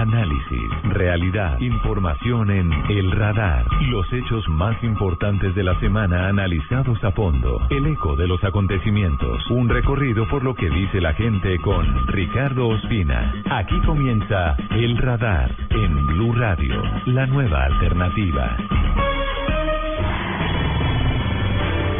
Análisis, 0.00 0.70
realidad, 0.84 1.60
información 1.60 2.50
en 2.50 2.72
El 2.88 3.10
Radar. 3.10 3.66
Los 3.90 4.10
hechos 4.10 4.48
más 4.48 4.82
importantes 4.82 5.54
de 5.54 5.62
la 5.62 5.78
semana 5.78 6.26
analizados 6.26 7.04
a 7.04 7.12
fondo. 7.12 7.60
El 7.68 7.84
eco 7.86 8.16
de 8.16 8.26
los 8.26 8.42
acontecimientos. 8.42 9.42
Un 9.50 9.68
recorrido 9.68 10.26
por 10.26 10.42
lo 10.42 10.54
que 10.54 10.70
dice 10.70 11.02
la 11.02 11.12
gente 11.12 11.58
con 11.58 11.84
Ricardo 12.06 12.68
Ospina. 12.68 13.30
Aquí 13.50 13.78
comienza 13.84 14.56
El 14.70 14.96
Radar 14.96 15.54
en 15.68 16.06
Blue 16.06 16.32
Radio, 16.32 16.82
la 17.04 17.26
nueva 17.26 17.64
alternativa. 17.64 18.56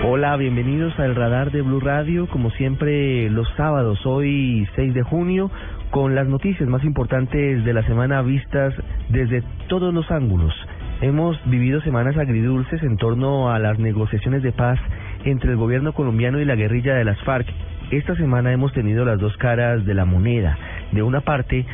Hola, 0.03 0.37
bienvenidos 0.39 0.99
al 0.99 1.15
radar 1.15 1.53
de 1.53 1.61
Blue 1.61 1.79
Radio, 1.79 2.27
como 2.27 2.51
siempre 2.53 3.29
los 3.29 3.47
sábados, 3.57 4.07
hoy 4.07 4.67
6 4.75 4.95
de 4.95 5.03
junio, 5.03 5.51
con 5.91 6.15
las 6.15 6.27
noticias 6.29 6.69
más 6.69 6.85
importantes 6.85 7.65
de 7.65 7.73
la 7.73 7.83
semana 7.83 8.23
vistas 8.23 8.75
desde 9.09 9.43
todos 9.69 9.93
los 9.93 10.11
ángulos. 10.11 10.55
Hemos 11.01 11.37
vivido 11.47 11.81
semanas 11.81 12.17
agridulces 12.17 12.83
en 12.83 12.97
torno 12.97 13.51
a 13.51 13.59
las 13.59 13.79
negociaciones 13.79 14.43
de 14.43 14.53
paz 14.53 14.79
entre 15.25 15.51
el 15.51 15.57
gobierno 15.57 15.93
colombiano 15.93 16.39
y 16.41 16.45
la 16.45 16.55
guerrilla 16.55 16.95
de 16.95 17.05
las 17.05 17.19
FARC. 17.23 17.47
Esta 17.91 18.15
semana 18.15 18.53
hemos 18.53 18.73
tenido 18.73 19.05
las 19.05 19.19
dos 19.19 19.37
caras 19.37 19.85
de 19.85 19.95
la 19.95 20.05
moneda. 20.05 20.57
De 20.93 21.03
una 21.03 21.23
parte, 21.23 21.67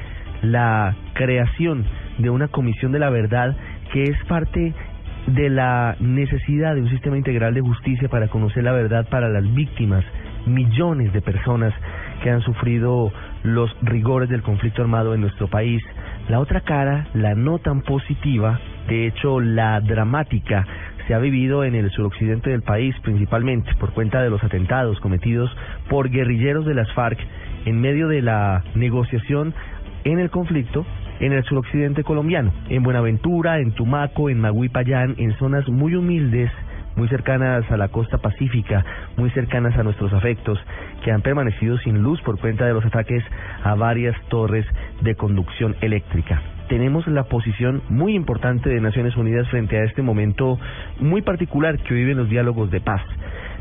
la 0.43 0.95
creación 1.13 1.85
de 2.19 2.31
una 2.31 2.49
comisión 2.49 2.93
de 2.93 2.99
la 2.99 3.11
verdad 3.11 3.55
que 3.93 4.05
es 4.05 4.25
parte 4.25 4.73
de 5.27 5.51
la 5.51 5.97
necesidad 6.01 6.75
de 6.75 6.83
un 6.83 6.91
sistema 6.91 7.19
integral 7.19 7.53
de 7.53 7.61
justicia 7.61 8.09
para 8.09 8.29
conocer 8.29 8.65
la 8.65 8.73
verdad 8.73 9.09
para 9.11 9.29
las 9.29 9.53
víctimas, 9.55 10.05
millones 10.47 11.13
de 11.13 11.21
personas 11.21 11.75
que 12.23 12.31
han 12.31 12.41
sufrido 12.43 13.13
los 13.47 13.75
rigores 13.83 14.29
del 14.29 14.43
conflicto 14.43 14.83
armado 14.83 15.15
en 15.15 15.21
nuestro 15.21 15.49
país. 15.49 15.83
La 16.29 16.41
otra 16.41 16.61
cara, 16.61 17.07
la 17.15 17.35
no 17.35 17.59
tan 17.59 17.83
positiva, 17.83 18.61
de 18.89 19.07
hecho 19.07 19.41
la 19.41 19.81
dramática, 19.81 20.67
se 21.07 21.15
ha 21.15 21.19
vivido 21.19 21.65
en 21.65 21.75
el 21.75 21.91
suroccidente 21.91 22.51
del 22.51 22.63
país, 22.63 22.95
principalmente 23.03 23.75
por 23.77 23.93
cuenta 23.93 24.23
de 24.23 24.31
los 24.31 24.43
atentados 24.43 24.99
cometidos 25.01 25.55
por 25.89 26.11
guerrilleros 26.11 26.67
de 26.67 26.75
las 26.75 26.93
FARC 26.93 27.19
en 27.65 27.81
medio 27.81 28.09
de 28.09 28.23
la 28.23 28.65
negociación 28.75 29.55
en 30.05 30.19
el 30.19 30.31
conflicto 30.31 30.85
en 31.21 31.33
el 31.33 31.45
suroccidente 31.45 32.05
colombiano, 32.05 32.53
en 32.69 32.83
Buenaventura, 32.83 33.59
en 33.59 33.73
Tumaco, 33.73 34.29
en 34.29 34.41
Maguipayán, 34.41 35.15
en 35.19 35.33
zonas 35.39 35.67
muy 35.69 35.95
humildes, 35.95 36.51
muy 36.97 37.09
cercanas 37.09 37.71
a 37.71 37.77
la 37.77 37.89
costa 37.89 38.19
pacífica, 38.19 38.85
muy 39.17 39.31
cercanas 39.31 39.77
a 39.79 39.83
nuestros 39.83 40.13
afectos, 40.13 40.59
que 41.05 41.13
han 41.13 41.23
permanecido 41.23 41.79
sin 41.79 42.03
luz 42.03 42.21
por 42.23 42.41
cuenta 42.41 42.67
de 42.67 42.73
los 42.73 42.85
ataques 42.85 43.23
a 43.63 43.75
varias 43.75 44.17
torres 44.29 44.67
de 45.03 45.15
conducción 45.15 45.77
eléctrica. 45.83 46.43
Tenemos 46.69 47.07
la 47.07 47.25
posición 47.25 47.83
muy 47.89 48.15
importante 48.15 48.69
de 48.71 48.81
Naciones 48.81 49.17
Unidas 49.17 49.49
frente 49.49 49.77
a 49.77 49.85
este 49.85 50.03
momento 50.03 50.59
muy 50.99 51.23
particular 51.23 51.79
que 51.79 51.95
viven 51.95 52.17
los 52.17 52.29
diálogos 52.29 52.71
de 52.71 52.81
paz. 52.81 53.03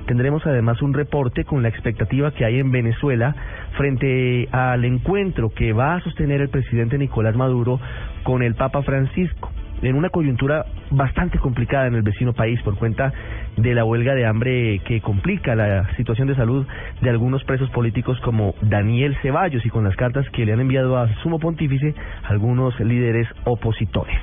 Tendremos 0.08 0.45
además 0.45 0.81
un 0.81 0.94
reporte 0.94 1.45
con 1.45 1.61
la 1.61 1.69
expectativa 1.69 2.31
que 2.31 2.45
hay 2.45 2.59
en 2.59 2.72
Venezuela 2.72 3.36
frente 3.78 4.47
al 4.52 4.86
encuentro 4.86 5.50
que 5.50 5.73
va 5.73 5.95
a 5.95 6.02
sostener 6.02 6.41
el 6.41 6.50
presidente 6.50 6.97
Nicolás 6.97 7.36
Maduro 7.36 7.80
con 8.23 8.44
el 8.44 8.56
Papa 8.56 8.81
Francisco 8.83 9.52
en 9.81 9.95
una 9.95 10.09
coyuntura 10.09 10.65
bastante 10.91 11.39
complicada 11.39 11.87
en 11.87 11.95
el 11.95 12.01
vecino 12.01 12.33
país 12.33 12.61
por 12.61 12.77
cuenta 12.77 13.13
de 13.57 13.73
la 13.73 13.85
huelga 13.85 14.13
de 14.15 14.25
hambre 14.25 14.79
que 14.85 15.01
complica 15.01 15.55
la 15.55 15.93
situación 15.95 16.27
de 16.27 16.35
salud 16.35 16.65
de 17.01 17.09
algunos 17.09 17.43
presos 17.43 17.69
políticos 17.69 18.19
como 18.21 18.55
Daniel 18.61 19.15
Ceballos 19.21 19.65
y 19.65 19.69
con 19.69 19.83
las 19.83 19.95
cartas 19.95 20.29
que 20.31 20.45
le 20.45 20.53
han 20.53 20.59
enviado 20.59 20.97
a 20.97 21.07
sumo 21.21 21.39
pontífice 21.39 21.93
algunos 22.23 22.79
líderes 22.79 23.27
opositores. 23.43 24.17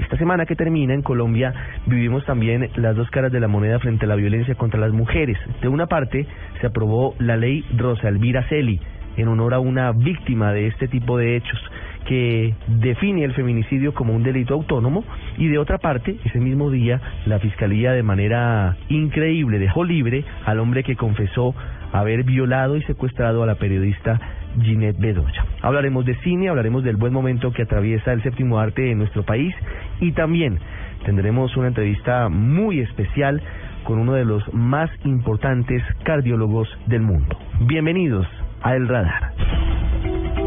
Esta 0.00 0.16
semana 0.16 0.46
que 0.46 0.56
termina 0.56 0.94
en 0.94 1.02
Colombia 1.02 1.52
vivimos 1.86 2.24
también 2.24 2.70
las 2.76 2.96
dos 2.96 3.10
caras 3.10 3.30
de 3.30 3.40
la 3.40 3.48
moneda 3.48 3.78
frente 3.78 4.06
a 4.06 4.08
la 4.08 4.16
violencia 4.16 4.54
contra 4.54 4.80
las 4.80 4.92
mujeres. 4.92 5.38
De 5.60 5.68
una 5.68 5.86
parte 5.86 6.26
se 6.60 6.66
aprobó 6.66 7.14
la 7.18 7.36
ley 7.36 7.64
Rosa 7.76 8.08
Elvira 8.08 8.42
Celi 8.48 8.80
en 9.16 9.28
honor 9.28 9.54
a 9.54 9.58
una 9.58 9.92
víctima 9.92 10.52
de 10.52 10.68
este 10.68 10.88
tipo 10.88 11.18
de 11.18 11.36
hechos 11.36 11.60
que 12.06 12.54
define 12.66 13.24
el 13.24 13.32
feminicidio 13.34 13.94
como 13.94 14.14
un 14.14 14.22
delito 14.22 14.54
autónomo 14.54 15.04
y 15.38 15.48
de 15.48 15.58
otra 15.58 15.78
parte, 15.78 16.16
ese 16.24 16.40
mismo 16.40 16.70
día, 16.70 17.00
la 17.26 17.38
Fiscalía 17.38 17.92
de 17.92 18.02
manera 18.02 18.76
increíble 18.88 19.58
dejó 19.58 19.84
libre 19.84 20.24
al 20.44 20.58
hombre 20.58 20.82
que 20.82 20.96
confesó 20.96 21.54
haber 21.92 22.24
violado 22.24 22.76
y 22.76 22.82
secuestrado 22.82 23.42
a 23.42 23.46
la 23.46 23.56
periodista 23.56 24.20
Ginette 24.60 24.98
Bedoya. 24.98 25.44
Hablaremos 25.60 26.04
de 26.04 26.14
cine, 26.16 26.48
hablaremos 26.48 26.84
del 26.84 26.96
buen 26.96 27.12
momento 27.12 27.52
que 27.52 27.62
atraviesa 27.62 28.12
el 28.12 28.22
séptimo 28.22 28.58
arte 28.58 28.90
en 28.90 28.98
nuestro 28.98 29.22
país 29.22 29.54
y 30.00 30.12
también 30.12 30.58
tendremos 31.04 31.56
una 31.56 31.68
entrevista 31.68 32.28
muy 32.28 32.80
especial 32.80 33.42
con 33.84 33.98
uno 33.98 34.14
de 34.14 34.24
los 34.24 34.42
más 34.54 34.90
importantes 35.04 35.82
cardiólogos 36.04 36.68
del 36.86 37.02
mundo. 37.02 37.36
Bienvenidos 37.60 38.26
a 38.62 38.74
El 38.74 38.88
Radar. 38.88 39.32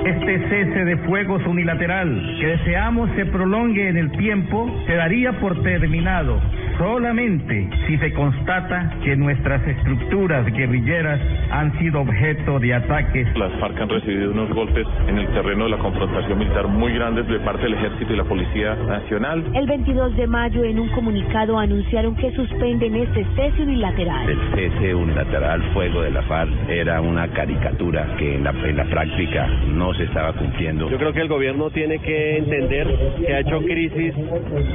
Este 0.06 0.38
cese 0.50 0.86
de 0.86 0.98
fuegos 0.98 1.44
unilateral 1.48 2.38
que 2.40 2.46
deseamos 2.46 3.10
se 3.16 3.26
prolongue 3.26 3.90
en 3.90 3.98
el 3.98 4.12
tiempo 4.12 4.72
se 4.86 4.94
daría 4.94 5.34
por 5.40 5.64
terminado 5.64 6.40
solamente 6.78 7.70
si 7.88 7.98
se 7.98 8.14
constata 8.14 8.92
que 9.04 9.16
nuestras 9.16 9.66
estructuras 9.68 10.46
guerrilleras 10.46 11.20
han 11.52 11.78
sido 11.80 12.02
objeto 12.02 12.60
de 12.60 12.74
ataques. 12.74 13.28
Las 13.38 13.52
FARC 13.60 13.82
han 13.82 13.90
recibido 13.90 14.32
unos 14.32 14.50
golpes 14.50 14.86
en 15.08 15.18
el 15.18 15.28
terreno 15.30 15.66
de 15.66 15.72
la 15.72 15.78
confrontación 15.78 16.38
militar 16.38 16.68
muy 16.68 16.94
grandes 16.94 17.28
de 17.28 17.40
parte 17.40 17.64
del 17.64 17.74
Ejército 17.74 18.14
y 18.14 18.18
la 18.18 18.24
Policía 18.26 18.76
Nacional. 18.76 19.44
El 19.54 19.68
22 19.68 20.16
de 20.18 20.28
mayo 20.28 20.64
en 20.64 20.80
un 20.80 20.90
comunicado 20.90 21.58
anunciaron 21.58 22.16
que 22.16 22.32
suspenden 22.36 22.96
este 22.96 23.26
cese 23.36 23.62
unilateral. 23.64 24.30
El 24.30 24.40
cese 24.54 24.96
unilateral 24.96 25.64
fuego 25.74 26.02
de 26.02 26.12
la 26.12 26.22
FARC 26.24 26.52
era 26.70 27.02
una 27.02 27.28
caricatura 27.30 28.16
que 28.18 28.36
en 28.36 28.44
la, 28.44 28.52
en 28.52 28.78
la 28.78 28.86
práctica 28.86 29.48
no 29.74 29.94
se 29.98 30.04
estaba 30.04 30.34
cumpliendo. 30.34 30.90
Yo 30.90 30.98
creo 30.98 31.14
que 31.14 31.22
el 31.22 31.28
gobierno 31.28 31.70
tiene 31.70 32.00
que 32.00 32.38
entender 32.38 32.88
que 33.26 33.34
ha 33.34 33.40
hecho 33.40 33.62
crisis 33.62 34.14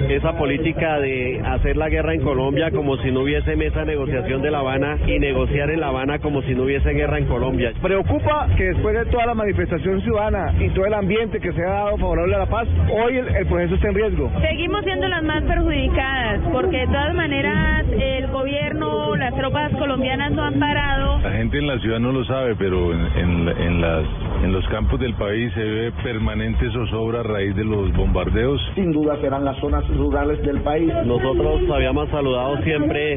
esa 0.08 0.36
política 0.36 0.98
de 0.98 1.40
hacer 1.44 1.76
la 1.76 1.88
guerra 1.88 2.14
en 2.14 2.22
Colombia 2.22 2.70
como 2.70 2.96
si 2.98 3.10
no 3.10 3.20
hubiese 3.20 3.56
mesa 3.56 3.80
de 3.80 3.86
negociación 3.86 4.42
de 4.42 4.50
La 4.50 4.60
Habana 4.60 4.98
y 5.06 5.18
negociar 5.18 5.70
en 5.70 5.80
La 5.80 5.88
Habana 5.88 6.18
como 6.18 6.42
si 6.42 6.54
no 6.54 6.64
hubiese 6.64 6.90
guerra 6.92 7.18
en 7.18 7.26
Colombia. 7.26 7.72
Preocupa 7.82 8.48
que 8.56 8.64
después 8.64 8.96
de 8.96 9.06
toda 9.06 9.26
la 9.26 9.34
manifestación 9.34 10.00
ciudadana 10.02 10.54
y 10.58 10.68
todo 10.70 10.86
el 10.86 10.94
ambiente 10.94 11.40
que 11.40 11.52
se 11.52 11.62
ha 11.62 11.70
dado 11.70 11.96
favorable 11.98 12.34
a 12.34 12.38
la 12.38 12.46
paz, 12.46 12.68
hoy 12.90 13.16
el, 13.18 13.28
el 13.28 13.46
proceso 13.46 13.74
está 13.74 13.88
en 13.88 13.94
riesgo. 13.94 14.30
Seguimos 14.40 14.84
siendo 14.84 15.08
las 15.08 15.22
más 15.22 15.42
perjudicadas 15.44 16.40
porque 16.52 16.78
de 16.78 16.86
todas 16.86 17.14
maneras 17.14 17.86
el 17.90 18.26
gobierno, 18.28 19.16
las 19.16 19.34
tropas 19.34 19.72
colombianas 19.72 20.32
no 20.32 20.44
han 20.44 20.58
parado. 20.58 21.18
La 21.20 21.32
gente 21.32 21.58
en 21.58 21.66
la 21.66 21.78
ciudad 21.78 21.98
no 21.98 22.12
lo 22.12 22.24
sabe, 22.24 22.54
pero 22.56 22.92
en, 22.92 23.06
en, 23.18 23.48
en 23.48 23.80
las 23.80 24.04
en 24.42 24.52
los 24.52 24.66
campos 24.68 25.00
del 25.10 25.18
país 25.18 25.52
se 25.54 25.64
ve 25.64 25.92
permanente 26.04 26.70
zozobra 26.70 27.20
a 27.20 27.22
raíz 27.22 27.54
de 27.56 27.64
los 27.64 27.92
bombardeos. 27.94 28.60
Sin 28.74 28.92
duda 28.92 29.16
serán 29.20 29.44
las 29.44 29.58
zonas 29.58 29.84
rurales 29.88 30.40
del 30.42 30.60
país. 30.60 30.92
Nosotros 31.04 31.62
habíamos 31.74 32.08
saludado 32.10 32.62
siempre 32.62 33.14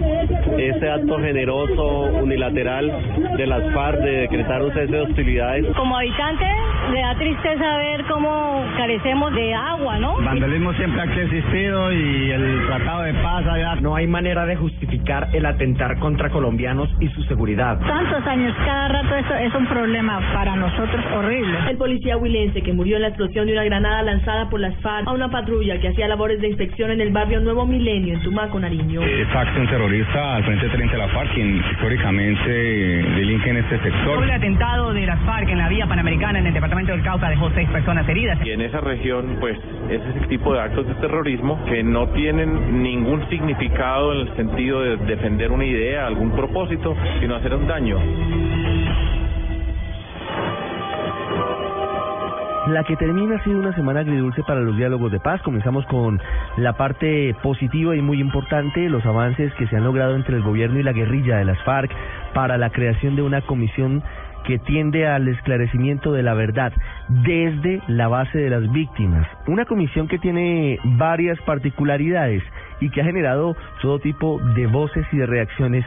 ese 0.57 0.89
acto 0.89 1.19
generoso, 1.19 1.83
unilateral 2.21 2.91
de 3.37 3.47
las 3.47 3.71
FARC 3.73 3.99
de 3.99 4.11
decretar 4.21 4.63
un 4.63 4.73
cese 4.73 4.91
de 4.91 5.01
hostilidades. 5.01 5.75
Como 5.75 5.97
habitante 5.97 6.45
le 6.91 6.99
da 7.01 7.16
tristeza 7.16 7.77
ver 7.77 8.03
cómo 8.05 8.66
carecemos 8.77 9.33
de 9.33 9.53
agua, 9.53 9.97
¿no? 9.99 10.19
El 10.19 10.25
vandalismo 10.25 10.73
siempre 10.73 11.01
ha 11.01 11.05
existido 11.05 11.91
y 11.91 12.31
el 12.31 12.67
tratado 12.67 13.03
de 13.03 13.13
paz 13.16 13.45
allá. 13.47 13.75
No 13.75 13.95
hay 13.95 14.07
manera 14.07 14.45
de 14.45 14.55
justificar 14.55 15.29
el 15.33 15.45
atentar 15.45 15.97
contra 15.99 16.29
colombianos 16.29 16.89
y 16.99 17.07
su 17.09 17.23
seguridad. 17.23 17.79
Tantos 17.79 18.25
años, 18.27 18.53
cada 18.66 18.88
rato 18.89 19.16
eso 19.16 19.35
es 19.35 19.55
un 19.55 19.67
problema 19.67 20.19
para 20.33 20.55
nosotros 20.55 21.03
horrible. 21.16 21.57
El 21.69 21.77
policía 21.77 22.17
huilense 22.17 22.61
que 22.61 22.73
murió 22.73 22.97
en 22.97 23.03
la 23.03 23.07
explosión 23.09 23.45
de 23.47 23.53
una 23.53 23.63
granada 23.63 24.03
lanzada 24.03 24.49
por 24.49 24.59
las 24.59 24.75
FARC 24.78 25.08
a 25.08 25.13
una 25.13 25.29
patrulla 25.29 25.79
que 25.79 25.90
hacía 25.90 26.08
labores 26.08 26.41
de 26.41 26.49
inspección 26.49 26.91
en 26.91 27.02
el 27.02 27.11
barrio 27.11 27.40
Nuevo 27.40 27.66
Milenio, 27.66 28.16
en 28.16 28.22
Tumaco, 28.23 28.59
Nariño. 28.59 29.02
Es 29.03 29.28
facto 29.29 29.59
un 29.59 29.67
terrorista 29.67 30.35
al 30.35 30.43
frente 30.43 30.69
30 30.69 30.93
de 30.93 30.99
la 30.99 31.08
FARC, 31.09 31.34
quien 31.34 31.58
históricamente 31.72 32.49
delinque 32.49 33.49
en 33.49 33.58
este 33.58 33.79
sector. 33.79 34.23
El 34.23 34.31
atentado 34.31 34.93
de 34.93 35.05
las 35.05 35.19
FARC 35.22 35.49
en 35.49 35.58
la 35.58 35.69
vía 35.69 35.87
panamericana 35.87 36.40
en 36.40 36.47
el 36.47 36.53
departamento 36.53 36.72
del 36.81 37.03
Cauca 37.03 37.29
dejó 37.29 37.49
seis 37.52 37.70
personas 37.70 38.08
heridas. 38.09 38.40
Y 38.43 38.52
en 38.52 38.61
esa 38.61 38.81
región, 38.81 39.37
pues, 39.40 39.58
es 39.90 40.02
ese 40.02 40.28
tipo 40.28 40.53
de 40.53 40.61
actos 40.61 40.87
de 40.87 40.96
terrorismo 40.96 41.64
que 41.66 41.84
no 41.84 42.08
tienen 42.09 42.81
ningún 42.81 43.28
significado 43.29 44.14
en 44.14 44.28
el 44.28 44.35
sentido 44.35 44.81
de 44.81 44.97
defender 44.97 45.52
una 45.52 45.66
idea, 45.66 46.08
algún 46.08 46.31
propósito, 46.31 46.96
sino 47.20 47.35
hacer 47.35 47.53
un 47.53 47.67
daño. 47.67 47.99
La 52.67 52.84
que 52.85 52.96
termina 52.96 53.35
ha 53.35 53.43
sido 53.43 53.59
una 53.59 53.75
semana 53.75 53.99
agridulce 53.99 54.41
para 54.43 54.61
los 54.61 54.75
diálogos 54.75 55.11
de 55.11 55.20
paz. 55.20 55.41
Comenzamos 55.41 55.85
con 55.85 56.20
la 56.58 56.73
parte 56.73 57.35
positiva 57.43 57.96
y 57.96 58.02
muy 58.02 58.20
importante, 58.20 58.90
los 58.90 59.05
avances 59.05 59.53
que 59.55 59.67
se 59.67 59.75
han 59.75 59.84
logrado 59.84 60.16
entre 60.16 60.37
el 60.37 60.43
gobierno 60.43 60.79
y 60.79 60.84
la 60.84 60.93
guerrilla 60.93 61.37
de 61.37 61.46
las 61.46 61.61
FARC 61.64 61.91
para 62.34 62.58
la 62.58 62.70
creación 62.70 63.16
de 63.16 63.22
una 63.22 63.41
comisión 63.41 64.02
que 64.45 64.59
tiende 64.59 65.07
al 65.07 65.28
esclarecimiento 65.28 66.11
de 66.13 66.23
la 66.23 66.34
verdad 66.34 66.73
desde 67.09 67.81
la 67.87 68.07
base 68.07 68.37
de 68.37 68.49
las 68.49 68.72
víctimas. 68.72 69.28
Una 69.47 69.66
comisión 69.66 70.07
que 70.07 70.19
tiene 70.19 70.79
varias 70.84 71.40
particularidades 71.41 72.43
y 72.79 72.90
que 72.90 73.01
ha 73.01 73.05
generado 73.05 73.55
todo 73.81 73.99
tipo 73.99 74.40
de 74.55 74.67
voces 74.67 75.05
y 75.11 75.17
de 75.17 75.25
reacciones 75.25 75.85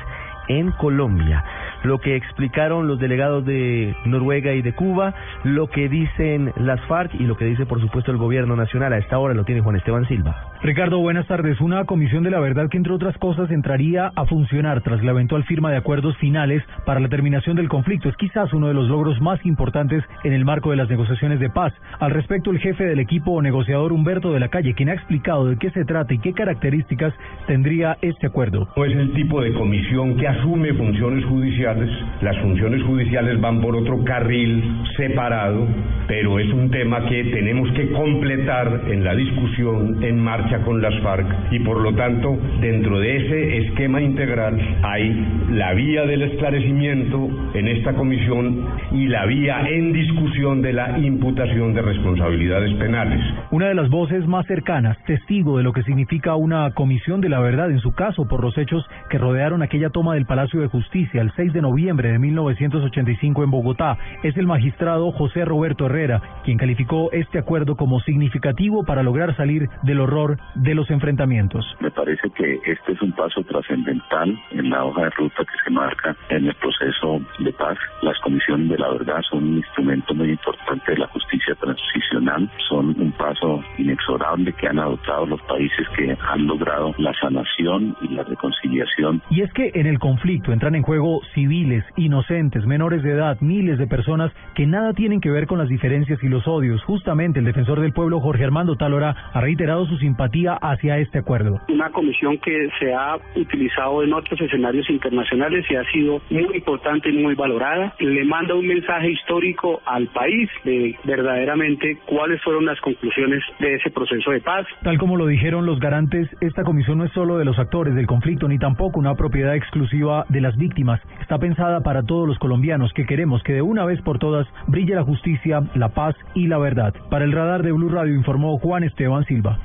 en 0.48 0.70
Colombia. 0.72 1.44
Lo 1.82 1.98
que 1.98 2.16
explicaron 2.16 2.88
los 2.88 2.98
delegados 2.98 3.44
de 3.44 3.94
Noruega 4.04 4.52
y 4.52 4.62
de 4.62 4.74
Cuba, 4.74 5.14
lo 5.44 5.68
que 5.68 5.88
dicen 5.88 6.52
las 6.56 6.80
FARC 6.86 7.14
y 7.14 7.24
lo 7.24 7.36
que 7.36 7.44
dice 7.44 7.66
por 7.66 7.80
supuesto 7.80 8.10
el 8.10 8.16
gobierno 8.16 8.56
nacional. 8.56 8.92
A 8.92 8.98
esta 8.98 9.18
hora 9.18 9.34
lo 9.34 9.44
tiene 9.44 9.60
Juan 9.60 9.76
Esteban 9.76 10.06
Silva. 10.06 10.52
Ricardo, 10.62 10.98
buenas 10.98 11.26
tardes. 11.26 11.60
Una 11.60 11.84
comisión 11.84 12.22
de 12.24 12.30
la 12.30 12.40
verdad 12.40 12.68
que 12.70 12.78
entre 12.78 12.92
otras 12.92 13.16
cosas 13.18 13.50
entraría 13.50 14.10
a 14.16 14.24
funcionar 14.24 14.80
tras 14.82 15.02
la 15.04 15.10
eventual 15.10 15.44
firma 15.44 15.70
de 15.70 15.76
acuerdos 15.76 16.16
finales 16.16 16.62
para 16.86 16.98
la 16.98 17.08
terminación 17.08 17.56
del 17.56 17.68
conflicto. 17.68 18.08
Es 18.08 18.16
quizás 18.16 18.52
uno 18.52 18.68
de 18.68 18.74
los 18.74 18.88
logros 18.88 19.20
más 19.20 19.44
importantes 19.44 20.02
en 20.24 20.32
el 20.32 20.44
marco 20.44 20.70
de 20.70 20.76
las 20.76 20.88
negociaciones 20.88 21.40
de 21.40 21.50
paz. 21.50 21.74
Al 22.00 22.10
respecto, 22.10 22.50
el 22.50 22.58
jefe 22.58 22.84
del 22.84 23.00
equipo 23.00 23.40
negociador 23.42 23.92
Humberto 23.92 24.32
de 24.32 24.40
la 24.40 24.48
Calle, 24.48 24.74
quien 24.74 24.88
ha 24.88 24.94
explicado 24.94 25.46
de 25.46 25.56
qué 25.56 25.70
se 25.70 25.84
trata 25.84 26.14
y 26.14 26.18
qué 26.18 26.32
características 26.32 27.12
tendría 27.46 27.98
este 28.00 28.26
acuerdo. 28.26 28.68
No 28.76 28.84
es 28.84 28.96
el 28.96 29.12
tipo 29.12 29.42
de 29.42 29.52
comisión 29.52 30.16
que 30.16 30.26
asume 30.26 30.72
funciones 30.72 31.24
judiciales. 31.26 31.90
Las 32.22 32.36
funciones 32.38 32.82
judiciales 32.82 33.40
van 33.40 33.60
por 33.60 33.76
otro 33.76 34.02
carril 34.04 34.82
separado, 34.96 35.66
pero 36.08 36.38
es 36.38 36.50
un 36.52 36.70
tema 36.70 37.04
que 37.06 37.24
tenemos 37.24 37.70
que 37.72 37.90
completar 37.92 38.82
en 38.88 39.04
la 39.04 39.14
discusión 39.14 40.02
en 40.02 40.18
con 40.64 40.80
las 40.80 40.94
FARC 41.02 41.26
y 41.50 41.58
por 41.58 41.80
lo 41.80 41.92
tanto 41.94 42.38
dentro 42.60 43.00
de 43.00 43.16
ese 43.16 43.56
esquema 43.66 44.00
integral 44.00 44.56
hay 44.82 45.46
la 45.50 45.74
vía 45.74 46.06
del 46.06 46.22
esclarecimiento 46.22 47.28
en 47.52 47.66
esta 47.66 47.92
comisión 47.94 48.64
y 48.92 49.08
la 49.08 49.26
vía 49.26 49.68
en 49.68 49.92
discusión 49.92 50.62
de 50.62 50.72
la 50.72 50.98
imputación 50.98 51.74
de 51.74 51.82
responsabilidades 51.82 52.72
penales. 52.74 53.20
Una 53.50 53.66
de 53.66 53.74
las 53.74 53.90
voces 53.90 54.24
más 54.28 54.46
cercanas, 54.46 54.96
testigo 55.06 55.58
de 55.58 55.64
lo 55.64 55.72
que 55.72 55.82
significa 55.82 56.36
una 56.36 56.70
comisión 56.74 57.20
de 57.20 57.28
la 57.28 57.40
verdad 57.40 57.70
en 57.72 57.80
su 57.80 57.92
caso 57.92 58.28
por 58.28 58.40
los 58.40 58.56
hechos 58.56 58.86
que 59.10 59.18
rodearon 59.18 59.62
aquella 59.62 59.90
toma 59.90 60.14
del 60.14 60.26
Palacio 60.26 60.60
de 60.60 60.68
Justicia 60.68 61.22
el 61.22 61.32
6 61.34 61.52
de 61.54 61.62
noviembre 61.62 62.12
de 62.12 62.20
1985 62.20 63.42
en 63.42 63.50
Bogotá, 63.50 63.98
es 64.22 64.36
el 64.36 64.46
magistrado 64.46 65.10
José 65.10 65.44
Roberto 65.44 65.86
Herrera, 65.86 66.22
quien 66.44 66.56
calificó 66.56 67.10
este 67.10 67.38
acuerdo 67.38 67.76
como 67.76 67.98
significativo 68.00 68.84
para 68.84 69.02
lograr 69.02 69.36
salir 69.36 69.68
del 69.82 70.00
horror 70.00 70.35
de 70.54 70.74
los 70.74 70.90
enfrentamientos. 70.90 71.64
Me 71.80 71.90
parece 71.90 72.28
que 72.30 72.58
este 72.64 72.92
es 72.92 73.02
un 73.02 73.12
paso 73.12 73.42
trascendental 73.44 74.38
en 74.50 74.70
la 74.70 74.84
hoja 74.84 75.04
de 75.04 75.10
ruta 75.10 75.44
que 75.44 75.64
se 75.64 75.70
marca 75.70 76.16
en 76.30 76.46
el 76.46 76.54
proceso 76.54 77.20
de 77.38 77.52
paz. 77.52 77.78
Las 78.02 78.18
comisiones 78.20 78.68
de 78.68 78.78
la 78.78 78.90
verdad 78.90 79.20
son 79.30 79.44
un 79.44 79.56
instrumento 79.58 80.14
muy 80.14 80.30
importante 80.30 80.92
de 80.92 80.98
la 80.98 81.06
justicia 81.08 81.54
transicional, 81.54 82.50
son 82.68 82.98
un 83.00 83.12
paso 83.12 83.62
inexorable 83.78 84.52
que 84.52 84.68
han 84.68 84.78
adoptado 84.78 85.26
los 85.26 85.40
países 85.42 85.86
que 85.96 86.16
han 86.28 86.46
logrado 86.46 86.94
la 86.98 87.12
sanación 87.14 87.96
y 88.00 88.08
la 88.08 88.22
reconciliación. 88.24 89.22
Y 89.30 89.42
es 89.42 89.52
que 89.52 89.70
en 89.74 89.86
el 89.86 89.98
conflicto 89.98 90.52
entran 90.52 90.74
en 90.74 90.82
juego 90.82 91.20
civiles, 91.34 91.84
inocentes, 91.96 92.66
menores 92.66 93.02
de 93.02 93.12
edad, 93.12 93.38
miles 93.40 93.78
de 93.78 93.86
personas 93.86 94.32
que 94.54 94.66
nada 94.66 94.92
tienen 94.92 95.20
que 95.20 95.30
ver 95.30 95.46
con 95.46 95.58
las 95.58 95.68
diferencias 95.68 96.22
y 96.22 96.28
los 96.28 96.46
odios. 96.46 96.82
Justamente 96.84 97.38
el 97.38 97.44
defensor 97.44 97.80
del 97.80 97.92
pueblo 97.92 98.20
Jorge 98.20 98.44
Armando 98.44 98.76
Talora 98.76 99.30
ha 99.32 99.40
reiterado 99.40 99.86
su 99.86 99.96
simpatía 99.98 100.25
hacia 100.60 100.98
este 100.98 101.18
acuerdo. 101.18 101.60
Una 101.68 101.90
comisión 101.90 102.38
que 102.38 102.68
se 102.78 102.92
ha 102.92 103.16
utilizado 103.34 104.02
en 104.02 104.12
otros 104.12 104.40
escenarios 104.40 104.88
internacionales 104.90 105.64
y 105.70 105.76
ha 105.76 105.84
sido 105.90 106.20
muy 106.30 106.56
importante 106.56 107.10
y 107.10 107.22
muy 107.22 107.34
valorada. 107.34 107.94
Le 107.98 108.24
manda 108.24 108.54
un 108.54 108.66
mensaje 108.66 109.10
histórico 109.10 109.80
al 109.86 110.08
país 110.08 110.48
de 110.64 110.96
verdaderamente 111.04 111.98
cuáles 112.06 112.42
fueron 112.42 112.66
las 112.66 112.80
conclusiones 112.80 113.42
de 113.60 113.74
ese 113.74 113.90
proceso 113.90 114.30
de 114.30 114.40
paz. 114.40 114.66
Tal 114.82 114.98
como 114.98 115.16
lo 115.16 115.26
dijeron 115.26 115.66
los 115.66 115.78
garantes, 115.80 116.28
esta 116.40 116.64
comisión 116.64 116.98
no 116.98 117.04
es 117.04 117.12
solo 117.12 117.38
de 117.38 117.44
los 117.44 117.58
actores 117.58 117.94
del 117.94 118.06
conflicto 118.06 118.48
ni 118.48 118.58
tampoco 118.58 118.98
una 118.98 119.14
propiedad 119.14 119.54
exclusiva 119.54 120.24
de 120.28 120.40
las 120.40 120.56
víctimas. 120.56 121.00
Está 121.20 121.38
pensada 121.38 121.80
para 121.80 122.02
todos 122.02 122.26
los 122.26 122.38
colombianos 122.38 122.92
que 122.92 123.06
queremos 123.06 123.42
que 123.42 123.54
de 123.54 123.62
una 123.62 123.84
vez 123.84 124.00
por 124.02 124.18
todas 124.18 124.46
brille 124.66 124.94
la 124.94 125.04
justicia, 125.04 125.60
la 125.74 125.90
paz 125.90 126.14
y 126.34 126.46
la 126.46 126.58
verdad. 126.58 126.94
Para 127.10 127.24
el 127.24 127.32
radar 127.32 127.62
de 127.62 127.72
Blue 127.72 127.88
Radio 127.88 128.14
informó 128.14 128.58
Juan 128.58 128.84
Esteban 128.84 129.24
Silva. 129.24 129.58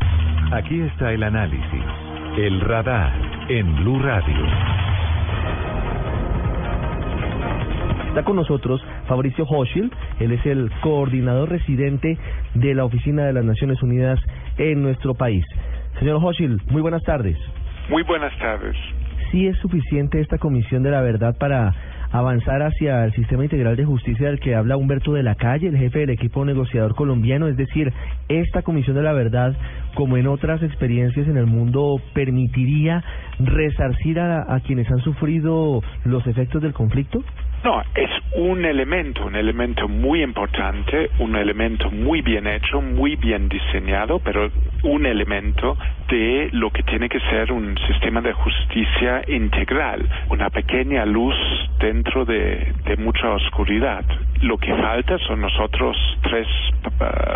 Aquí 0.52 0.82
está 0.82 1.14
el 1.14 1.24
análisis. 1.24 1.86
El 2.38 2.60
radar 2.60 3.14
en 3.48 3.74
Blue 3.78 4.00
Radio. 4.00 4.46
Está 8.10 8.24
con 8.24 8.36
nosotros 8.36 8.86
Fabricio 9.08 9.46
Hochil, 9.46 9.90
él 10.20 10.34
es 10.34 10.46
el 10.46 10.70
coordinador 10.82 11.48
residente 11.48 12.18
de 12.54 12.76
la 12.76 12.84
Oficina 12.84 13.24
de 13.24 13.32
las 13.32 13.46
Naciones 13.46 13.82
Unidas 13.82 14.20
en 14.58 14.82
nuestro 14.84 15.14
país. 15.14 15.46
Señor 16.00 16.20
Hochil, 16.22 16.62
muy 16.70 16.82
buenas 16.82 17.04
tardes. 17.04 17.38
Muy 17.88 18.04
buenas 18.04 18.38
tardes. 18.38 18.76
¿Sí 19.32 19.48
es 19.48 19.58
suficiente 19.60 20.20
esta 20.20 20.38
Comisión 20.38 20.84
de 20.84 20.92
la 20.92 21.00
Verdad 21.00 21.34
para 21.40 21.74
avanzar 22.12 22.62
hacia 22.62 23.06
el 23.06 23.14
sistema 23.14 23.44
integral 23.44 23.76
de 23.76 23.86
justicia 23.86 24.28
del 24.28 24.40
que 24.40 24.56
habla 24.56 24.78
Humberto 24.78 25.14
de 25.14 25.24
la 25.24 25.36
Calle, 25.36 25.68
el 25.68 25.78
jefe 25.78 26.00
del 26.00 26.10
equipo 26.10 26.46
negociador 26.46 26.96
colombiano, 26.96 27.48
es 27.48 27.58
decir, 27.58 27.92
esta 28.28 28.62
Comisión 28.62 28.96
de 28.96 29.04
la 29.04 29.14
Verdad, 29.14 29.56
como 29.96 30.18
en 30.18 30.28
otras 30.28 30.62
experiencias 30.64 31.28
en 31.28 31.38
el 31.38 31.46
mundo, 31.46 32.02
permitiría 32.14 33.04
resarcir 33.40 34.20
a, 34.20 34.54
a 34.54 34.60
quienes 34.62 34.90
han 34.92 35.00
sufrido 35.00 35.82
los 36.06 36.26
efectos 36.28 36.62
del 36.62 36.74
conflicto? 36.74 37.24
No, 37.64 37.80
es 37.94 38.10
un 38.38 38.66
elemento, 38.66 39.24
un 39.24 39.36
elemento 39.36 39.88
muy 39.88 40.24
importante, 40.24 41.12
un 41.20 41.36
elemento 41.36 41.92
muy 41.92 42.22
bien 42.22 42.48
hecho, 42.48 42.82
muy 42.82 43.16
bien 43.18 43.50
diseñado, 43.50 44.18
pero 44.18 44.50
un 44.84 45.06
elemento 45.06 45.78
de 46.12 46.50
lo 46.52 46.70
que 46.72 46.84
tiene 46.84 47.08
que 47.08 47.22
ser 47.22 47.54
un 47.54 47.78
sistema 47.88 48.20
de 48.20 48.34
justicia 48.34 49.24
integral, 49.30 50.06
una 50.30 50.50
pequeña 50.50 51.06
luz 51.06 51.36
dentro 51.80 52.26
de, 52.26 52.74
mucha 52.98 53.30
oscuridad. 53.32 54.04
Lo 54.42 54.58
que 54.58 54.76
falta 54.76 55.18
son 55.20 55.42
nosotros 55.42 55.96
tres 56.22 56.48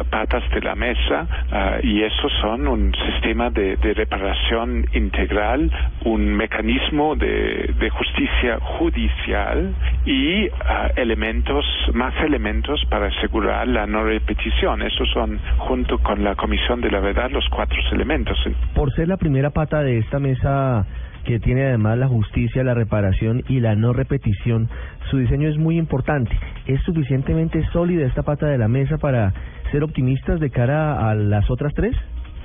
patas 0.10 0.44
de 0.52 0.62
la 0.62 0.76
mesa 0.76 1.26
ah, 1.52 1.78
y 1.82 2.04
esos 2.04 2.32
son 2.42 2.68
un 2.68 2.94
sistema 2.94 3.50
de, 3.50 3.78
reparación 3.96 4.86
integral, 4.94 5.72
un 6.04 6.36
mecanismo 6.36 7.16
de, 7.16 7.74
de 7.80 7.90
justicia 7.90 8.60
judicial 8.60 9.74
y 10.06 10.50
ah, 10.66 10.90
elementos, 10.98 11.66
más 11.94 12.14
elementos 12.22 12.84
para 12.90 13.08
asegurar 13.08 13.68
la 13.68 13.88
no 13.88 14.04
repetición. 14.04 14.82
Esos 14.82 15.10
son, 15.12 15.40
junto 15.58 15.98
con 16.00 16.24
la 16.24 16.36
Comisión 16.36 16.82
de 16.82 16.92
la 16.92 17.00
Verdad, 17.00 17.32
los 17.32 17.48
cuatro 17.50 17.80
elementos. 17.92 18.38
Por 18.74 18.94
ser 18.94 19.08
la 19.08 19.18
primera 19.18 19.52
pata 19.52 19.82
de 19.82 20.00
esta 20.00 20.20
mesa 20.20 20.86
que 21.26 21.40
tiene 21.40 21.66
además 21.66 21.98
la 21.98 22.08
justicia, 22.08 22.64
la 22.64 22.74
reparación 22.74 23.44
y 23.50 23.60
la 23.60 23.76
no 23.76 23.94
repetición, 23.94 24.70
su 25.10 25.18
diseño 25.18 25.50
es 25.50 25.58
muy 25.58 25.78
importante. 25.78 26.38
¿Es 26.68 26.82
suficientemente 26.82 27.66
sólida 27.74 28.06
esta 28.06 28.24
pata 28.24 28.48
de 28.48 28.58
la 28.58 28.68
mesa 28.68 28.98
para 28.98 29.34
ser 29.72 29.84
optimistas 29.84 30.40
de 30.40 30.50
cara 30.52 31.10
a 31.10 31.16
las 31.16 31.50
otras 31.50 31.74
tres? 31.74 31.96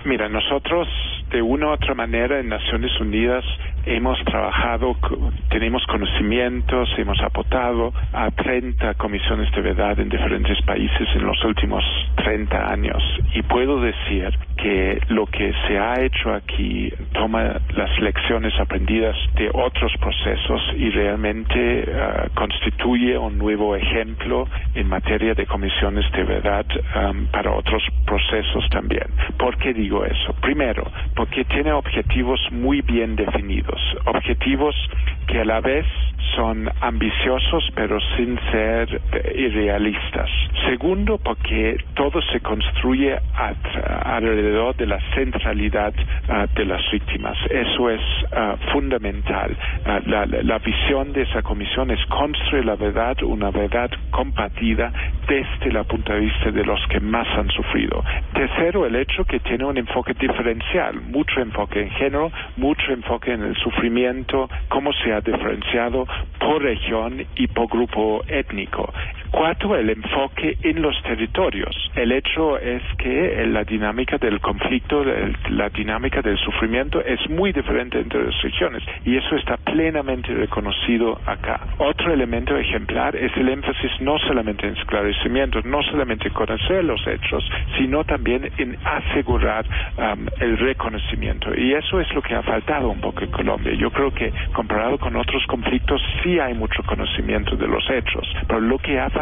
Mira, 0.05 0.29
nosotros 0.31 0.89
de 1.31 1.43
una 1.43 1.67
u 1.67 1.71
otra 1.71 1.95
manera 1.95 2.41
en 2.41 2.49
Naciones 2.49 2.91
Unidas 3.01 3.45
hemos 3.87 4.19
trabajado, 4.25 4.97
tenemos 5.49 5.85
conocimientos, 5.87 6.89
hemos 6.99 7.21
aportado 7.21 7.93
a 8.13 8.31
30 8.31 8.95
comisiones 8.95 9.51
de 9.53 9.61
verdad 9.61 9.99
en 10.01 10.09
diferentes 10.09 10.61
países 10.63 11.09
en 11.15 11.25
los 11.25 11.43
últimos 11.45 11.85
30 12.17 12.73
años. 12.73 13.03
Y 13.35 13.43
puedo 13.43 13.81
decir 13.81 14.31
que 14.57 15.01
lo 15.09 15.27
que 15.27 15.53
se 15.67 15.79
ha 15.79 16.01
hecho 16.01 16.35
aquí 16.35 16.93
toma 17.13 17.61
las 17.75 17.99
lecciones 18.01 18.53
aprendidas 18.61 19.17
de 19.35 19.51
otros 19.55 19.93
procesos 20.01 20.61
y 20.77 20.91
realmente 20.91 21.85
uh, 21.89 22.35
constituye 22.35 23.17
un 23.17 23.39
nuevo 23.39 23.75
ejemplo 23.75 24.47
en 24.75 24.89
materia 24.89 25.35
de 25.35 25.47
comisiones 25.47 26.11
de 26.13 26.25
verdad 26.25 26.67
um, 26.97 27.27
para 27.27 27.53
otros 27.53 27.83
procesos 28.05 28.69
también. 28.71 29.07
¿Por 29.39 29.57
qué 29.57 29.73
digo 29.91 30.05
eso? 30.05 30.33
Primero, 30.41 30.85
porque 31.17 31.45
tiene 31.45 31.73
objetivos 31.73 32.41
muy 32.53 32.81
bien 32.81 33.17
definidos 33.17 33.81
objetivos 34.07 34.75
que 35.27 35.41
a 35.41 35.45
la 35.45 35.61
vez 35.61 35.87
son 36.37 36.71
ambiciosos 36.81 37.65
pero 37.75 37.99
sin 38.17 38.39
ser 38.53 39.01
irrealistas. 39.35 40.31
Segundo, 40.69 41.19
porque 41.19 41.77
todo 41.95 42.21
se 42.33 42.41
construye 42.41 43.17
alrededor 44.05 44.77
de 44.77 44.87
la 44.87 45.01
centralidad 45.15 45.93
ah, 46.29 46.47
de 46.55 46.65
las 46.65 46.81
víctimas. 46.91 47.37
Eso 47.51 47.91
es 47.91 48.01
ah, 48.33 48.57
fundamental. 48.73 49.57
Ah, 49.85 50.01
la, 50.07 50.27
la, 50.27 50.59
visión 50.59 51.13
de 51.13 51.23
esa 51.23 51.43
comisión 51.43 51.91
es 51.91 52.05
construir 52.07 52.65
la 52.65 52.77
verdad, 52.77 53.23
una 53.23 53.51
verdad 53.51 53.91
compartida 54.11 54.93
desde 55.27 55.71
el 55.71 55.85
punto 55.87 56.13
de 56.13 56.21
vista 56.21 56.51
de 56.51 56.65
los 56.65 56.81
que 56.89 57.01
más 57.01 57.27
han 57.37 57.49
sufrido. 57.51 58.05
Tercero, 58.35 58.87
el 58.87 58.97
hecho 58.97 59.25
que 59.25 59.41
tiene 59.41 59.65
un 59.65 59.79
enfoque 59.79 60.15
diferencial, 60.15 61.01
mucho 61.01 61.41
enfoque 61.41 61.81
en 61.81 61.91
género, 61.91 62.31
mucho 62.57 62.93
enfoque 62.93 63.33
en 63.33 63.43
el 63.43 63.57
sufrimiento, 63.57 64.49
cómo 64.69 64.93
se 64.93 65.11
está 65.11 65.21
diferenciado 65.21 66.07
por 66.39 66.63
región 66.63 67.25
y 67.37 67.47
por 67.49 67.69
grupo 67.69 68.23
étnico. 68.29 68.93
Cuatro, 69.31 69.77
el 69.77 69.91
enfoque 69.91 70.59
en 70.63 70.83
los 70.83 71.01
territorios. 71.03 71.75
El 71.95 72.11
hecho 72.11 72.59
es 72.59 72.83
que 72.99 73.47
la 73.47 73.63
dinámica 73.63 74.19
del 74.19 74.41
conflicto, 74.41 75.05
la 75.51 75.69
dinámica 75.69 76.21
del 76.21 76.37
sufrimiento 76.39 77.01
es 77.01 77.21
muy 77.31 77.53
diferente 77.53 78.01
entre 78.01 78.25
las 78.25 78.43
regiones 78.43 78.83
y 79.05 79.17
eso 79.17 79.37
está 79.37 79.57
plenamente 79.57 80.35
reconocido 80.35 81.21
acá. 81.27 81.61
Otro 81.79 82.13
elemento 82.13 82.57
ejemplar 82.57 83.15
es 83.15 83.31
el 83.37 83.49
énfasis 83.49 83.93
no 84.01 84.19
solamente 84.19 84.67
en 84.67 84.77
esclarecimiento, 84.77 85.61
no 85.63 85.81
solamente 85.85 86.27
en 86.29 86.35
conocer 86.35 86.85
los 86.85 87.01
hechos, 87.07 87.49
sino 87.79 88.03
también 88.03 88.51
en 88.59 88.77
asegurar 88.85 89.65
el 90.41 90.59
reconocimiento. 90.59 91.55
Y 91.55 91.73
eso 91.75 92.01
es 92.01 92.13
lo 92.15 92.23
que 92.23 92.35
ha 92.35 92.43
faltado 92.43 92.91
un 92.91 93.01
poco 93.01 93.23
en 93.23 93.31
Colombia. 93.31 93.75
Yo 93.75 93.91
creo 93.93 94.13
que 94.13 94.33
comparado 94.53 94.99
con 94.99 95.15
otros 95.15 95.47
conflictos 95.47 96.03
sí 96.23 96.41
hay 96.41 96.55
mucho 96.55 96.83
conocimiento 96.83 97.55
de 97.55 97.69
los 97.69 97.89
hechos, 97.91 98.27
pero 98.49 98.61
lo 98.61 98.79
que 98.79 98.99
ha 98.99 99.09
faltado 99.09 99.20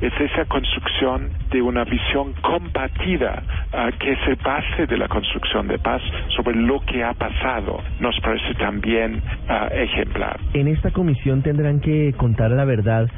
es 0.00 0.12
esa 0.20 0.44
construcción 0.46 1.30
de 1.50 1.62
una 1.62 1.84
visión 1.84 2.32
compartida 2.42 3.42
ah, 3.72 3.90
que 3.98 4.12
es 4.12 4.18
el 4.26 4.36
base 4.36 4.86
de 4.86 4.96
la 4.96 5.08
construcción 5.08 5.68
de 5.68 5.78
paz 5.78 6.02
sobre 6.36 6.56
lo 6.56 6.80
que 6.80 7.04
ha 7.04 7.14
pasado. 7.14 7.80
Nos 8.00 8.18
parece 8.20 8.54
también 8.54 9.22
ah, 9.48 9.68
ejemplar. 9.72 10.40
En 10.54 10.68
esta 10.68 10.90
comisión 10.90 11.42
tendrán 11.42 11.80
que 11.80 12.12
contar 12.16 12.50
la 12.50 12.64
verdad 12.64 13.08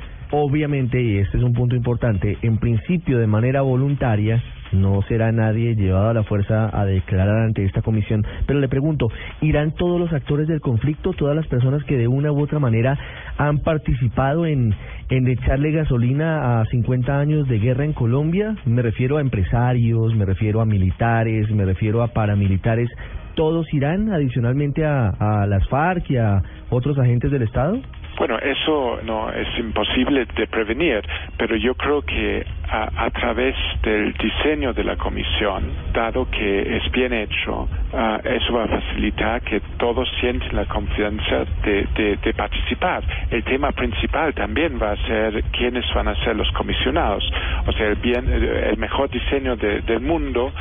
obviamente, 0.42 1.00
y 1.02 1.18
este 1.18 1.38
es 1.38 1.44
un 1.44 1.52
punto 1.52 1.76
importante, 1.76 2.38
en 2.42 2.58
principio 2.58 3.18
de 3.18 3.26
manera 3.26 3.62
voluntaria, 3.62 4.42
no 4.72 5.02
será 5.02 5.30
nadie 5.32 5.74
llevado 5.76 6.10
a 6.10 6.14
la 6.14 6.24
fuerza 6.24 6.70
a 6.72 6.84
declarar 6.84 7.42
ante 7.42 7.64
esta 7.64 7.82
comisión. 7.82 8.26
Pero 8.46 8.58
le 8.58 8.68
pregunto, 8.68 9.08
¿irán 9.40 9.72
todos 9.72 10.00
los 10.00 10.12
actores 10.12 10.48
del 10.48 10.60
conflicto, 10.60 11.12
todas 11.12 11.36
las 11.36 11.46
personas 11.46 11.84
que 11.84 11.96
de 11.96 12.08
una 12.08 12.32
u 12.32 12.40
otra 12.40 12.58
manera 12.58 12.98
han 13.38 13.58
participado 13.58 14.46
en, 14.46 14.74
en 15.10 15.28
echarle 15.28 15.70
gasolina 15.70 16.60
a 16.60 16.64
50 16.66 17.18
años 17.18 17.48
de 17.48 17.58
guerra 17.58 17.84
en 17.84 17.92
Colombia? 17.92 18.56
Me 18.64 18.82
refiero 18.82 19.18
a 19.18 19.20
empresarios, 19.20 20.14
me 20.14 20.24
refiero 20.24 20.60
a 20.60 20.66
militares, 20.66 21.50
me 21.50 21.64
refiero 21.64 22.02
a 22.02 22.08
paramilitares. 22.08 22.90
¿Todos 23.34 23.72
irán 23.72 24.12
adicionalmente 24.12 24.84
a, 24.84 25.08
a 25.08 25.46
las 25.46 25.66
FARC 25.68 26.10
y 26.10 26.16
a 26.16 26.42
otros 26.70 26.98
agentes 26.98 27.30
del 27.30 27.42
Estado? 27.42 27.80
Bueno, 28.16 28.38
eso 28.38 29.00
no 29.04 29.30
es 29.30 29.48
imposible 29.58 30.26
de 30.36 30.46
prevenir, 30.46 31.02
pero 31.36 31.56
yo 31.56 31.74
creo 31.74 32.02
que 32.02 32.46
a, 32.70 33.10
través 33.10 33.54
del 33.82 34.12
diseño 34.14 34.72
de 34.72 34.84
la 34.84 34.96
comisión, 34.96 35.64
dado 35.92 36.28
que 36.30 36.76
es 36.76 36.90
bien 36.92 37.12
hecho, 37.12 37.68
ah, 37.92 38.20
eso 38.24 38.52
va 38.52 38.64
a 38.64 38.68
facilitar 38.68 39.42
que 39.42 39.60
todos 39.78 40.08
sienten 40.20 40.56
la 40.56 40.64
confianza 40.64 41.44
de, 41.62 41.86
de, 42.22 42.34
participar. 42.34 43.04
El 43.30 43.44
tema 43.44 43.70
principal 43.72 44.34
también 44.34 44.80
va 44.82 44.92
a 44.92 44.96
ser 45.06 45.44
quiénes 45.52 45.84
van 45.94 46.08
a 46.08 46.16
ser 46.24 46.34
los 46.34 46.50
comisionados. 46.52 47.22
O 47.66 47.72
sea, 47.72 47.88
el, 47.88 47.96
bien, 47.96 48.26
el 48.32 48.76
mejor 48.76 49.10
diseño 49.10 49.56
del 49.56 50.00
mundo 50.00 50.52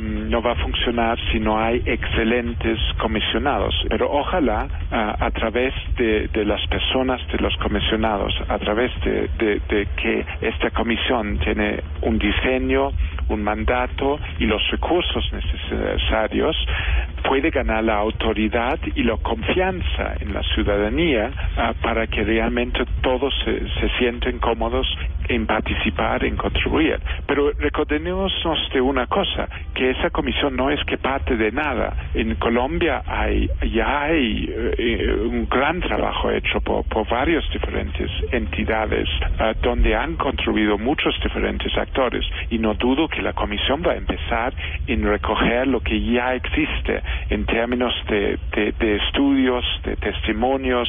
no 0.00 0.42
va 0.42 0.52
a 0.52 0.56
funcionar 0.56 1.18
si 1.32 1.40
no 1.40 1.58
hay 1.58 1.82
excelentes 1.84 2.78
comisionados. 2.98 3.74
Pero 3.88 4.10
ojalá 4.10 4.68
ah, 4.92 5.16
a 5.18 5.30
través 5.30 5.74
de, 5.96 6.28
de 6.28 6.44
las 6.44 6.64
personas 6.68 6.95
de 6.96 7.38
los 7.40 7.54
comisionados 7.58 8.32
a 8.48 8.58
través 8.58 8.90
de, 9.04 9.28
de, 9.38 9.86
que 9.96 10.24
esta 10.40 10.70
comisión 10.70 11.38
tiene 11.40 11.82
un 12.00 12.18
diseño, 12.18 12.90
un 13.28 13.44
mandato 13.44 14.18
y 14.38 14.46
los 14.46 14.62
recursos 14.70 15.30
necesarios, 15.30 16.56
puede 17.28 17.50
ganar 17.50 17.84
la 17.84 17.96
autoridad 17.96 18.78
y 18.94 19.02
la 19.02 19.18
confianza 19.18 20.14
en 20.20 20.32
la 20.32 20.42
ciudadanía 20.54 21.30
ah, 21.58 21.74
para 21.82 22.06
que 22.06 22.24
realmente 22.24 22.82
todos 23.02 23.34
se, 23.44 23.68
se 23.78 23.88
sienten 23.98 24.38
cómodos 24.38 24.86
en 25.28 25.46
participar, 25.46 26.24
en 26.24 26.36
contribuir. 26.36 26.98
Pero 27.26 27.52
recordémonos 27.52 28.32
de 28.72 28.80
una 28.80 29.06
cosa, 29.06 29.48
que 29.74 29.90
esa 29.90 30.10
comisión 30.10 30.56
no 30.56 30.70
es 30.70 30.82
que 30.84 30.98
parte 30.98 31.36
de 31.36 31.52
nada. 31.52 32.10
En 32.14 32.34
Colombia 32.36 33.02
hay, 33.06 33.48
ya 33.72 34.02
hay 34.02 34.48
eh, 34.78 35.16
un 35.28 35.48
gran 35.48 35.80
trabajo 35.80 36.30
hecho 36.30 36.60
por, 36.60 36.84
por 36.88 37.08
varias 37.08 37.44
diferentes 37.52 38.10
entidades 38.32 39.08
ah, 39.38 39.54
donde 39.62 39.94
han 39.94 40.16
contribuido 40.16 40.78
muchos 40.78 41.14
diferentes 41.22 41.76
actores 41.76 42.24
y 42.50 42.58
no 42.58 42.74
dudo 42.74 43.08
que 43.08 43.22
la 43.22 43.32
comisión 43.32 43.82
va 43.86 43.92
a 43.92 43.96
empezar 43.96 44.52
en 44.86 45.02
recoger 45.04 45.66
lo 45.66 45.80
que 45.80 46.00
ya 46.00 46.34
existe 46.34 47.02
en 47.30 47.46
términos 47.46 47.94
de, 48.08 48.38
de, 48.54 48.72
de 48.72 48.96
estudios, 48.96 49.64
de 49.84 49.96
testimonios 49.96 50.88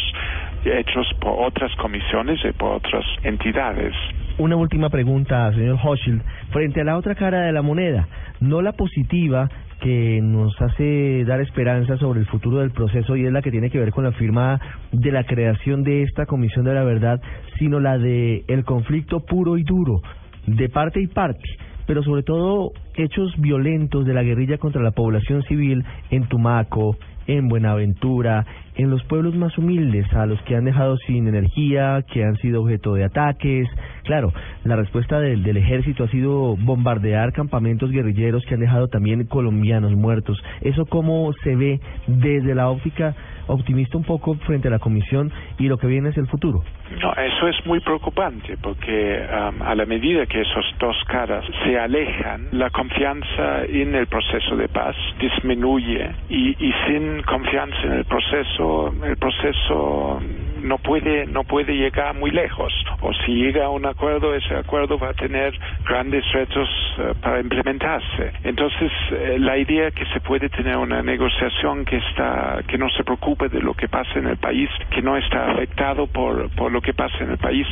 hechos 0.66 1.08
por 1.20 1.48
otras 1.48 1.74
comisiones 1.76 2.40
y 2.44 2.52
por 2.52 2.76
otras 2.76 3.06
entidades. 3.24 3.94
Una 4.40 4.56
última 4.56 4.92
pregunta, 4.92 5.52
señor 5.54 5.80
Hochschild. 5.84 6.22
Frente 6.52 6.82
a 6.82 6.84
la 6.84 6.98
otra 6.98 7.16
cara 7.16 7.46
de 7.46 7.52
la 7.52 7.64
moneda, 7.64 8.08
no 8.40 8.62
la 8.62 8.74
positiva 8.74 9.50
que 9.82 10.20
nos 10.22 10.54
hace 10.62 11.26
dar 11.26 11.42
esperanza 11.42 11.98
sobre 11.98 12.20
el 12.20 12.28
futuro 12.28 12.60
del 12.60 12.70
proceso 12.70 13.16
y 13.16 13.26
es 13.26 13.32
la 13.32 13.42
que 13.42 13.50
tiene 13.50 13.72
que 13.72 13.80
ver 13.80 13.92
con 13.92 14.04
la 14.04 14.12
firma 14.12 14.62
de 14.92 15.12
la 15.12 15.24
creación 15.24 15.84
de 15.84 16.04
esta 16.04 16.28
Comisión 16.28 16.66
de 16.66 16.76
la 16.76 16.84
Verdad, 16.84 17.20
sino 17.58 17.80
la 17.80 17.98
de 17.98 18.44
el 18.48 18.64
conflicto 18.64 19.22
puro 19.22 19.58
y 19.58 19.64
duro, 19.64 20.02
de 20.46 20.70
parte 20.70 21.02
y 21.02 21.08
parte, 21.08 21.58
pero 21.88 22.04
sobre 22.04 22.22
todo 22.22 22.74
hechos 22.94 23.34
violentos 23.40 24.06
de 24.06 24.14
la 24.14 24.22
guerrilla 24.22 24.60
contra 24.60 24.84
la 24.84 24.92
población 24.92 25.42
civil 25.44 25.84
en 26.12 26.28
Tumaco, 26.28 26.96
en 27.26 27.48
Buenaventura, 27.48 28.46
en 28.78 28.90
los 28.90 29.04
pueblos 29.06 29.36
más 29.36 29.58
humildes, 29.58 30.06
a 30.14 30.26
los 30.26 30.42
que 30.44 30.56
han 30.56 30.66
dejado 30.66 30.98
sin 30.98 31.28
energía, 31.28 32.04
que 32.12 32.24
han 32.24 32.38
sido 32.38 32.62
objeto 32.62 32.94
de 32.94 33.06
ataques. 33.06 33.68
Claro, 34.04 34.32
la 34.64 34.76
respuesta 34.76 35.20
del, 35.20 35.44
del 35.44 35.58
ejército 35.58 36.04
ha 36.04 36.10
sido 36.10 36.56
bombardear 36.56 37.34
campamentos 37.34 37.92
guerrilleros 37.92 38.46
que 38.46 38.54
han 38.54 38.60
dejado 38.62 38.88
también 38.88 39.26
colombianos 39.26 39.94
muertos. 39.96 40.42
¿Eso 40.62 40.86
cómo 40.86 41.34
se 41.44 41.56
ve 41.56 41.82
desde 42.08 42.54
la 42.56 42.70
óptica 42.70 43.16
optimista 43.48 43.98
un 43.98 44.04
poco 44.04 44.36
frente 44.46 44.68
a 44.68 44.72
la 44.72 44.80
comisión 44.80 45.32
y 45.58 45.68
lo 45.68 45.78
que 45.78 45.88
viene 45.88 46.10
es 46.10 46.18
el 46.18 46.28
futuro? 46.28 46.64
No, 47.02 47.14
eso 47.14 47.48
es 47.48 47.66
muy 47.66 47.80
preocupante 47.80 48.58
porque 48.62 49.26
um, 49.30 49.62
a 49.62 49.76
la 49.76 49.86
medida 49.86 50.26
que 50.26 50.42
esos 50.42 50.66
dos 50.80 50.96
caras 51.06 51.46
se 51.64 51.78
alejan, 51.78 52.48
la 52.52 52.70
confianza 52.70 53.66
en 53.66 53.96
el 53.96 54.08
proceso 54.08 54.56
de 54.56 54.68
paz 54.70 54.96
disminuye 55.20 56.12
y, 56.30 56.50
y 56.60 56.74
sin 56.88 57.22
confianza 57.24 57.78
en 57.84 57.94
el 57.94 58.06
proceso 58.06 58.94
el 59.04 59.18
proceso 59.18 60.22
no 60.68 60.78
puede 60.78 61.26
no 61.26 61.44
puede 61.44 61.74
llegar 61.74 62.14
muy 62.16 62.32
lejos. 62.32 62.74
O 63.02 63.14
si 63.14 63.34
llega 63.34 63.66
a 63.66 63.70
un 63.70 63.86
acuerdo 63.86 64.36
ese 64.36 64.56
acuerdo 64.56 65.00
va 65.00 65.10
a 65.10 65.14
tener 65.14 65.58
grandes 65.86 66.24
retos 66.32 66.70
eh, 67.00 67.14
para 67.22 67.40
implementarse. 67.40 68.34
Entonces 68.44 68.92
eh, 69.12 69.38
la 69.40 69.58
idea 69.58 69.92
que 69.92 70.06
se 70.06 70.20
puede 70.20 70.50
tener 70.50 70.78
una 70.78 71.02
negociación 71.02 71.86
que 71.86 71.98
está 71.98 72.62
que 72.68 72.78
no 72.78 72.90
se 72.90 73.04
preocupe 73.04 73.50
de 73.50 73.62
lo 73.62 73.74
que 73.74 73.88
pasa 73.88 74.20
en 74.20 74.28
el 74.28 74.38
país 74.38 74.70
que 74.92 75.02
no 75.02 75.18
está 75.18 75.52
afectado 75.52 76.08
por 76.08 76.50
por 76.56 76.72
lo 76.72 76.82
que 76.82 76.94
pasa 76.94 77.18
en 77.22 77.32
el 77.32 77.38
país. 77.38 77.68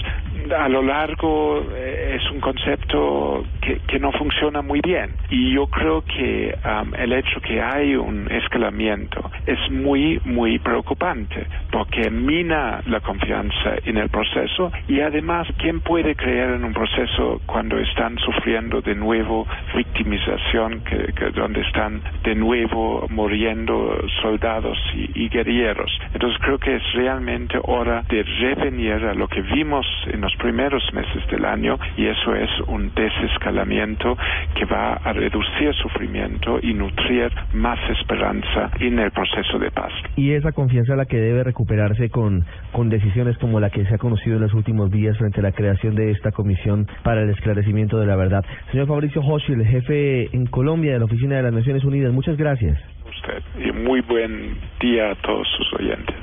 A 0.58 0.70
lo 0.70 0.82
largo 0.82 1.66
eh, 1.74 2.18
es 2.20 2.32
un 2.32 2.40
concepto 2.40 3.44
que, 3.62 3.80
que 3.88 4.00
no 4.00 4.12
funciona 4.12 4.62
muy 4.62 4.80
bien. 4.82 5.12
Y 5.30 5.54
yo 5.54 5.68
creo 5.68 6.04
que 6.04 6.56
el 6.98 7.14
hecho 7.14 7.42
que 7.42 7.62
hay 7.62 7.96
un 7.96 8.32
escalamiento 8.32 9.32
es 9.46 9.60
muy 9.72 10.22
muy 10.24 10.60
preocupante 10.60 11.48
porque 11.72 12.10
mina 12.10 12.82
la 12.86 13.00
confianza 13.00 13.76
en 13.86 13.98
el 13.98 14.10
proceso 14.10 14.72
y 14.88 15.02
además 15.02 15.48
quién 15.58 15.82
puede 15.82 16.16
creer 16.16 16.52
en 16.52 16.64
un 16.64 16.74
proceso 16.74 17.42
cuando 17.46 17.78
están 17.78 18.18
sufriendo 18.20 18.82
de 18.82 18.96
nuevo 18.96 19.48
victimización 19.76 20.82
que, 20.82 21.32
donde 21.32 21.62
están 21.62 22.02
de 22.24 22.36
nuevo 22.36 23.08
muriendo 23.10 23.98
soldados 24.22 24.78
y, 24.96 25.26
y 25.26 25.30
guerrilleros 25.30 25.92
entonces 26.14 26.40
creo 26.42 26.58
que 26.58 26.76
es 26.76 26.84
realmente 26.94 27.60
hora 27.64 28.04
de 28.10 28.24
revenir 28.24 29.06
a 29.06 29.14
lo 29.14 29.28
que 29.28 29.42
vimos 29.42 29.86
en 30.08 30.22
los 30.22 30.36
primeros 30.38 30.84
meses 30.94 31.26
del 31.30 31.46
año 31.46 31.78
y 31.98 32.08
eso 32.08 32.36
es 32.36 32.50
un 32.68 32.92
desescalamiento 32.94 34.18
que 34.56 34.66
va 34.66 34.94
a 34.94 35.14
reducir 35.14 35.74
sufrimiento 35.82 36.60
y 36.62 36.74
nutrir 36.74 37.32
más 37.54 37.80
esperanza 37.90 38.72
en 38.80 39.00
el 39.00 39.12
proceso 39.12 39.60
de 39.60 39.72
paz. 39.72 39.92
Y 40.16 40.32
esa 40.32 40.52
confianza 40.52 40.96
la 40.96 41.06
que 41.06 41.18
debe 41.18 41.44
recuperarse 41.44 42.10
con, 42.10 42.46
con 42.76 42.90
decisiones 42.90 43.38
como 43.38 43.62
la 43.62 43.70
que 43.70 43.86
se 43.86 43.96
ha 43.96 43.98
conocido 43.98 44.36
en 44.36 44.42
los 44.42 44.54
últimos 44.54 44.92
días 44.92 45.18
frente 45.18 45.40
a 45.40 45.44
la 45.44 45.54
creación 45.54 45.96
de 45.96 46.12
esta 46.12 46.34
comisión 46.34 46.86
para 47.04 47.22
el 47.22 47.30
esclarecimiento 47.30 47.98
de 47.98 48.06
la 48.06 48.18
verdad. 48.18 48.44
Señor 48.70 48.88
Fabricio 48.88 49.22
Hoshi, 49.22 49.54
el 49.54 49.66
jefe 49.66 50.36
en 50.36 50.46
Colombia 50.48 50.92
de 50.92 51.00
la 51.00 51.06
Oficina 51.06 51.38
de 51.38 51.44
las 51.44 51.54
Naciones 51.54 51.86
Unidas, 51.86 52.12
muchas 52.12 52.36
gracias. 52.36 52.78
Usted 53.08 53.42
y 53.64 53.72
muy 53.72 54.02
buen 54.02 54.58
día 54.82 55.12
a 55.12 55.16
todos 55.16 55.48
sus 55.56 55.80
oyentes. 55.80 56.18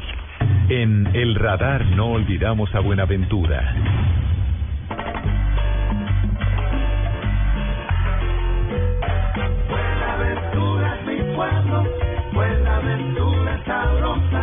En 0.69 1.07
El 1.15 1.37
Radar 1.37 1.87
no 1.97 2.13
olvidamos 2.13 2.75
a 2.75 2.81
Buenaventura. 2.81 3.75
Buenaventura 9.71 10.99
es 10.99 11.07
mi 11.07 11.35
pueblo, 11.35 11.85
Buenaventura 12.35 13.55
es 13.55 13.65
sabrosa, 13.65 14.42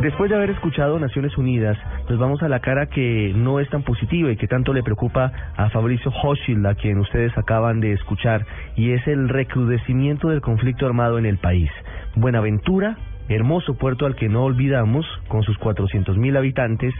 Después 0.00 0.28
de 0.28 0.36
haber 0.36 0.50
escuchado 0.50 0.98
Naciones 0.98 1.38
Unidas, 1.38 1.78
nos 2.10 2.18
vamos 2.18 2.42
a 2.42 2.48
la 2.50 2.60
cara 2.60 2.84
que 2.84 3.32
no 3.34 3.60
es 3.60 3.68
tan 3.70 3.82
positiva 3.82 4.30
y 4.30 4.36
que 4.36 4.46
tanto 4.46 4.74
le 4.74 4.82
preocupa 4.82 5.32
a 5.56 5.70
Fabricio 5.70 6.10
Hochschild, 6.10 6.66
a 6.66 6.74
quien 6.74 6.98
ustedes 6.98 7.36
acaban 7.38 7.80
de 7.80 7.92
escuchar, 7.92 8.44
y 8.76 8.90
es 8.92 9.06
el 9.08 9.30
recrudecimiento 9.30 10.28
del 10.28 10.42
conflicto 10.42 10.84
armado 10.84 11.18
en 11.18 11.24
el 11.24 11.38
país. 11.38 11.70
Buenaventura, 12.14 12.98
hermoso 13.30 13.78
puerto 13.78 14.04
al 14.04 14.16
que 14.16 14.28
no 14.28 14.44
olvidamos, 14.44 15.06
con 15.28 15.42
sus 15.44 15.58
400.000 15.58 16.36
habitantes, 16.36 16.92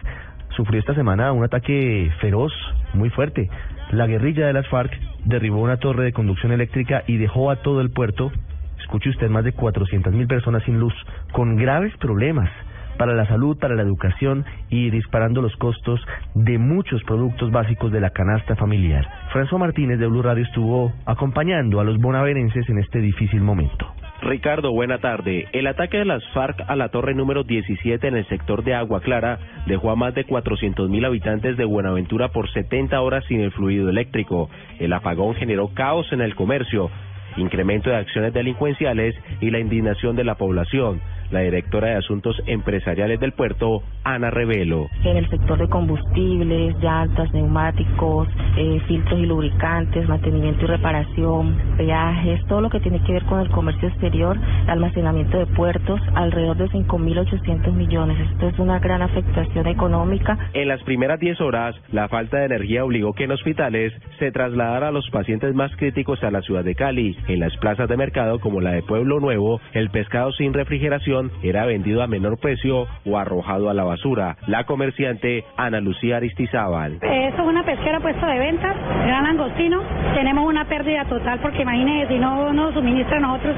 sufrió 0.57 0.81
esta 0.81 0.95
semana 0.95 1.33
un 1.33 1.45
ataque 1.45 2.11
feroz, 2.23 2.55
muy 2.95 3.11
fuerte. 3.11 3.50
La 3.91 4.07
guerrilla 4.07 4.47
de 4.47 4.55
las 4.55 4.67
FARC 4.69 4.91
derribó 5.26 5.61
una 5.61 5.76
torre 5.76 6.05
de 6.05 6.12
conducción 6.15 6.50
eléctrica 6.50 7.05
y 7.07 7.19
dejó 7.19 7.50
a 7.50 7.57
todo 7.57 7.83
el 7.83 7.91
puerto, 7.91 8.33
escuche 8.81 9.11
usted, 9.11 9.29
más 9.29 9.45
de 9.45 9.55
400.000 9.55 10.26
personas 10.26 10.62
sin 10.65 10.81
luz, 10.81 10.95
con 11.33 11.57
graves 11.57 11.95
problemas 11.99 12.49
para 12.97 13.15
la 13.15 13.26
salud, 13.26 13.59
para 13.59 13.75
la 13.75 13.83
educación 13.83 14.45
y 14.71 14.91
disparando 14.91 15.43
los 15.43 15.55
costos 15.57 16.00
de 16.35 16.59
muchos 16.59 17.03
productos 17.05 17.50
básicos 17.50 17.93
de 17.93 18.00
la 18.00 18.11
canasta 18.11 18.57
familiar. 18.57 19.07
François 19.33 19.59
Martínez 19.59 19.99
de 19.99 20.07
Blue 20.07 20.23
Radio 20.23 20.45
estuvo 20.45 20.93
acompañando 21.05 21.81
a 21.81 21.85
los 21.85 21.99
bonaverenses 21.99 22.69
en 22.69 22.79
este 22.79 23.00
difícil 23.00 23.41
momento. 23.41 23.87
Ricardo, 24.23 24.73
buena 24.73 24.99
tarde. 24.99 25.47
El 25.53 25.67
ataque 25.67 25.99
de 25.99 26.07
las 26.07 26.26
FARC 26.33 26.62
a 26.67 26.75
la 26.75 26.88
torre 26.88 27.15
número 27.15 27.45
17 27.45 28.09
en 28.09 28.17
el 28.17 28.26
sector 28.29 28.65
de 28.65 28.75
Agua 28.75 29.00
Clara 29.00 29.38
dejó 29.67 29.91
a 29.91 29.97
más 29.97 30.15
de 30.15 30.26
400.000 30.26 31.07
habitantes 31.07 31.57
de 31.57 31.65
Buenaventura 31.65 32.29
por 32.29 32.50
70 32.50 32.99
horas 33.00 33.25
sin 33.26 33.41
el 33.41 33.53
fluido 33.53 33.91
eléctrico. 33.91 34.49
El 34.79 34.95
apagón 34.95 35.35
generó 35.35 35.69
caos 35.75 36.11
en 36.12 36.23
el 36.23 36.35
comercio, 36.35 36.91
incremento 37.37 37.91
de 37.91 37.97
acciones 37.97 38.33
delincuenciales 38.33 39.15
y 39.41 39.50
la 39.50 39.59
indignación 39.59 40.17
de 40.17 40.25
la 40.25 40.37
población 40.37 41.00
la 41.30 41.40
directora 41.40 41.88
de 41.88 41.95
Asuntos 41.97 42.37
Empresariales 42.47 43.21
del 43.21 43.33
puerto, 43.33 43.83
Ana 44.04 44.30
Revelo. 44.30 44.87
En 45.04 45.16
el 45.16 45.28
sector 45.28 45.59
de 45.59 45.68
combustibles, 45.68 46.76
llantas, 46.80 47.33
neumáticos, 47.33 48.28
eh, 48.56 48.80
filtros 48.87 49.21
y 49.21 49.26
lubricantes, 49.26 50.09
mantenimiento 50.09 50.64
y 50.64 50.68
reparación, 50.68 51.56
peajes, 51.76 52.45
todo 52.47 52.61
lo 52.61 52.71
que 52.71 52.80
tiene 52.80 53.02
que 53.02 53.12
ver 53.12 53.25
con 53.25 53.40
el 53.40 53.50
comercio 53.50 53.88
exterior, 53.88 54.37
almacenamiento 54.66 55.38
de 55.38 55.47
puertos, 55.47 56.00
alrededor 56.14 56.56
de 56.56 56.68
5.800 56.68 57.73
millones. 57.73 58.18
Esto 58.33 58.49
es 58.49 58.59
una 58.59 58.78
gran 58.78 59.02
afectación 59.02 59.66
económica. 59.66 60.38
En 60.52 60.68
las 60.68 60.83
primeras 60.83 61.21
10 61.21 61.40
horas, 61.40 61.75
la 61.92 62.09
falta 62.09 62.38
de 62.38 62.47
energía 62.47 62.85
obligó 62.85 63.12
que 63.12 63.25
en 63.25 63.33
hospitales 63.33 63.92
se 64.18 64.30
trasladara 64.30 64.88
a 64.88 64.92
los 64.92 65.09
pacientes 65.11 65.54
más 65.54 65.75
críticos 65.76 66.23
a 66.23 66.30
la 66.30 66.42
ciudad 66.42 66.64
de 66.64 66.75
Cali. 66.75 67.16
En 67.28 67.40
las 67.40 67.56
plazas 67.56 67.88
de 67.88 67.97
mercado 67.97 68.38
como 68.40 68.61
la 68.61 68.73
de 68.73 68.83
Pueblo 68.83 69.21
Nuevo, 69.21 69.61
el 69.73 69.90
pescado 69.90 70.33
sin 70.33 70.52
refrigeración 70.52 71.15
era 71.42 71.66
vendido 71.66 72.02
a 72.02 72.06
menor 72.06 72.38
precio 72.38 72.87
o 73.04 73.18
arrojado 73.18 73.70
a 73.70 73.75
la 73.75 73.85
basura. 73.85 74.37
La 74.46 74.64
comerciante 74.64 75.44
Ana 75.56 75.80
Lucía 75.80 76.16
Aristizábal. 76.16 76.99
Eso 77.02 77.42
es 77.42 77.49
una 77.49 77.64
pesquera 77.64 78.00
puesta 78.00 78.26
de 78.26 78.38
venta, 78.38 78.73
gran 79.04 79.25
langostino. 79.25 79.82
Tenemos 80.14 80.46
una 80.46 80.64
pérdida 80.66 81.04
total 81.04 81.38
porque 81.40 81.62
imagínese, 81.62 82.14
si 82.14 82.18
no 82.18 82.52
nos 82.52 82.75
suministra 82.75 83.18
a 83.18 83.20
nosotros 83.20 83.56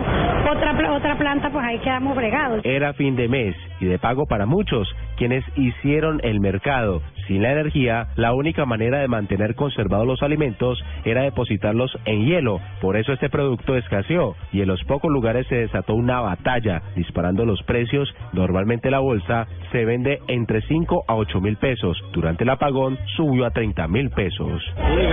otra, 0.51 0.93
otra 0.93 1.19
planta, 1.19 1.51
pues 1.51 1.65
ahí 1.65 1.79
quedamos 1.79 2.15
fregados. 2.15 2.61
Era 2.65 2.93
fin 2.95 3.17
de 3.17 3.29
mes 3.29 3.57
y 3.81 3.87
de 3.87 3.99
pago 3.99 4.27
para 4.27 4.47
muchos 4.47 4.89
quienes 5.17 5.45
hicieron 5.57 6.21
el 6.23 6.41
mercado. 6.41 7.03
Sin 7.27 7.43
la 7.43 7.53
energía, 7.53 8.07
la 8.17 8.33
única 8.33 8.65
manera 8.65 9.01
de 9.01 9.09
mantener 9.09 9.55
conservados 9.55 10.07
los 10.07 10.23
alimentos 10.23 10.83
era 11.05 11.23
depositarlos 11.23 11.91
en 12.07 12.25
hielo. 12.25 12.61
Por 12.81 12.97
eso 12.97 13.13
este 13.13 13.29
producto 13.29 13.77
escaseó 13.77 14.35
y 14.53 14.63
en 14.63 14.69
los 14.69 14.83
pocos 14.85 15.11
lugares 15.11 15.47
se 15.49 15.57
desató 15.57 15.95
una 15.95 16.21
batalla, 16.21 16.83
disparando 16.97 17.45
los 17.49 17.63
precios. 17.65 18.09
Normalmente 18.33 18.91
la 18.91 19.01
bolsa 19.01 19.47
se 19.73 19.85
vende 19.85 20.21
entre 20.29 20.61
5 20.63 21.05
a 21.09 21.17
8 21.17 21.41
mil 21.41 21.57
pesos. 21.57 22.01
Durante 22.13 22.45
el 22.45 22.51
apagón 22.51 22.99
subió 23.17 23.47
a 23.47 23.51
30 23.51 23.89
mil 23.89 24.11
pesos. 24.11 24.63
Sí, 24.77 25.05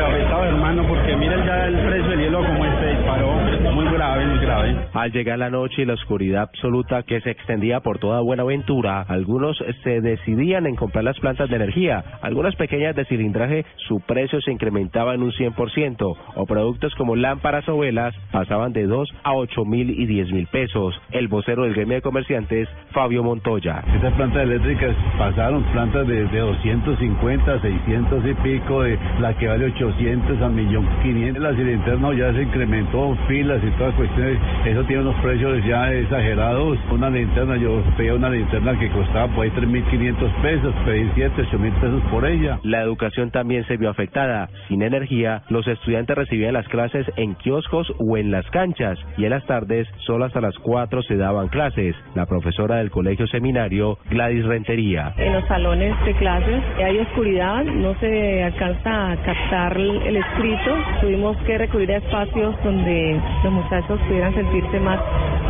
hermano, 0.44 0.88
porque 0.88 1.16
miren 1.16 1.46
ya 1.46 1.66
el 1.68 1.80
precio 1.88 2.10
del 2.10 2.20
hielo 2.20 2.46
como 2.46 2.64
se 2.64 2.88
disparó. 2.88 3.32
Muy 3.74 3.86
grave, 3.92 4.26
muy 4.26 4.40
grave. 4.40 4.76
Al 4.94 5.12
llegar 5.12 5.40
la 5.40 5.50
noche 5.50 5.82
y 5.82 5.86
la 5.86 5.94
oscuridad 5.94 6.44
absoluta 6.44 7.04
que 7.04 7.20
se 7.22 7.32
extendía 7.32 7.80
por 7.80 8.00
toda 8.00 8.22
Buenaventura, 8.22 9.02
algunos 9.02 9.58
se 9.84 10.02
decidían 10.02 10.66
en 10.66 10.76
comprar 10.76 11.04
las 11.04 11.20
plantas 11.20 11.50
de 11.50 11.56
energía. 11.56 12.04
Algunas 12.22 12.56
pequeñas 12.56 12.96
de 12.96 13.06
cilindraje, 13.06 13.66
su 13.88 14.00
precio 14.02 14.40
se 14.42 14.52
incrementaba 14.52 15.14
en 15.14 15.24
un 15.24 15.32
100%, 15.32 16.16
o 16.36 16.46
productos 16.46 16.94
como 16.96 17.16
lámparas 17.16 17.68
o 17.70 17.78
velas 17.78 18.16
pasaban 18.32 18.74
de 18.74 18.86
2 18.86 19.10
a 19.24 19.34
8 19.34 19.66
mil 19.66 19.90
y 19.90 20.06
10 20.06 20.32
mil 20.32 20.48
pesos. 20.48 21.00
El 21.12 21.28
vocero 21.28 21.64
del 21.64 21.74
gremio 21.74 21.96
de 21.96 22.02
comerciantes, 22.26 22.68
Fabio 22.92 23.24
Montoya. 23.24 23.84
Estas 23.94 24.14
plantas 24.14 24.44
eléctricas 24.44 24.96
pasaron 25.18 25.64
plantas 25.74 26.08
de, 26.08 26.26
de 26.28 26.40
250, 26.40 27.62
600 27.62 28.26
y 28.26 28.34
pico, 28.36 28.84
de 28.84 28.98
la 29.20 29.34
que 29.38 29.48
vale 29.48 29.66
800 29.66 30.42
a 30.42 30.50
1.500.000. 30.50 31.38
La 31.38 31.54
cilinterna 31.56 32.14
ya 32.14 32.34
se 32.34 32.44
incrementó, 32.44 33.16
filas 33.28 33.62
y 33.64 33.70
todas 33.78 33.94
cuestiones. 33.96 34.40
Eso 34.66 34.84
tiene 34.86 35.02
unos 35.04 35.16
precios 35.22 35.64
ya 35.66 35.92
exagerados. 35.92 36.78
Una 36.92 37.10
linterna, 37.10 37.58
yo 37.58 37.84
pedía 37.98 38.16
una 38.16 38.30
linterna 38.30 38.80
que 38.80 38.90
costaba 38.90 39.28
pues 39.36 39.54
3.500 39.54 40.42
pesos, 40.42 40.74
pedí 40.86 41.10
7, 41.16 41.44
8 41.48 41.60
mil 41.60 41.74
pesos 41.74 42.02
por 42.10 42.26
ella. 42.26 42.60
La 42.64 42.82
educación 42.82 43.30
también 43.30 43.66
se 43.68 43.78
vio 43.78 43.90
afectada. 43.90 44.50
Sin 44.68 44.82
energía, 44.82 45.44
los 45.50 45.68
estudiantes 45.68 46.16
recibían 46.16 46.54
las 46.54 46.68
clases 46.70 47.06
en 47.18 47.36
kioscos 47.36 47.94
o 48.00 48.18
en 48.18 48.32
las 48.32 48.50
canchas 48.52 48.98
y 49.18 49.26
en 49.26 49.32
las 49.32 49.46
tardes 49.46 49.88
solo 50.06 50.26
hasta 50.26 50.40
las 50.42 50.58
4 50.60 51.04
se 51.04 51.18
daban 51.18 51.50
clases. 51.50 51.96
La 52.16 52.26
profesora 52.26 52.78
del 52.78 52.92
colegio 52.92 53.28
seminario, 53.28 53.98
Gladys 54.10 54.46
Rentería. 54.46 55.14
En 55.18 55.34
los 55.34 55.46
salones 55.48 55.94
de 56.06 56.14
clases 56.14 56.64
hay 56.78 56.98
oscuridad, 57.00 57.66
no 57.66 57.94
se 58.00 58.42
alcanza 58.42 59.12
a 59.12 59.18
captar 59.18 59.78
el 59.78 60.16
escrito. 60.16 60.78
Tuvimos 61.02 61.36
que 61.46 61.58
recurrir 61.58 61.92
a 61.92 61.98
espacios 61.98 62.56
donde 62.64 63.20
los 63.44 63.52
muchachos 63.52 64.00
pudieran 64.08 64.34
sentirse 64.34 64.80
más 64.80 65.00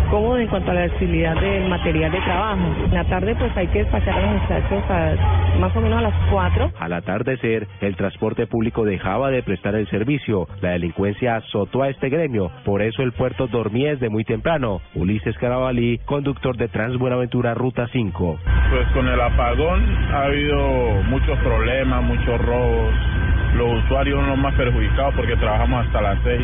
cómodos 0.09 0.39
en 0.39 0.47
cuanto 0.47 0.71
a 0.71 0.73
la 0.73 0.83
accesibilidad 0.83 1.39
del 1.39 1.69
material 1.69 2.11
de 2.11 2.21
trabajo. 2.21 2.61
En 2.85 2.93
la 2.93 3.03
tarde 3.05 3.35
pues 3.35 3.55
hay 3.55 3.67
que 3.67 3.79
despachar 3.79 4.17
a 4.17 4.33
los 4.33 4.41
muchachos 4.41 4.83
a, 4.89 5.59
más 5.59 5.75
o 5.75 5.81
menos 5.81 5.99
a 5.99 6.01
las 6.01 6.13
4. 6.31 6.71
Al 6.79 6.93
atardecer, 6.93 7.67
el 7.81 7.95
transporte 7.95 8.47
público 8.47 8.85
dejaba 8.85 9.29
de 9.29 9.43
prestar 9.43 9.75
el 9.75 9.87
servicio. 9.89 10.47
La 10.61 10.71
delincuencia 10.71 11.37
azotó 11.37 11.83
a 11.83 11.89
este 11.89 12.09
gremio, 12.09 12.51
por 12.63 12.81
eso 12.81 13.03
el 13.03 13.11
puerto 13.11 13.47
dormía 13.47 13.91
desde 13.91 14.09
muy 14.09 14.23
temprano. 14.23 14.81
Ulises 14.95 15.37
Carabalí, 15.37 15.99
conductor 16.05 16.54
de 16.57 16.67
Transbuenaventura 16.67 17.53
Ruta 17.53 17.87
5. 17.91 18.39
Pues 18.69 18.87
con 18.93 19.07
el 19.07 19.19
apagón 19.19 19.83
ha 20.13 20.23
habido 20.23 21.03
muchos 21.09 21.37
problemas, 21.39 22.03
muchos 22.03 22.41
robos. 22.41 22.93
Los 23.55 23.83
usuarios 23.83 24.19
son 24.19 24.29
los 24.29 24.37
más 24.37 24.53
perjudicados 24.55 25.13
porque 25.15 25.35
trabajamos 25.37 25.85
hasta 25.85 26.01
las 26.01 26.19
6, 26.23 26.41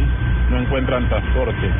no 0.49 0.59
encuentran 0.59 1.09
transporte 1.09 1.71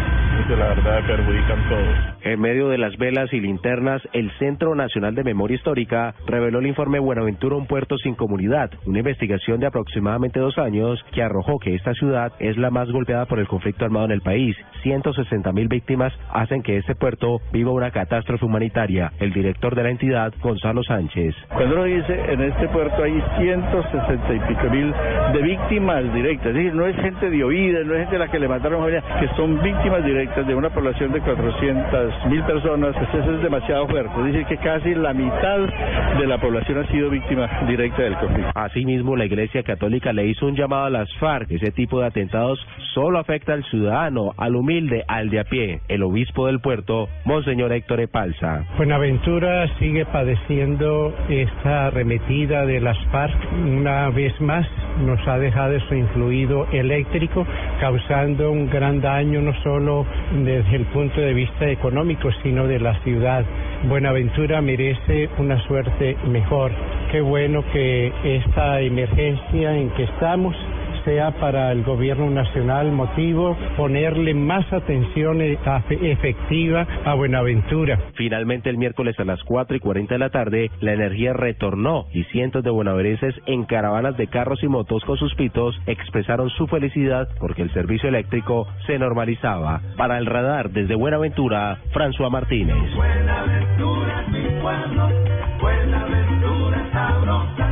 que 0.48 0.56
la 0.56 0.70
verdad 0.70 1.06
perjudican 1.06 1.70
todos. 1.70 1.98
En 2.22 2.40
medio 2.40 2.70
de 2.70 2.78
las 2.78 2.98
velas 2.98 3.32
y 3.34 3.40
linternas, 3.40 4.02
el 4.14 4.32
Centro 4.40 4.76
Nacional 4.76 5.16
de 5.16 5.24
Memoria 5.24 5.56
Histórica 5.56 6.16
reveló 6.26 6.60
el 6.60 6.68
informe 6.68 7.00
Buenaventura, 7.00 7.56
un 7.56 7.68
puerto 7.68 7.98
sin 7.98 8.16
comunidad, 8.16 8.72
una 8.86 9.00
investigación 9.00 9.60
de 9.60 9.68
aproximadamente 9.68 10.40
dos 10.40 10.58
años 10.58 11.04
que 11.14 11.22
arrojó 11.22 11.60
que 11.60 11.76
esta 11.76 11.94
ciudad 11.94 12.34
es 12.40 12.58
la 12.58 12.72
más 12.72 12.90
golpeada 12.92 13.26
por 13.26 13.40
el 13.40 13.48
conflicto 13.48 13.86
armado 13.86 14.06
en 14.06 14.12
el 14.12 14.22
país. 14.22 14.56
160 14.84 15.52
mil 15.52 15.68
víctimas 15.68 16.14
hacen 16.32 16.64
que 16.64 16.78
este 16.78 16.96
puerto 16.96 17.42
viva 17.52 17.72
una 17.72 17.92
catástrofe 17.92 18.21
humanitaria. 18.42 19.12
El 19.20 19.34
director 19.34 19.76
de 19.76 19.84
la 19.84 19.90
entidad, 19.90 20.34
Gonzalo 20.42 20.84
Sánchez. 20.84 21.36
Cuando 21.50 21.76
uno 21.76 21.84
dice 21.84 22.20
en 22.30 22.42
este 22.42 22.68
puerto 22.70 23.04
hay 23.04 23.22
160 23.38 24.34
y 24.34 24.40
pico 24.40 24.70
mil 24.70 24.94
de 25.34 25.42
víctimas 25.42 26.14
directas, 26.14 26.48
es 26.48 26.56
decir, 26.56 26.74
no 26.74 26.86
es 26.86 26.96
gente 26.98 27.30
de 27.30 27.44
oídas, 27.44 27.86
no 27.86 27.94
es 27.94 28.02
gente 28.02 28.16
a 28.16 28.20
la 28.20 28.28
que 28.30 28.40
le 28.40 28.48
mataron 28.48 28.84
a 28.84 29.20
que 29.20 29.28
son 29.36 29.62
víctimas 29.62 30.04
directas 30.04 30.48
de 30.48 30.56
una 30.56 30.70
población 30.70 31.12
de 31.12 31.22
400 31.22 32.26
mil 32.28 32.44
personas, 32.44 32.96
pues 32.96 33.24
eso 33.24 33.36
es 33.36 33.42
demasiado 33.42 33.88
fuerte. 33.88 34.12
Es 34.18 34.26
decir, 34.26 34.46
que 34.46 34.58
casi 34.58 34.96
la 34.96 35.14
mitad 35.14 35.60
de 36.20 36.28
la 36.28 36.40
población 36.40 36.80
ha 36.80 36.88
sido 36.88 37.10
víctima 37.10 37.50
directa 37.68 38.04
del 38.04 38.18
conflicto. 38.18 38.52
Asimismo, 38.56 39.16
la 39.16 39.26
Iglesia 39.26 39.64
Católica 39.64 40.14
le 40.14 40.28
hizo 40.28 40.46
un 40.46 40.56
llamado 40.56 40.86
a 40.86 40.90
las 40.90 41.10
FARC. 41.18 41.52
Ese 41.52 41.72
tipo 41.72 42.00
de 42.00 42.08
atentados 42.08 42.60
solo 42.94 43.20
afecta 43.20 43.54
al 43.54 43.64
ciudadano, 43.66 44.34
al 44.38 44.56
humilde, 44.56 45.04
al 45.08 45.30
de 45.30 45.40
a 45.40 45.44
pie. 45.46 45.82
El 45.88 46.04
obispo 46.04 46.48
del 46.48 46.60
puerto, 46.60 47.08
Monseñor 47.26 47.72
Héctor 47.72 48.01
Buenaventura 48.78 49.68
sigue 49.80 50.06
padeciendo 50.06 51.14
esta 51.30 51.88
arremetida 51.88 52.66
de 52.66 52.80
las 52.80 52.98
FARC. 53.12 53.36
Una 53.54 54.10
vez 54.10 54.40
más 54.42 54.68
nos 55.06 55.20
ha 55.28 55.38
dejado 55.38 55.80
su 55.88 55.96
influido 55.96 56.68
eléctrico, 56.72 57.46
causando 57.80 58.52
un 58.52 58.70
gran 58.70 59.02
daño 59.02 59.42
no 59.42 59.54
solo 59.64 60.06
desde 60.44 60.76
el 60.76 60.86
punto 60.86 61.22
de 61.22 61.34
vista 61.34 61.70
económico, 61.70 62.30
sino 62.44 62.68
de 62.68 62.80
la 62.80 63.00
ciudad. 63.04 63.46
Buenaventura 63.88 64.62
merece 64.62 65.30
una 65.38 65.60
suerte 65.68 66.18
mejor. 66.28 66.72
Qué 67.12 67.22
bueno 67.22 67.64
que 67.74 68.12
esta 68.24 68.80
emergencia 68.82 69.76
en 69.76 69.90
que 69.92 70.04
estamos 70.04 70.56
sea 71.04 71.32
para 71.40 71.72
el 71.72 71.84
gobierno 71.84 72.30
nacional 72.30 72.92
motivo 72.92 73.56
ponerle 73.78 74.34
más 74.34 74.72
atención 74.72 75.42
e- 75.42 75.58
efectiva 76.02 76.88
a 77.06 77.14
Buenaventura. 77.14 78.00
Finalmente, 78.16 78.70
el 78.70 78.78
miércoles 78.78 79.20
a 79.20 79.26
las 79.26 79.42
4 79.44 79.78
y 79.78 79.80
40 79.80 80.16
de 80.16 80.20
la 80.20 80.30
tarde, 80.30 80.72
la 80.80 80.94
energía 80.94 81.34
retornó 81.34 82.06
y 82.14 82.24
cientos 82.26 82.64
de 82.64 82.70
buenaverenses 82.70 83.36
en 83.46 83.66
caravanas 83.66 84.18
de 84.18 84.28
carros 84.28 84.64
y 84.64 84.68
motos 84.68 85.04
con 85.06 85.18
sus 85.18 85.34
pitos 85.36 85.80
expresaron 85.88 86.50
su 86.50 86.68
felicidad 86.68 87.28
porque 87.40 87.62
el 87.62 87.74
servicio 87.74 88.10
eléctrico 88.10 88.68
se 88.86 89.00
normalizaba. 89.00 89.82
Para 89.98 90.18
el 90.18 90.26
radar 90.26 90.72
desde 90.72 90.96
Buenaventura, 90.96 91.80
François 91.94 92.30
Martínez. 92.30 92.76
Buenaventura, 92.96 94.26
mi 94.30 94.62
pueblo, 94.62 95.10
Buenaventura 95.60 96.90
sabrosa. 96.92 97.71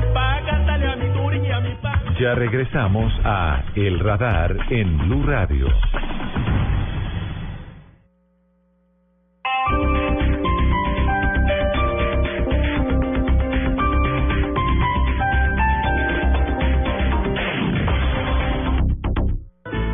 Ya 2.19 2.36
regresamos 2.36 3.13
a 3.23 3.63
El 3.75 3.97
Radar 3.97 4.53
en 4.71 4.97
Blue 4.97 5.23
Radio. 5.23 5.67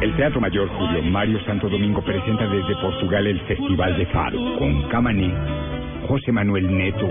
El 0.02 0.16
Teatro 0.16 0.42
Mayor 0.42 0.68
Julio 0.70 1.04
Mario 1.04 1.40
Santo 1.46 1.70
Domingo 1.70 2.04
presenta 2.04 2.48
desde 2.48 2.76
Portugal 2.82 3.28
el 3.28 3.40
Festival 3.42 3.98
de 4.00 4.06
Faro 4.08 4.40
con 4.58 4.90
Camané, 4.90 5.32
José 6.08 6.32
Manuel 6.32 6.76
Neto 6.76 7.08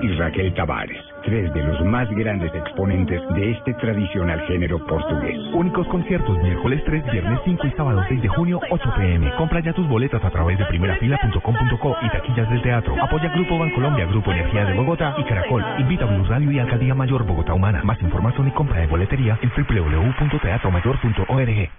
y 0.00 0.08
Raquel 0.14 0.54
Tavares, 0.54 1.11
tres 1.22 1.52
de 1.54 1.62
los 1.62 1.80
más 1.84 2.10
grandes 2.10 2.52
exponentes 2.54 3.22
de 3.34 3.52
este 3.52 3.72
tradicional 3.74 4.40
género 4.46 4.84
portugués. 4.86 5.38
Únicos 5.54 5.86
conciertos 5.88 6.38
miércoles 6.38 6.82
3, 6.84 7.04
viernes 7.10 7.40
5 7.44 7.66
y 7.66 7.70
sábado 7.72 8.04
6 8.08 8.22
de 8.22 8.28
junio, 8.28 8.60
8 8.70 8.94
pm. 8.96 9.34
Compra 9.36 9.58
ya 9.60 9.72
tus 9.72 9.88
boletas 9.88 10.24
a 10.24 10.30
través 10.30 10.56
de 10.58 10.64
primerafila.com.co 10.66 11.96
y 12.02 12.10
taquillas 12.10 12.48
del 12.50 12.62
teatro. 12.62 12.94
Apoya 13.02 13.32
Grupo 13.34 13.58
Bancolombia, 13.58 14.06
Grupo 14.06 14.30
Energía 14.32 14.64
de 14.64 14.74
Bogotá 14.74 15.14
y 15.18 15.24
Caracol. 15.24 15.64
Invita 15.78 16.04
a 16.04 16.08
Blue 16.08 16.24
Radio 16.24 16.50
y 16.50 16.58
Alcaldía 16.58 16.94
Mayor 16.94 17.24
Bogotá 17.24 17.52
Humana. 17.54 17.82
Más 17.84 18.00
información 18.02 18.48
y 18.48 18.50
compra 18.52 18.80
de 18.80 18.86
boletería 18.86 19.38
en 19.42 19.50
www.teatromayor.org. 19.50 21.70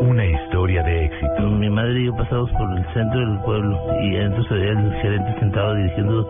Una 0.00 0.24
historia 0.26 0.82
de 0.82 1.04
éxito. 1.06 1.42
Mi 1.42 1.70
madre 1.70 2.00
y 2.00 2.06
yo 2.06 2.16
pasamos 2.16 2.50
por 2.52 2.76
el 2.76 2.84
centro 2.92 3.20
del 3.20 3.38
pueblo 3.40 3.78
y 4.02 4.16
entonces 4.16 4.52
el 4.52 4.92
gerente 5.00 5.38
sentado 5.38 5.74
dirigiendo 5.74 6.26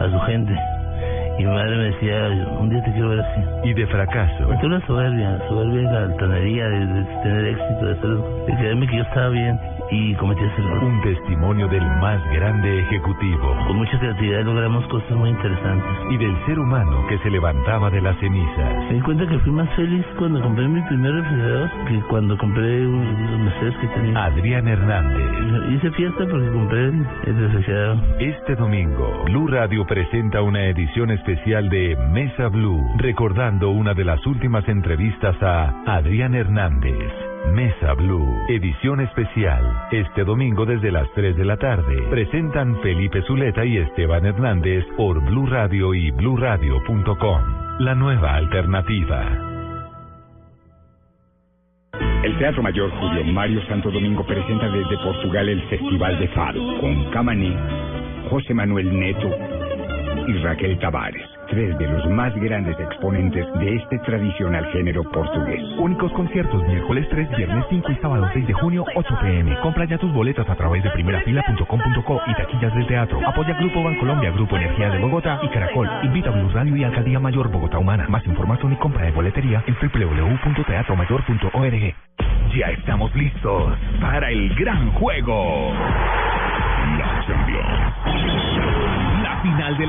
a 0.00 0.10
su 0.10 0.18
gente. 0.20 0.79
Y 1.38 1.44
mi 1.44 1.50
madre 1.50 1.76
me 1.76 1.84
decía, 1.84 2.28
un 2.58 2.68
día 2.68 2.82
te 2.82 2.92
quiero 2.92 3.10
ver 3.10 3.20
así. 3.20 3.40
Y 3.64 3.74
de 3.74 3.86
fracaso. 3.86 4.46
Porque 4.46 4.66
una 4.66 4.86
soberbia, 4.86 5.38
soberbia 5.48 5.80
es 5.80 5.92
la 5.92 6.02
altanería 6.02 6.68
de, 6.68 6.86
de 6.86 7.04
tener 7.22 7.44
éxito, 7.46 7.86
de, 7.86 7.92
hacer, 7.92 8.10
de 8.46 8.56
creerme 8.58 8.86
que 8.86 8.96
yo 8.96 9.02
estaba 9.02 9.28
bien 9.28 9.58
y 9.90 10.14
cometí 10.14 10.42
ese 10.42 10.62
error. 10.62 10.84
Un 10.84 11.00
testimonio 11.02 11.68
del 11.68 11.84
más 12.00 12.22
grande 12.32 12.80
ejecutivo. 12.80 13.56
Con 13.66 13.76
mucha 13.76 13.98
creatividad 13.98 14.44
logramos 14.44 14.86
cosas 14.88 15.10
muy 15.12 15.30
interesantes. 15.30 15.90
Y 16.10 16.16
del 16.16 16.36
ser 16.46 16.58
humano 16.58 17.06
que 17.08 17.18
se 17.18 17.30
levantaba 17.30 17.90
de 17.90 18.00
las 18.00 18.16
cenizas. 18.18 18.84
Me 18.88 18.94
di 18.94 19.00
cuenta 19.00 19.26
que 19.26 19.38
fui 19.40 19.52
más 19.52 19.68
feliz 19.74 20.04
cuando 20.18 20.40
compré 20.40 20.68
mi 20.68 20.80
primer 20.82 21.12
refrigerador 21.14 21.70
que 21.88 22.00
cuando 22.08 22.38
compré 22.38 22.86
un- 22.86 23.30
los 23.30 23.40
Mercedes 23.40 23.76
que 23.80 23.86
tenía. 23.88 24.24
Adrián 24.24 24.68
Hernández. 24.68 25.70
Hice 25.70 25.90
fiesta 25.92 26.24
porque 26.30 26.50
compré 26.50 26.84
el 26.86 27.06
el 27.26 27.36
refrigerador. 27.40 27.98
Este 28.18 28.54
domingo, 28.56 29.24
Blue 29.26 29.46
Radio 29.48 29.84
presenta 29.86 30.42
una 30.42 30.64
edición 30.66 31.10
especial 31.10 31.68
de 31.68 31.96
Mesa 32.12 32.48
Blue, 32.48 32.82
recordando 32.98 33.70
una 33.70 33.94
de 33.94 34.04
las 34.04 34.24
últimas 34.26 34.66
entrevistas 34.68 35.36
a 35.42 35.72
Adrián 35.86 36.34
Hernández. 36.34 36.96
Mesa 37.48 37.94
Blue, 37.94 38.26
edición 38.48 39.00
especial. 39.00 39.88
Este 39.90 40.24
domingo 40.24 40.64
desde 40.66 40.92
las 40.92 41.10
3 41.14 41.36
de 41.36 41.44
la 41.44 41.56
tarde. 41.56 42.02
Presentan 42.10 42.80
Felipe 42.80 43.22
Zuleta 43.22 43.64
y 43.64 43.78
Esteban 43.78 44.24
Hernández 44.26 44.84
por 44.96 45.20
Blue 45.24 45.46
Radio 45.46 45.94
y 45.94 46.10
bluradio.com. 46.12 47.42
La 47.80 47.94
nueva 47.94 48.34
alternativa. 48.34 49.50
El 52.22 52.36
Teatro 52.38 52.62
Mayor 52.62 52.90
Julio 52.90 53.24
Mario 53.24 53.66
Santo 53.66 53.90
Domingo 53.90 54.24
presenta 54.26 54.68
desde 54.68 54.98
Portugal 54.98 55.48
el 55.48 55.62
Festival 55.70 56.18
de 56.20 56.28
Faro 56.28 56.60
con 56.78 57.10
Camané, 57.10 57.56
José 58.28 58.52
Manuel 58.52 58.98
Neto 58.98 59.30
y 60.28 60.34
Raquel 60.42 60.78
Tavares, 60.78 61.26
tres 61.50 61.76
de 61.78 61.86
los 61.86 62.06
más 62.08 62.34
grandes 62.36 62.78
exponentes 62.78 63.46
de 63.54 63.76
este 63.76 63.98
tradicional 63.98 64.64
género 64.72 65.02
portugués. 65.04 65.60
Únicos 65.78 66.12
conciertos 66.12 66.62
miércoles 66.66 67.06
3, 67.10 67.36
viernes 67.36 67.64
5 67.68 67.92
y 67.92 67.96
sábado 67.96 68.26
6 68.32 68.46
de 68.46 68.54
junio, 68.54 68.86
8 68.94 69.18
pm. 69.20 69.60
Compra 69.60 69.84
ya 69.84 69.98
tus 69.98 70.10
boletas 70.12 70.48
a 70.48 70.54
través 70.54 70.82
de 70.82 70.88
primerafila.com.co 70.90 72.20
y 72.26 72.34
taquillas 72.34 72.74
del 72.74 72.86
teatro. 72.86 73.20
Apoya 73.26 73.52
Grupo 73.54 73.82
Bancolombia, 73.82 74.30
Grupo 74.30 74.56
Energía 74.56 74.88
de 74.90 74.98
Bogotá 74.98 75.40
y 75.42 75.48
Caracol. 75.48 75.88
Invita 76.04 76.30
a 76.30 76.32
Blue 76.32 76.48
Radio 76.50 76.76
y 76.76 76.84
Alcaldía 76.84 77.20
Mayor 77.20 77.50
Bogotá 77.50 77.78
Humana. 77.78 78.06
Más 78.08 78.24
información 78.26 78.72
y 78.72 78.76
compra 78.76 79.04
de 79.04 79.12
boletería 79.12 79.62
en 79.66 79.74
www.teatromayor.org. 79.74 81.94
Ya 82.56 82.70
estamos 82.70 83.14
listos 83.14 83.74
para 84.00 84.30
el 84.30 84.54
gran 84.54 84.92
juego. 84.92 85.72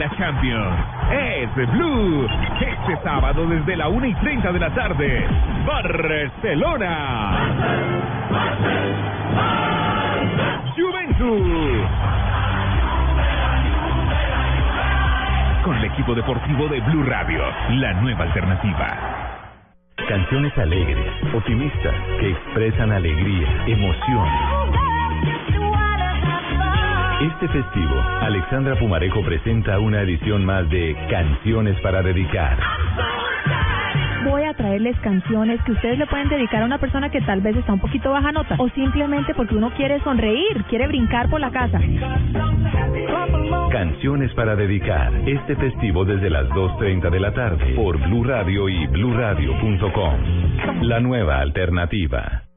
La 0.01 0.09
Champions 0.17 0.75
es 1.11 1.55
de 1.55 1.65
Blue. 1.67 2.27
Este 2.59 2.97
sábado 3.03 3.45
desde 3.45 3.77
la 3.77 3.87
1 3.87 4.07
y 4.07 4.15
30 4.15 4.51
de 4.51 4.59
la 4.59 4.73
tarde. 4.73 5.27
Barcelona. 5.63 7.37
Juventus. 10.75 11.87
Con 15.63 15.77
el 15.77 15.85
equipo 15.85 16.15
deportivo 16.15 16.67
de 16.67 16.79
Blue 16.81 17.03
Radio, 17.03 17.43
la 17.69 17.93
nueva 18.01 18.23
alternativa. 18.23 18.97
Canciones 20.09 20.57
alegres, 20.57 21.13
optimistas, 21.31 21.93
que 22.19 22.31
expresan 22.31 22.91
alegría, 22.91 23.65
emoción. 23.67 24.81
Este 27.21 27.47
festivo, 27.49 28.01
Alexandra 28.21 28.75
Pumarejo 28.79 29.21
presenta 29.23 29.77
una 29.77 30.01
edición 30.01 30.43
más 30.43 30.67
de 30.71 30.97
Canciones 31.07 31.79
para 31.81 32.01
dedicar. 32.01 32.57
Voy 34.23 34.43
a 34.43 34.55
traerles 34.55 34.97
canciones 35.01 35.61
que 35.63 35.73
ustedes 35.73 35.99
le 35.99 36.07
pueden 36.07 36.29
dedicar 36.29 36.63
a 36.63 36.65
una 36.65 36.79
persona 36.79 37.11
que 37.11 37.21
tal 37.21 37.41
vez 37.41 37.55
está 37.55 37.73
un 37.73 37.79
poquito 37.79 38.09
baja 38.09 38.31
nota 38.31 38.55
o 38.57 38.69
simplemente 38.69 39.35
porque 39.35 39.53
uno 39.53 39.71
quiere 39.75 39.99
sonreír, 39.99 40.63
quiere 40.67 40.87
brincar 40.87 41.29
por 41.29 41.39
la 41.39 41.51
casa. 41.51 41.79
Canciones 43.71 44.33
para 44.33 44.55
dedicar. 44.55 45.13
Este 45.27 45.55
festivo 45.57 46.05
desde 46.05 46.31
las 46.31 46.49
2.30 46.49 47.11
de 47.11 47.19
la 47.19 47.33
tarde 47.33 47.75
por 47.75 47.99
Blue 47.99 48.23
Radio 48.23 48.67
y 48.67 48.87
bluradio.com. 48.87 50.81
La 50.81 50.99
nueva 50.99 51.39
alternativa. 51.39 52.50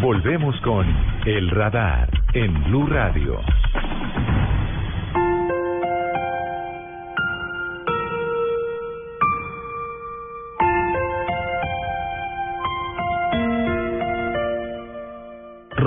Volvemos 0.00 0.58
con 0.62 0.86
El 1.26 1.50
Radar 1.50 2.08
en 2.32 2.64
Blue 2.64 2.86
Radio. 2.86 3.42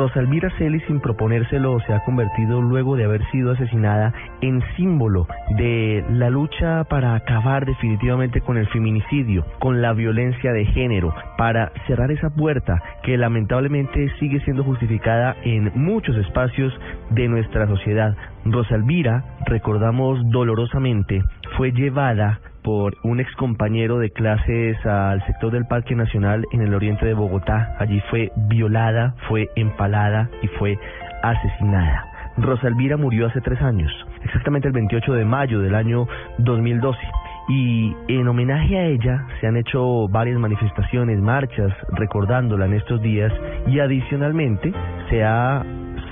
Rosalvira 0.04 0.50
Celis, 0.58 0.84
sin 0.86 1.00
proponérselo, 1.00 1.80
se 1.88 1.94
ha 1.94 2.04
convertido 2.04 2.62
luego 2.62 2.98
de 2.98 3.06
haber 3.06 3.24
sido 3.32 3.52
asesinada 3.52 4.14
en 4.42 4.62
símbolo 4.76 5.30
de 5.56 6.04
la 6.10 6.30
lucha 6.30 6.84
para 6.90 7.16
acabar 7.16 7.66
definitivamente 7.66 8.42
con 8.42 8.58
el 8.58 8.68
feminicidio, 8.68 9.46
con 9.60 9.82
la 9.82 9.94
violencia 9.94 10.52
de 10.52 10.66
género, 10.66 11.16
para 11.38 11.72
cerrar 11.88 12.12
esa 12.12 12.30
puerta 12.32 12.84
que 13.02 13.18
lamentablemente 13.18 14.12
sigue 14.20 14.42
siendo 14.42 14.66
justificada 14.66 15.38
en 15.44 15.72
muchos 15.74 16.18
espacios 16.18 16.78
de 17.12 17.30
nuestra 17.30 17.66
sociedad. 17.68 18.14
Rosalvira, 18.44 19.24
recordamos 19.46 20.20
dolorosamente, 20.32 21.24
fue 21.56 21.72
llevada 21.72 22.42
por 22.64 22.96
un 23.04 23.20
ex 23.20 23.32
compañero 23.36 24.00
de 24.00 24.10
clases 24.10 24.78
al 24.86 25.24
sector 25.26 25.52
del 25.52 25.66
Parque 25.66 25.96
Nacional 25.96 26.46
en 26.52 26.62
el 26.62 26.74
oriente 26.74 27.06
de 27.06 27.14
Bogotá. 27.14 27.76
Allí 27.80 28.02
fue 28.10 28.32
violada, 28.48 29.16
fue 29.28 29.50
empalada 29.56 30.30
y 30.42 30.48
fue 30.48 30.78
asesinada. 31.22 32.10
Rosalvira 32.38 32.98
murió 32.98 33.28
hace 33.28 33.42
tres 33.42 33.62
años, 33.62 33.92
exactamente 34.24 34.68
el 34.68 34.74
28 34.74 35.14
de 35.14 35.26
mayo 35.26 35.60
del 35.60 35.76
año 35.76 36.08
2012. 36.40 37.00
Y 37.50 37.96
en 38.08 38.28
homenaje 38.28 38.78
a 38.78 38.86
ella 38.86 39.28
se 39.40 39.48
han 39.48 39.58
hecho 39.58 40.08
varias 40.08 40.40
manifestaciones, 40.40 41.20
marchas, 41.20 41.72
recordándola 41.90 42.66
en 42.66 42.74
estos 42.74 43.02
días 43.02 43.32
y 43.68 43.80
adicionalmente 43.80 44.74
se 45.10 45.24
ha 45.24 45.64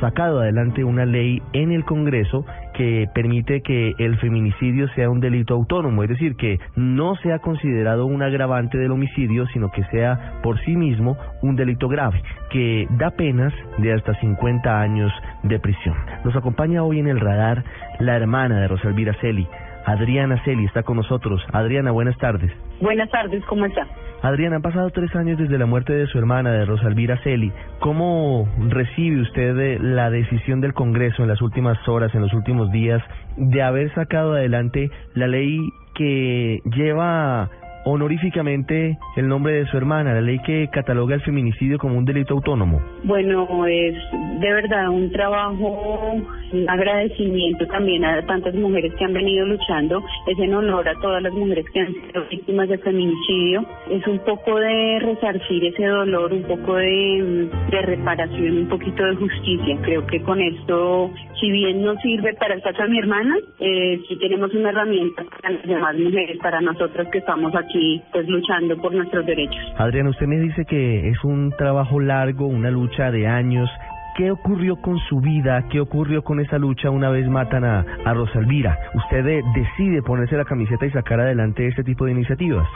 sacado 0.01 0.41
adelante 0.41 0.83
una 0.83 1.05
ley 1.05 1.41
en 1.53 1.71
el 1.71 1.85
Congreso 1.85 2.45
que 2.81 3.07
permite 3.13 3.61
que 3.61 3.93
el 3.99 4.17
feminicidio 4.17 4.87
sea 4.95 5.07
un 5.07 5.19
delito 5.19 5.53
autónomo, 5.53 6.01
es 6.01 6.09
decir, 6.09 6.35
que 6.35 6.59
no 6.75 7.15
sea 7.17 7.37
considerado 7.37 8.07
un 8.07 8.23
agravante 8.23 8.79
del 8.79 8.89
homicidio, 8.89 9.45
sino 9.53 9.69
que 9.69 9.83
sea 9.91 10.39
por 10.41 10.59
sí 10.61 10.75
mismo 10.75 11.15
un 11.43 11.55
delito 11.55 11.87
grave, 11.87 12.23
que 12.49 12.87
da 12.97 13.11
penas 13.11 13.53
de 13.77 13.93
hasta 13.93 14.19
50 14.19 14.81
años 14.81 15.11
de 15.43 15.59
prisión. 15.59 15.95
Nos 16.25 16.35
acompaña 16.35 16.81
hoy 16.81 16.97
en 16.97 17.07
el 17.07 17.19
radar 17.19 17.63
la 17.99 18.15
hermana 18.15 18.59
de 18.61 18.67
Rosalvira 18.69 19.13
Celi, 19.21 19.47
Adriana 19.85 20.41
Celi, 20.43 20.65
está 20.65 20.83
con 20.83 20.97
nosotros. 20.97 21.41
Adriana, 21.51 21.91
buenas 21.91 22.17
tardes. 22.17 22.51
Buenas 22.79 23.09
tardes, 23.09 23.43
¿cómo 23.45 23.65
está? 23.65 23.87
Adriana, 24.21 24.57
han 24.57 24.61
pasado 24.61 24.89
tres 24.91 25.15
años 25.15 25.37
desde 25.39 25.57
la 25.57 25.65
muerte 25.65 25.93
de 25.93 26.05
su 26.07 26.17
hermana, 26.19 26.51
de 26.51 26.65
Rosalvira 26.65 27.17
Celi. 27.23 27.51
¿Cómo 27.79 28.47
recibe 28.69 29.21
usted 29.21 29.57
eh, 29.57 29.79
la 29.79 30.09
decisión 30.09 30.61
del 30.61 30.73
Congreso 30.73 31.23
en 31.23 31.29
las 31.29 31.41
últimas 31.41 31.77
horas, 31.87 32.13
en 32.13 32.21
los 32.21 32.33
últimos 32.33 32.71
días, 32.71 33.01
de 33.37 33.63
haber 33.63 33.93
sacado 33.95 34.33
adelante 34.33 34.91
la 35.15 35.27
ley 35.27 35.59
que 35.95 36.61
lleva 36.65 37.49
honoríficamente 37.85 38.97
el 39.15 39.27
nombre 39.27 39.53
de 39.53 39.65
su 39.67 39.77
hermana, 39.77 40.13
la 40.13 40.21
ley 40.21 40.39
que 40.39 40.69
cataloga 40.71 41.15
el 41.15 41.21
feminicidio 41.21 41.77
como 41.77 41.97
un 41.97 42.05
delito 42.05 42.33
autónomo? 42.33 42.81
Bueno, 43.03 43.65
es 43.65 43.95
de 44.39 44.53
verdad 44.53 44.89
un 44.89 45.11
trabajo, 45.11 46.13
un 46.51 46.69
agradecimiento 46.69 47.65
también 47.67 48.05
a 48.05 48.25
tantas 48.25 48.53
mujeres 48.55 48.93
que 48.95 49.05
han 49.05 49.13
venido 49.13 49.45
luchando, 49.45 50.03
es 50.27 50.37
en 50.39 50.53
honor 50.53 50.87
a 50.87 50.99
todas 50.99 51.21
las 51.23 51.33
mujeres 51.33 51.65
que 51.73 51.79
han 51.79 51.93
sido 51.93 52.25
víctimas 52.29 52.69
de 52.69 52.77
feminicidio, 52.79 53.65
es 53.89 54.05
un 54.07 54.19
poco 54.19 54.59
de 54.59 54.99
resarcir 54.99 55.65
ese 55.65 55.85
dolor, 55.85 56.33
un 56.33 56.43
poco 56.43 56.75
de, 56.75 57.49
reparación, 57.81 58.57
un 58.57 58.67
poquito 58.67 59.03
de 59.03 59.15
justicia. 59.15 59.77
Creo 59.81 60.05
que 60.05 60.21
con 60.21 60.39
esto, 60.39 61.11
si 61.39 61.51
bien 61.51 61.83
no 61.83 61.95
sirve 62.01 62.33
para 62.35 62.55
el 62.55 62.61
caso 62.61 62.83
de 62.83 62.89
mi 62.89 62.99
hermana, 62.99 63.35
eh, 63.59 63.99
sí 64.07 64.15
tenemos 64.17 64.53
una 64.53 64.69
herramienta 64.69 65.23
para 65.23 65.53
las 65.55 65.63
demás 65.63 65.95
mujeres, 65.97 66.37
para 66.41 66.61
nosotras 66.61 67.07
que 67.11 67.19
estamos 67.19 67.53
aquí 67.55 67.70
y 67.73 68.01
pues 68.11 68.27
luchando 68.27 68.77
por 68.77 68.93
nuestros 68.93 69.25
derechos. 69.25 69.59
Adriana, 69.77 70.09
usted 70.09 70.27
me 70.27 70.39
dice 70.39 70.65
que 70.65 71.09
es 71.09 71.23
un 71.23 71.51
trabajo 71.57 71.99
largo, 71.99 72.47
una 72.47 72.71
lucha 72.71 73.11
de 73.11 73.27
años. 73.27 73.69
¿Qué 74.17 74.29
ocurrió 74.29 74.75
con 74.75 74.99
su 75.09 75.21
vida? 75.21 75.63
¿Qué 75.69 75.79
ocurrió 75.79 76.23
con 76.23 76.39
esa 76.39 76.57
lucha 76.57 76.89
una 76.89 77.09
vez 77.09 77.27
matan 77.29 77.63
a, 77.63 77.85
a 78.05 78.13
Rosalvira? 78.13 78.77
¿Usted 78.93 79.25
eh, 79.25 79.41
decide 79.55 80.01
ponerse 80.01 80.35
la 80.35 80.45
camiseta 80.45 80.85
y 80.85 80.91
sacar 80.91 81.21
adelante 81.21 81.67
este 81.67 81.83
tipo 81.83 82.05
de 82.05 82.11
iniciativas? 82.11 82.67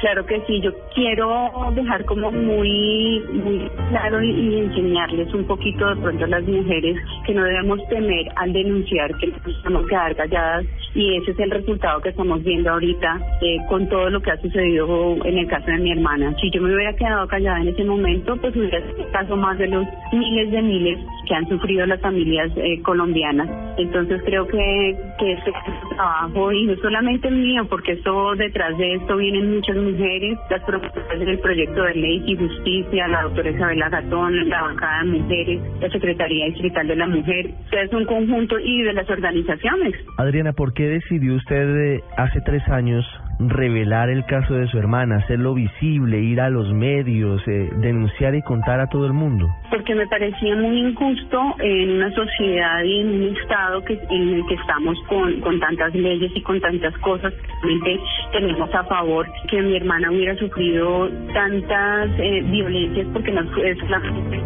Claro 0.00 0.26
que 0.26 0.40
sí, 0.46 0.60
yo 0.60 0.70
quiero 0.94 1.50
dejar 1.74 2.04
como 2.04 2.30
muy, 2.30 3.22
muy 3.32 3.70
claro 3.90 4.22
y, 4.22 4.58
enseñarles 4.58 5.32
un 5.32 5.46
poquito 5.46 5.86
de 5.86 5.96
pronto 5.96 6.24
a 6.24 6.28
las 6.28 6.44
mujeres 6.44 6.96
que 7.26 7.34
no 7.34 7.44
debemos 7.44 7.80
temer 7.88 8.26
al 8.36 8.52
denunciar 8.52 9.16
que 9.18 9.32
que 9.32 9.86
quedar 9.88 10.16
calladas 10.16 10.64
y 10.94 11.16
ese 11.16 11.32
es 11.32 11.38
el 11.38 11.50
resultado 11.50 12.00
que 12.00 12.10
estamos 12.10 12.42
viendo 12.44 12.70
ahorita 12.70 13.20
eh, 13.40 13.58
con 13.68 13.88
todo 13.88 14.10
lo 14.10 14.20
que 14.20 14.30
ha 14.30 14.40
sucedido 14.40 15.16
en 15.24 15.38
el 15.38 15.46
caso 15.48 15.66
de 15.66 15.78
mi 15.78 15.92
hermana. 15.92 16.34
Si 16.40 16.50
yo 16.50 16.62
me 16.62 16.74
hubiera 16.74 16.94
quedado 16.94 17.26
callada 17.26 17.60
en 17.60 17.68
ese 17.68 17.84
momento, 17.84 18.36
pues 18.36 18.54
hubiera 18.56 18.80
sido 18.80 19.10
caso 19.10 19.36
más 19.36 19.58
de 19.58 19.68
los 19.68 19.84
miles 20.12 20.50
de 20.50 20.62
miles 20.62 20.98
que 21.26 21.34
han 21.34 21.48
sufrido 21.48 21.86
las 21.86 22.00
familias 22.00 22.50
eh, 22.56 22.80
colombianas. 22.82 23.48
Entonces 23.78 24.22
creo 24.24 24.46
que, 24.46 24.96
que 25.18 25.32
este 25.32 25.52
trabajo 25.94 26.52
y 26.52 26.66
no 26.66 26.76
solamente 26.76 27.30
mío, 27.30 27.66
porque 27.68 27.92
esto 27.92 28.34
detrás 28.36 28.76
de 28.78 28.94
esto 28.94 29.16
vienen 29.16 29.54
muchas 29.54 29.76
mujeres, 29.76 30.38
las 30.50 30.62
promotoras 30.64 31.18
del 31.18 31.38
proyecto 31.38 31.82
de 31.82 31.94
ley 31.94 32.22
y 32.26 32.36
justicia, 32.36 33.08
la 33.08 33.22
doctora 33.22 33.50
Isabela 33.50 33.88
Gatón, 33.88 34.48
la 34.48 34.62
bancada 34.62 35.02
de 35.02 35.18
mujeres, 35.18 35.60
la 35.80 35.90
Secretaría 35.90 36.46
Distrital 36.46 36.86
de 36.86 36.96
la 36.96 37.06
Mujer, 37.06 37.50
es 37.72 37.92
un 37.92 38.04
conjunto 38.04 38.58
y 38.58 38.82
de 38.82 38.92
las 38.92 39.08
organizaciones. 39.08 39.94
Adriana, 40.18 40.52
¿por 40.52 40.72
qué 40.72 40.84
decidió 40.84 41.34
usted 41.34 41.96
eh, 41.96 42.00
hace 42.16 42.40
tres 42.42 42.66
años 42.68 43.04
revelar 43.38 44.10
el 44.10 44.24
caso 44.26 44.54
de 44.54 44.66
su 44.68 44.78
hermana, 44.78 45.16
hacerlo 45.16 45.54
visible, 45.54 46.20
ir 46.20 46.40
a 46.40 46.50
los 46.50 46.72
medios, 46.72 47.42
eh, 47.46 47.70
denunciar 47.78 48.34
y 48.34 48.42
contar 48.42 48.80
a 48.80 48.86
todo 48.88 49.06
el 49.06 49.12
mundo? 49.12 49.48
Porque 49.70 49.94
me 49.94 50.06
parecía 50.06 50.56
muy 50.56 50.78
injusto 50.80 51.54
en 51.58 51.90
una 51.90 52.10
sociedad 52.12 52.82
y 52.84 53.00
en 53.00 53.08
un 53.08 53.36
estado 53.36 53.84
que 53.84 53.94
en 54.10 54.34
el 54.34 54.46
que 54.46 54.54
estamos 54.54 54.96
con, 55.08 55.40
con 55.40 55.58
tantas 55.60 55.94
leyes 55.94 56.32
y 56.34 56.40
con 56.42 56.60
tantas 56.60 56.96
cosas 56.98 57.32
que 57.32 57.48
realmente 57.62 58.00
tenemos 58.32 58.74
a 58.74 58.84
favor 58.84 59.26
que 59.48 59.60
mi 59.62 59.76
hermana 59.76 60.10
hubiera 60.10 60.36
sufrido 60.36 61.08
tantas 61.32 62.10
eh, 62.18 62.42
violencias 62.46 63.06
porque 63.12 63.32
no 63.32 63.42
es 63.42 63.78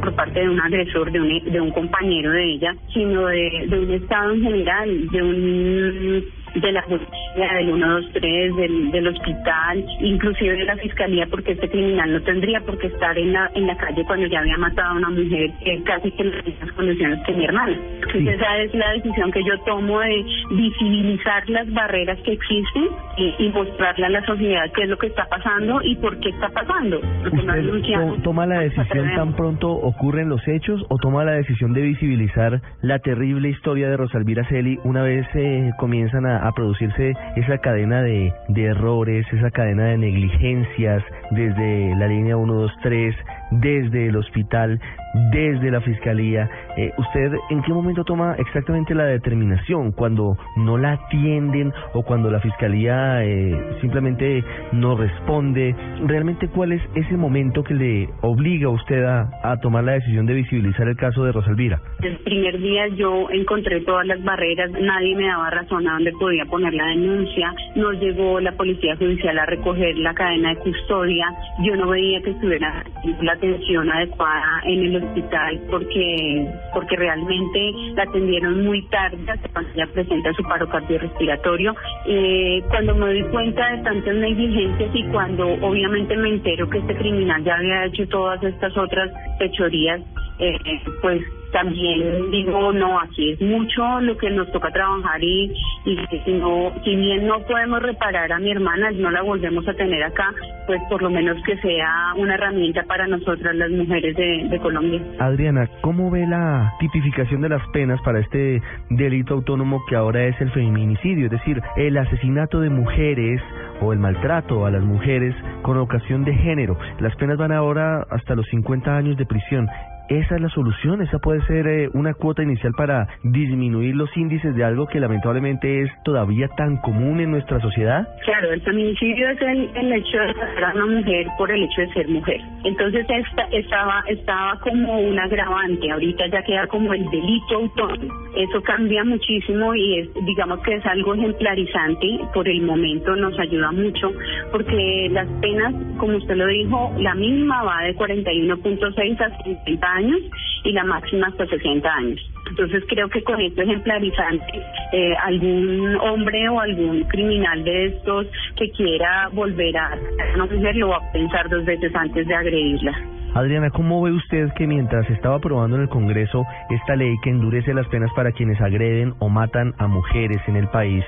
por 0.01 0.14
parte 0.14 0.40
de 0.40 0.48
un 0.48 0.61
agresor, 0.61 1.11
de 1.11 1.20
un, 1.20 1.53
de 1.53 1.61
un 1.61 1.70
compañero 1.70 2.31
de 2.31 2.44
ella, 2.53 2.74
sino 2.92 3.27
de, 3.27 3.66
de 3.68 3.79
un 3.79 3.90
estado 3.92 4.33
en 4.33 4.42
general, 4.42 5.09
de 5.09 5.22
un 5.22 6.24
de 6.61 6.73
la 6.73 6.83
justicia, 6.83 7.53
del 7.55 7.66
123, 7.66 8.57
del, 8.57 8.90
del 8.90 9.07
hospital, 9.09 9.85
inclusive 10.01 10.57
de 10.57 10.64
la 10.64 10.77
fiscalía, 10.77 11.27
porque 11.31 11.53
este 11.53 11.68
criminal 11.68 12.12
no 12.12 12.23
tendría 12.23 12.61
por 12.61 12.79
qué 12.79 12.88
estar 12.88 13.16
en 13.18 13.33
la, 13.33 13.51
en 13.55 13.66
la 13.66 13.77
calle 13.77 14.05
cuando 14.05 14.27
ya 14.27 14.40
había 14.40 14.57
matado 14.57 14.90
a 14.90 14.97
una 14.97 15.11
mujer 15.11 15.51
eh, 15.64 15.83
casi 15.85 16.11
que 16.12 16.23
en 16.23 16.31
las 16.31 16.44
mismas 16.44 16.73
condiciones 16.73 17.18
que 17.27 17.33
mi 17.33 17.44
hermana. 17.44 17.77
Entonces 17.94 18.35
esa 18.35 18.59
es 18.59 18.75
la 18.75 18.92
decisión 18.92 19.33
que 19.33 19.44
yo 19.44 19.59
tomo 19.64 20.01
de 20.01 20.25
visibilizar 20.51 21.49
las 21.49 21.71
barreras 21.73 22.18
que 22.21 22.33
existen 22.33 22.88
y, 23.16 23.35
y 23.38 23.49
mostrarle 23.51 24.07
a 24.07 24.11
la 24.11 24.25
sociedad 24.25 24.71
qué 24.75 24.83
es 24.83 24.88
lo 24.88 24.99
que 24.99 25.09
está 25.09 25.27
pasando 25.27 25.81
y 25.83 25.97
por 25.97 26.18
qué 26.21 26.31
está 26.31 26.49
pasando. 26.49 26.99
¿Usted 26.99 28.23
toma 28.23 28.47
la 28.47 28.61
decisión 28.61 29.14
tan 29.14 29.35
pronto 29.35 29.71
ocurren 29.71 30.29
los 30.29 30.47
hechos 30.47 30.85
o 30.88 30.99
toma 30.99 31.25
la 31.25 31.33
decisión 31.33 31.73
de 31.73 31.83
visibilizar 31.83 32.61
la 32.83 32.99
terrible 32.99 33.49
historia 33.51 33.88
de 33.88 33.97
Rosalvira 33.97 34.44
Celi 34.49 34.79
una 34.85 35.03
vez 35.03 35.27
eh, 35.35 35.71
comienzan 35.79 36.27
a, 36.27 36.48
a 36.49 36.53
producirse 36.53 37.15
esa 37.37 37.59
cadena 37.59 38.03
de, 38.03 38.33
de 38.49 38.65
errores, 38.65 39.27
esa 39.33 39.51
cadena 39.51 39.85
de 39.87 39.99
negligencias 39.99 41.05
desde 41.31 41.95
la 41.97 42.07
línea 42.07 42.37
123, 42.37 43.15
desde 43.51 44.09
el 44.09 44.17
hospital, 44.17 44.81
desde 45.14 45.71
la 45.71 45.81
fiscalía? 45.81 46.49
Eh, 46.77 46.92
¿Usted 46.97 47.33
en 47.51 47.62
qué 47.62 47.73
momento 47.73 48.05
toma 48.05 48.35
exactamente 48.38 48.94
la 48.94 49.05
determinación? 49.05 49.92
¿Cuando 49.92 50.37
no 50.57 50.79
la 50.79 50.92
atienden 50.92 51.73
o 51.94 52.03
cuando 52.03 52.31
la 52.31 52.40
fiscalía 52.40 53.25
eh, 53.25 53.77
simplemente 53.81 54.44
no 54.73 54.97
responde? 54.97 55.75
¿Realmente 56.07 56.49
cuál 56.49 56.73
es 56.73 56.83
ese 56.94 57.16
momento 57.16 57.62
que 57.62 57.75
le 57.75 58.09
obliga 58.23 58.66
a 58.66 58.71
usted 58.71 59.05
a, 59.05 59.31
a 59.42 59.57
tomar 59.59 59.85
la 59.85 59.92
decisión 59.92 60.27
de 60.27 60.35
visibilizar 60.35 60.88
el 60.88 60.97
caso 60.97 61.25
de 61.25 61.33
Rosalvira? 61.33 61.81
El 62.03 62.18
primer 62.18 62.59
día 62.59 62.88
yo 62.88 63.29
encontré 63.31 63.81
todas 63.81 64.07
las 64.07 64.23
barreras, 64.23 64.71
nadie 64.71 65.16
me 65.16 65.27
daba 65.27 65.51
razón 65.51 65.87
a 65.88 65.94
dónde 65.94 66.12
podía 66.12 66.44
poner 66.44 66.75
la 66.75 66.87
denuncia, 66.87 67.53
no 67.75 67.92
llegó 67.92 68.40
la 68.40 68.53
policía 68.53 68.97
judicial 68.97 69.38
a 69.38 69.47
recoger 69.47 69.97
la 69.99 70.14
cadena 70.14 70.51
de 70.51 70.57
custodia, 70.57 71.27
yo 71.64 71.77
no 71.77 71.88
veía 71.88 72.21
que 72.23 72.31
estuviera 72.31 72.85
la 73.23 73.33
atención 73.33 73.90
adecuada 73.90 74.62
en 74.64 74.85
el 74.85 74.98
hospital 75.05 75.61
porque 75.71 76.47
porque 76.73 76.97
realmente 76.97 77.73
la 77.95 78.05
atendieron 78.05 78.65
muy 78.65 78.83
tarde 78.89 79.19
cuando 79.53 79.71
ella 79.75 79.87
presenta 79.93 80.33
su 80.35 80.43
paro 80.43 80.69
cardiorrespiratorio. 80.69 81.75
Eh, 82.07 82.63
cuando 82.69 82.95
me 82.95 83.07
doy 83.07 83.23
cuenta 83.31 83.71
de 83.71 83.83
tantas 83.83 84.15
negligencias 84.15 84.91
y 84.95 85.05
cuando 85.05 85.49
obviamente 85.63 86.17
me 86.17 86.29
entero 86.29 86.69
que 86.69 86.79
este 86.79 86.97
criminal 86.97 87.43
ya 87.45 87.57
había 87.57 87.87
hecho 87.87 88.07
todas 88.09 88.43
estas 88.43 88.77
otras 88.77 89.11
fechorías, 89.39 90.01
eh, 90.38 90.81
pues 91.01 91.22
también 91.53 92.31
digo 92.31 92.72
no 92.72 93.01
aquí 93.01 93.33
es 93.33 93.40
mucho 93.40 94.01
lo 94.01 94.16
que 94.18 94.29
nos 94.31 94.51
toca 94.53 94.70
trabajar 94.70 95.22
y, 95.22 95.51
y 95.87 95.96
si 96.24 96.33
no 96.33 96.72
si 96.85 96.94
bien 96.94 97.27
no 97.27 97.40
podemos 97.46 97.83
reparar 97.83 98.31
a 98.33 98.38
mi 98.38 98.51
hermana 98.51 98.90
no 98.90 99.11
la 99.11 99.22
volvemos 99.22 99.66
a 99.66 99.72
tener 99.72 100.03
acá 100.03 100.35
pues 100.66 100.79
por 100.90 101.03
lo 101.03 101.09
menos 101.09 101.42
que 101.46 101.57
sea 101.59 102.12
una 102.16 102.35
herramienta 102.35 102.83
para 102.83 103.07
nosotras 103.07 103.55
las 103.55 103.70
mujeres 103.70 104.14
de, 104.14 104.48
de 104.51 104.59
Colombia 104.59 105.01
Adriana, 105.18 105.68
¿cómo 105.81 106.11
ve 106.11 106.27
la 106.27 106.74
tipificación 106.81 107.40
de 107.40 107.48
las 107.48 107.66
penas 107.68 108.01
para 108.03 108.20
este 108.20 108.62
delito 108.90 109.35
autónomo 109.35 109.83
que 109.88 109.96
ahora 109.96 110.24
es 110.24 110.40
el 110.40 110.51
feminicidio? 110.53 111.27
Es 111.27 111.33
decir, 111.33 111.61
el 111.77 111.96
asesinato 111.96 112.61
de 112.61 112.70
mujeres 112.70 113.40
o 113.81 113.92
el 113.92 113.98
maltrato 113.98 114.66
a 114.66 114.70
las 114.70 114.83
mujeres 114.83 115.35
con 115.62 115.77
ocasión 115.79 116.24
de 116.24 116.35
género. 116.35 116.79
Las 117.01 117.14
penas 117.16 117.37
van 117.37 117.53
ahora 117.53 118.07
hasta 118.11 118.35
los 118.35 118.46
50 118.46 118.96
años 118.96 119.16
de 119.16 119.27
prisión. 119.27 119.68
¿Esa 120.09 120.37
es 120.37 120.40
la 120.40 120.49
solución? 120.49 121.03
¿Esa 121.03 121.18
puede 121.18 121.42
ser 121.42 121.66
eh, 121.66 121.90
una 121.92 122.14
cuota 122.14 122.42
inicial 122.42 122.73
para 122.73 123.07
disminuir 123.23 123.94
los 123.94 124.09
índices 124.16 124.55
de 124.55 124.64
algo 124.64 124.87
que 124.87 125.01
lamentablemente 125.01 125.83
es 125.83 125.90
todavía 126.03 126.49
tan 126.57 126.79
común 126.79 127.21
en 127.21 127.31
nuestra 127.31 127.61
sociedad? 127.61 128.09
Claro, 128.25 128.51
el 128.53 128.62
feminicidio 128.62 129.29
es 129.29 129.42
el, 129.42 129.71
el 129.75 129.92
hecho 129.92 130.18
de 130.18 130.27
matar 130.29 130.64
a 130.64 130.75
una 130.77 130.87
mujer 130.99 131.27
por 131.37 131.51
el 131.51 131.62
hecho 131.62 131.83
de 131.83 131.92
ser 131.92 132.09
mujer. 132.09 132.40
Entonces 132.64 133.07
esta, 133.09 133.42
estaba 133.53 134.03
estaba 134.09 134.59
como 134.61 134.99
un 134.99 135.18
agravante, 135.18 135.90
ahorita 135.90 136.27
ya 136.29 136.42
queda 136.42 136.66
como 136.68 136.94
el 136.94 137.05
delito 137.11 137.57
autónomo. 137.57 138.14
Eso 138.35 138.62
cambia 138.62 139.05
muchísimo 139.05 139.75
y 139.75 140.01
es, 140.01 140.09
digamos 140.25 140.61
que 140.61 140.75
es 140.75 140.87
algo 140.87 141.14
ejemplarizante, 141.14 142.21
por 142.33 142.49
el 142.49 142.62
momento 142.62 143.14
nos 143.14 143.38
ayuda 143.38 143.73
mucho, 143.73 144.11
porque 144.53 145.09
las 145.11 145.29
penas, 145.42 145.75
como 145.99 146.16
usted 146.16 146.35
lo 146.37 146.47
dijo, 146.47 146.94
la 146.99 147.14
mínima 147.14 147.62
va 147.62 147.83
de 147.83 147.94
41.6 147.94 149.21
a 149.21 149.42
50 149.42 149.98
años 149.99 150.21
y 150.65 150.73
la 150.73 150.85
máxima 150.85 151.29
hasta 151.29 151.47
60 151.47 151.89
años. 151.89 152.21
Entonces 152.49 152.83
creo 152.89 153.09
que 153.09 153.23
con 153.23 153.41
esto 153.41 153.63
ejemplarizante, 153.63 154.63
eh, 154.93 155.15
algún 155.23 155.97
hombre 156.01 156.49
o 156.49 156.61
algún 156.61 157.05
criminal 157.05 157.63
de 157.65 157.87
estos 157.87 158.27
que 158.57 158.71
quiera 158.71 159.29
volver 159.33 159.77
a 159.77 159.99
una 160.35 160.47
mujer 160.47 160.77
lo 160.77 160.89
va 160.89 160.97
a 160.97 161.13
pensar 161.13 161.49
dos 161.49 161.65
veces 161.65 161.95
antes 161.95 162.27
de 162.27 162.35
agredirla. 162.35 162.97
Adriana, 163.35 163.71
¿cómo 163.71 164.03
ve 164.03 164.13
usted 164.13 164.49
que 164.57 164.67
mientras 164.67 165.09
estaba 165.11 165.37
aprobando 165.37 165.77
en 165.77 165.83
el 165.83 165.89
Congreso 165.89 166.45
esta 166.71 166.97
ley 166.97 167.15
que 167.23 167.31
endurece 167.31 167.75
las 167.75 167.87
penas 167.89 168.11
para 168.17 168.33
quienes 168.33 168.61
agreden 168.61 169.15
o 169.19 169.29
matan 169.29 169.75
a 169.79 169.87
mujeres 169.87 170.41
en 170.49 170.57
el 170.57 170.67
país, 170.69 171.05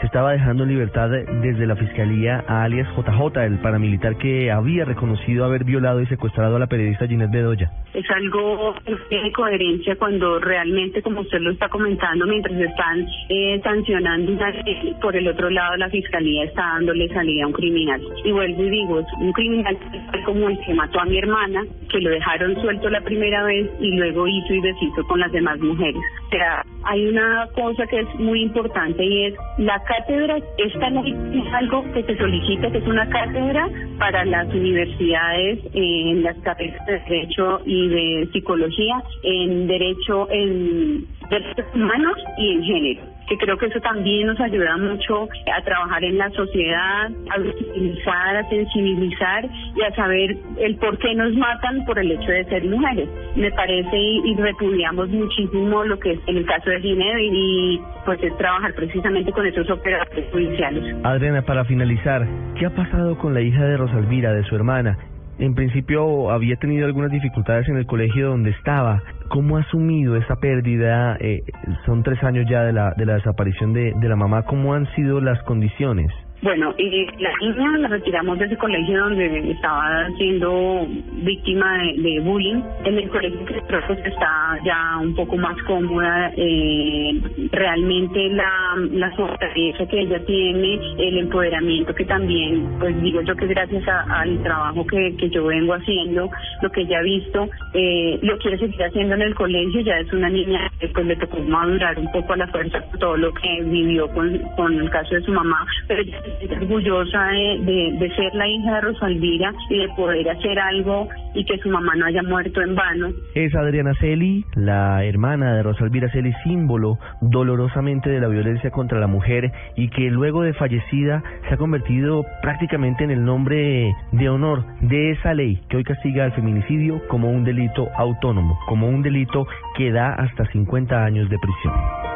se 0.00 0.06
estaba 0.06 0.32
dejando 0.32 0.64
en 0.64 0.70
libertad 0.70 1.10
desde 1.10 1.66
la 1.66 1.76
Fiscalía 1.76 2.42
a 2.48 2.64
alias 2.64 2.88
JJ, 2.96 3.44
el 3.44 3.58
paramilitar 3.58 4.16
que 4.16 4.50
había 4.50 4.84
reconocido 4.84 5.44
haber 5.44 5.64
violado 5.64 6.00
y 6.00 6.06
secuestrado 6.06 6.56
a 6.56 6.58
la 6.58 6.66
periodista 6.66 7.06
Ginette 7.06 7.30
Bedoya? 7.30 7.70
Es 7.92 8.08
algo 8.10 8.74
tiene 9.08 9.32
coherencia 9.32 9.96
cuando 9.96 10.38
realmente, 10.38 11.02
como 11.02 11.20
usted 11.20 11.40
lo 11.40 11.50
está 11.50 11.68
comentando, 11.68 12.26
mientras 12.26 12.58
están 12.58 13.06
eh, 13.28 13.60
sancionando 13.62 14.32
una 14.32 14.50
ley, 14.50 14.94
por 15.02 15.14
el 15.16 15.28
otro 15.28 15.50
lado 15.50 15.76
la 15.76 15.90
Fiscalía 15.90 16.44
está 16.44 16.62
dándole 16.62 17.08
salida 17.08 17.44
a 17.44 17.48
un 17.48 17.52
criminal. 17.52 18.00
Y 18.24 18.32
vuelvo 18.32 18.62
y 18.62 18.70
digo, 18.70 19.00
es 19.00 19.06
un 19.20 19.32
criminal 19.32 19.76
como 20.24 20.48
el 20.48 20.58
que 20.60 20.74
mató 20.74 21.00
a 21.00 21.04
mi 21.04 21.18
hermana, 21.18 21.64
que 21.90 22.00
lo 22.00 22.10
dejaron 22.10 22.54
suelto 22.62 22.88
la 22.88 23.00
primera 23.00 23.44
vez 23.44 23.68
y 23.80 23.90
luego 23.96 24.26
hizo 24.26 24.54
y 24.54 24.60
deshizo 24.60 25.02
con 25.08 25.20
las 25.20 25.32
demás 25.32 25.58
mujeres. 25.60 26.00
O 26.26 26.30
sea, 26.30 26.64
hay 26.84 27.06
una 27.08 27.46
cosa 27.54 27.86
que 27.86 28.00
es 28.00 28.14
muy 28.14 28.42
importante 28.42 29.04
y 29.04 29.26
es 29.26 29.34
la 29.58 29.78
cátedra, 29.90 30.38
esta 30.56 30.86
es 30.88 31.54
algo 31.54 31.82
que 31.92 32.04
se 32.04 32.16
solicita, 32.16 32.70
que 32.70 32.78
es 32.78 32.86
una 32.86 33.08
cátedra 33.08 33.68
para 33.98 34.24
las 34.24 34.46
universidades 34.48 35.58
en 35.74 36.22
las 36.22 36.36
carreras 36.38 36.86
de 36.86 37.00
Derecho 37.00 37.60
y 37.66 37.88
de 37.88 38.28
Psicología, 38.32 39.02
en 39.24 39.66
Derecho 39.66 40.28
en 40.30 41.06
Derechos 41.28 41.66
Humanos 41.74 42.18
y 42.38 42.52
en 42.52 42.62
Género 42.62 43.09
que 43.30 43.38
creo 43.38 43.56
que 43.56 43.66
eso 43.66 43.80
también 43.80 44.26
nos 44.26 44.40
ayuda 44.40 44.76
mucho 44.76 45.28
a 45.56 45.62
trabajar 45.62 46.02
en 46.02 46.18
la 46.18 46.30
sociedad, 46.30 47.10
a 47.30 47.38
visibilizar, 47.38 48.36
a 48.36 48.48
sensibilizar 48.48 49.48
y 49.76 49.82
a 49.82 49.94
saber 49.94 50.36
el 50.58 50.74
por 50.76 50.98
qué 50.98 51.14
nos 51.14 51.32
matan 51.34 51.84
por 51.84 52.00
el 52.00 52.10
hecho 52.10 52.28
de 52.28 52.44
ser 52.46 52.64
mujeres. 52.64 53.08
Me 53.36 53.52
parece 53.52 53.96
y, 53.96 54.34
repudiamos 54.34 55.08
muchísimo 55.10 55.84
lo 55.84 55.96
que 56.00 56.12
es 56.12 56.20
en 56.26 56.38
el 56.38 56.46
caso 56.46 56.70
de 56.70 56.80
Ginebra 56.80 57.22
y 57.22 57.80
pues 58.04 58.20
es 58.20 58.36
trabajar 58.36 58.74
precisamente 58.74 59.30
con 59.30 59.46
esos 59.46 59.70
operadores 59.70 60.24
judiciales. 60.32 60.96
Adriana, 61.04 61.42
para 61.42 61.64
finalizar, 61.64 62.26
¿qué 62.58 62.66
ha 62.66 62.70
pasado 62.70 63.16
con 63.16 63.32
la 63.32 63.42
hija 63.42 63.64
de 63.64 63.76
Rosalvira, 63.76 64.32
de 64.32 64.42
su 64.42 64.56
hermana? 64.56 64.98
En 65.40 65.54
principio 65.54 66.30
había 66.30 66.56
tenido 66.56 66.84
algunas 66.84 67.10
dificultades 67.10 67.66
en 67.70 67.78
el 67.78 67.86
colegio 67.86 68.28
donde 68.28 68.50
estaba. 68.50 69.02
¿Cómo 69.30 69.56
ha 69.56 69.60
asumido 69.60 70.16
esa 70.16 70.36
pérdida? 70.36 71.16
Eh, 71.18 71.42
son 71.86 72.02
tres 72.02 72.22
años 72.22 72.44
ya 72.46 72.62
de 72.62 72.74
la, 72.74 72.92
de 72.94 73.06
la 73.06 73.14
desaparición 73.14 73.72
de, 73.72 73.94
de 73.98 74.08
la 74.10 74.16
mamá. 74.16 74.42
¿Cómo 74.42 74.74
han 74.74 74.86
sido 74.94 75.18
las 75.22 75.42
condiciones? 75.44 76.12
Bueno, 76.42 76.74
y 76.78 77.04
la 77.18 77.32
niña 77.42 77.78
la 77.78 77.88
retiramos 77.88 78.38
de 78.38 78.46
ese 78.46 78.56
colegio 78.56 78.98
donde 78.98 79.50
estaba 79.50 80.08
siendo 80.16 80.86
víctima 81.22 81.82
de, 81.96 82.20
bullying. 82.20 82.62
En 82.84 82.96
el 82.96 83.10
colegio 83.10 83.44
que 83.44 83.60
que 84.02 84.08
está 84.08 84.58
ya 84.64 84.98
un 85.02 85.14
poco 85.14 85.36
más 85.36 85.56
cómoda. 85.64 86.32
Eh, 86.36 87.12
realmente 87.52 88.30
la, 88.30 88.50
la 88.92 89.10
fortaleza 89.12 89.86
que 89.86 90.00
ella 90.00 90.24
tiene, 90.24 90.80
el 90.98 91.18
empoderamiento 91.18 91.94
que 91.94 92.06
también, 92.06 92.66
pues 92.78 93.00
digo 93.02 93.20
yo 93.20 93.36
que 93.36 93.46
gracias 93.46 93.86
al 93.86 94.42
trabajo 94.42 94.86
que, 94.86 95.14
que 95.16 95.28
yo 95.28 95.44
vengo 95.44 95.74
haciendo, 95.74 96.30
lo 96.62 96.70
que 96.70 96.82
ella 96.82 97.00
ha 97.00 97.02
visto, 97.02 97.50
eh, 97.74 98.18
lo 98.22 98.38
quiere 98.38 98.58
seguir 98.58 98.82
haciendo 98.82 99.14
en 99.14 99.22
el 99.22 99.34
colegio. 99.34 99.82
Ya 99.82 99.98
es 99.98 100.10
una 100.12 100.30
niña 100.30 100.70
que 100.78 100.88
pues 100.88 101.04
le 101.04 101.16
tocó 101.16 101.38
madurar 101.40 101.98
un 101.98 102.10
poco 102.12 102.32
a 102.32 102.36
la 102.38 102.46
fuerza 102.46 102.82
todo 102.98 103.18
lo 103.18 103.32
que 103.34 103.62
vivió 103.62 104.08
con, 104.08 104.38
con 104.56 104.72
el 104.78 104.88
caso 104.88 105.14
de 105.14 105.22
su 105.22 105.32
mamá, 105.32 105.66
pero 105.86 106.02
orgullosa 106.50 107.26
de, 107.26 107.96
de, 107.98 108.14
ser 108.14 108.34
la 108.34 108.46
hija 108.46 108.74
de 108.74 108.80
Rosalvira 108.80 109.52
y 109.68 109.78
de 109.78 109.88
poder 109.96 110.28
hacer 110.28 110.58
algo 110.58 111.08
y 111.34 111.44
que 111.44 111.58
su 111.58 111.68
mamá 111.68 111.94
no 111.96 112.06
haya 112.06 112.22
muerto 112.22 112.60
en 112.60 112.74
vano. 112.74 113.08
Es 113.34 113.54
Adriana 113.54 113.92
Celi, 114.00 114.44
la 114.54 115.04
hermana 115.04 115.54
de 115.54 115.62
Rosalvira 115.62 116.10
Celi, 116.10 116.32
símbolo 116.44 116.98
dolorosamente 117.20 118.10
de 118.10 118.20
la 118.20 118.28
violencia 118.28 118.70
contra 118.70 118.98
la 118.98 119.06
mujer 119.06 119.52
y 119.76 119.88
que 119.88 120.10
luego 120.10 120.42
de 120.42 120.54
fallecida 120.54 121.22
se 121.48 121.54
ha 121.54 121.56
convertido 121.56 122.24
prácticamente 122.42 123.04
en 123.04 123.10
el 123.10 123.24
nombre 123.24 123.94
de 124.12 124.28
honor 124.28 124.64
de 124.80 125.12
esa 125.12 125.34
ley 125.34 125.60
que 125.68 125.76
hoy 125.76 125.84
castiga 125.84 126.24
al 126.24 126.32
feminicidio 126.32 127.00
como 127.08 127.30
un 127.30 127.44
delito 127.44 127.88
autónomo, 127.96 128.58
como 128.66 128.88
un 128.88 129.02
delito 129.02 129.46
que 129.76 129.90
da 129.90 130.14
hasta 130.14 130.44
50 130.46 131.04
años 131.04 131.28
de 131.28 131.38
prisión. 131.38 132.09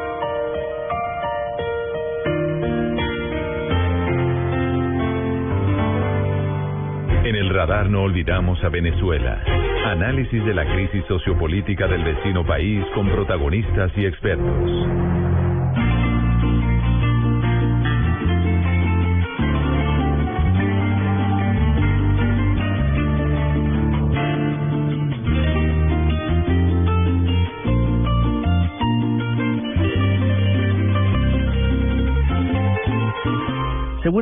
Radar 7.66 7.88
no 7.88 8.03
olvidamos 8.03 8.62
a 8.62 8.68
Venezuela. 8.68 9.42
Análisis 9.87 10.44
de 10.44 10.53
la 10.53 10.66
crisis 10.66 11.03
sociopolítica 11.09 11.88
del 11.88 12.05
vecino 12.05 12.44
país 12.44 12.85
con 12.94 13.09
protagonistas 13.09 13.90
y 13.96 14.05
expertos. 14.05 15.24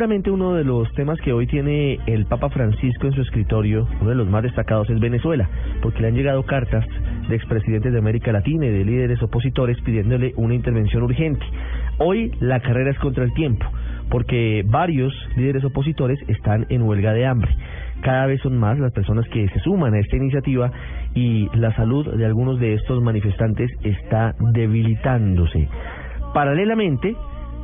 Seguramente 0.02 0.32
uno 0.32 0.54
de 0.54 0.64
los 0.64 0.92
temas 0.94 1.20
que 1.20 1.32
hoy 1.32 1.46
tiene 1.46 1.96
el 2.06 2.26
Papa 2.26 2.48
Francisco 2.48 3.06
en 3.06 3.12
su 3.12 3.20
escritorio, 3.20 3.86
uno 4.00 4.10
de 4.10 4.16
los 4.16 4.28
más 4.28 4.42
destacados, 4.42 4.90
es 4.90 4.98
Venezuela, 4.98 5.48
porque 5.80 6.00
le 6.00 6.08
han 6.08 6.16
llegado 6.16 6.42
cartas 6.42 6.84
de 7.28 7.36
expresidentes 7.36 7.92
de 7.92 8.00
América 8.00 8.32
Latina 8.32 8.66
y 8.66 8.70
de 8.70 8.84
líderes 8.84 9.22
opositores 9.22 9.80
pidiéndole 9.82 10.32
una 10.34 10.54
intervención 10.54 11.04
urgente. 11.04 11.46
Hoy 11.98 12.32
la 12.40 12.58
carrera 12.58 12.90
es 12.90 12.98
contra 12.98 13.22
el 13.22 13.32
tiempo, 13.34 13.64
porque 14.10 14.64
varios 14.66 15.14
líderes 15.36 15.62
opositores 15.62 16.18
están 16.26 16.66
en 16.68 16.82
huelga 16.82 17.12
de 17.12 17.24
hambre. 17.24 17.54
Cada 18.00 18.26
vez 18.26 18.40
son 18.40 18.58
más 18.58 18.80
las 18.80 18.90
personas 18.90 19.24
que 19.28 19.48
se 19.50 19.60
suman 19.60 19.94
a 19.94 20.00
esta 20.00 20.16
iniciativa 20.16 20.72
y 21.14 21.48
la 21.54 21.76
salud 21.76 22.12
de 22.12 22.26
algunos 22.26 22.58
de 22.58 22.74
estos 22.74 23.00
manifestantes 23.00 23.70
está 23.84 24.34
debilitándose. 24.52 25.68
Paralelamente, 26.34 27.14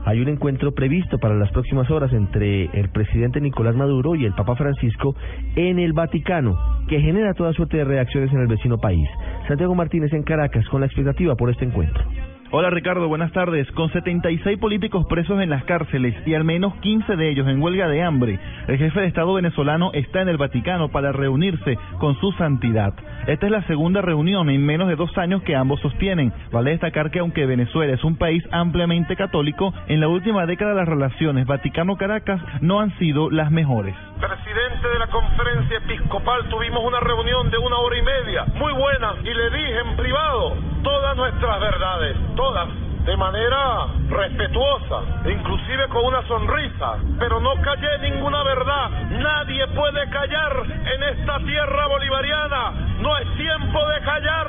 hay 0.09 0.21
un 0.21 0.29
encuentro 0.29 0.73
previsto 0.73 1.19
para 1.19 1.35
las 1.35 1.51
próximas 1.53 1.91
horas 1.91 2.11
entre 2.15 2.65
el 2.73 2.89
presidente 2.89 3.43
Nicolás 3.43 3.77
Maduro 3.77 4.15
y 4.15 4.25
el 4.25 4.33
Papa 4.33 4.57
Francisco 4.57 5.15
en 5.55 5.79
el 5.79 5.93
Vaticano, 5.93 6.57
que 6.89 6.99
genera 6.99 7.35
toda 7.35 7.53
suerte 7.53 7.77
de 7.77 7.85
reacciones 7.85 8.33
en 8.33 8.41
el 8.41 8.47
vecino 8.47 8.79
país. 8.79 9.07
Santiago 9.49 9.75
Martínez 9.75 10.11
en 10.15 10.23
Caracas 10.23 10.67
con 10.71 10.81
la 10.81 10.87
expectativa 10.87 11.35
por 11.35 11.51
este 11.51 11.67
encuentro. 11.67 12.03
Hola 12.51 12.71
Ricardo, 12.71 13.07
buenas 13.09 13.31
tardes. 13.33 13.71
Con 13.73 13.93
76 13.93 14.59
políticos 14.59 15.05
presos 15.07 15.39
en 15.43 15.51
las 15.51 15.65
cárceles 15.65 16.15
y 16.27 16.33
al 16.33 16.45
menos 16.45 16.75
15 16.77 17.15
de 17.15 17.29
ellos 17.29 17.47
en 17.47 17.61
huelga 17.61 17.89
de 17.89 18.03
hambre, 18.03 18.41
el 18.67 18.79
jefe 18.79 19.01
de 19.01 19.07
Estado 19.07 19.35
venezolano 19.35 19.91
está 19.93 20.23
en 20.23 20.31
el 20.31 20.39
Vaticano 20.39 20.89
para 20.89 21.13
reunirse 21.13 21.79
con 21.99 22.19
su 22.21 22.33
santidad. 22.33 22.95
Esta 23.27 23.45
es 23.45 23.53
la 23.53 23.67
segunda 23.67 24.01
reunión 24.01 24.49
en 24.49 24.65
menos 24.65 24.89
de 24.89 24.97
dos 24.97 25.11
años 25.19 25.43
que 25.43 25.57
ambos 25.57 25.79
sostienen. 25.81 26.33
Vale 26.51 26.71
destacar 26.71 27.11
que 27.11 27.19
aunque 27.19 27.45
Venezuela 27.45 27.93
es 27.93 28.03
un 28.03 28.17
país 28.17 28.43
ampliamente 28.51 29.15
católico, 29.15 29.75
en 29.87 30.01
la 30.01 30.09
última 30.09 30.47
década 30.47 30.73
las 30.73 30.89
relaciones 30.89 31.47
Vaticano-Caracas 31.47 32.41
no 32.63 32.81
han 32.81 32.97
sido 32.99 33.31
las 33.31 33.51
mejores. 33.51 33.95
Presidente 34.19 34.89
de 34.89 34.99
la 34.99 35.07
conferencia 35.09 35.77
episcopal, 35.77 36.49
tuvimos 36.49 36.83
una 36.83 37.01
reunión 37.01 37.51
de 37.51 37.59
una 37.59 37.77
hora 37.77 37.99
y 37.99 38.03
media, 38.03 38.47
muy 38.55 38.73
buena, 38.73 39.17
y 39.23 39.35
le 39.35 39.51
dije 39.51 39.81
en 39.81 39.97
privado 39.97 40.78
todas 40.89 41.17
nuestras 41.17 41.61
verdades, 41.61 42.17
todas 42.35 42.69
de 43.05 43.17
manera 43.19 43.89
respetuosa, 44.09 45.03
inclusive 45.31 45.87
con 45.89 46.07
una 46.07 46.23
sonrisa, 46.23 46.97
pero 47.19 47.41
no 47.41 47.55
callé 47.61 48.11
ninguna 48.11 48.43
verdad. 48.43 48.91
Nadie 49.11 49.67
puede 49.69 50.09
callar 50.09 50.53
en 50.67 51.03
esta 51.03 51.39
tierra 51.41 51.87
bolivariana. 51.89 52.71
No 53.01 53.19
es 53.19 53.37
tiempo 53.37 53.87
de 53.87 54.01
callar, 54.01 54.47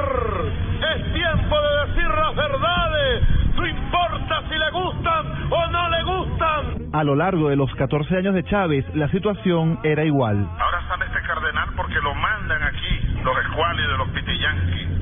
es 0.95 1.13
tiempo 1.13 1.55
de 1.61 1.88
decir 1.88 2.07
las 2.07 2.36
verdades. 2.36 3.24
No 3.55 3.68
importa 3.68 4.41
si 4.47 4.55
le 4.57 4.72
gustan 4.72 5.51
o 5.51 5.68
no 5.68 5.89
le 5.89 6.03
gustan. 6.03 6.89
A 6.93 7.03
lo 7.03 7.16
largo 7.16 7.49
de 7.49 7.57
los 7.57 7.74
14 7.76 8.16
años 8.18 8.34
de 8.34 8.45
Chávez, 8.45 8.86
la 8.95 9.09
situación 9.09 9.80
era 9.84 10.05
igual. 10.05 10.47
Ahora 10.57 10.82
sale 10.88 11.05
este 11.05 11.22
cardenal 11.22 11.70
porque 11.76 11.99
lo 12.01 12.16
mandan 12.16 12.63
aquí 12.63 13.09
los 13.24 13.38
escuales 13.45 13.88
de 13.88 13.97
los 13.97 14.09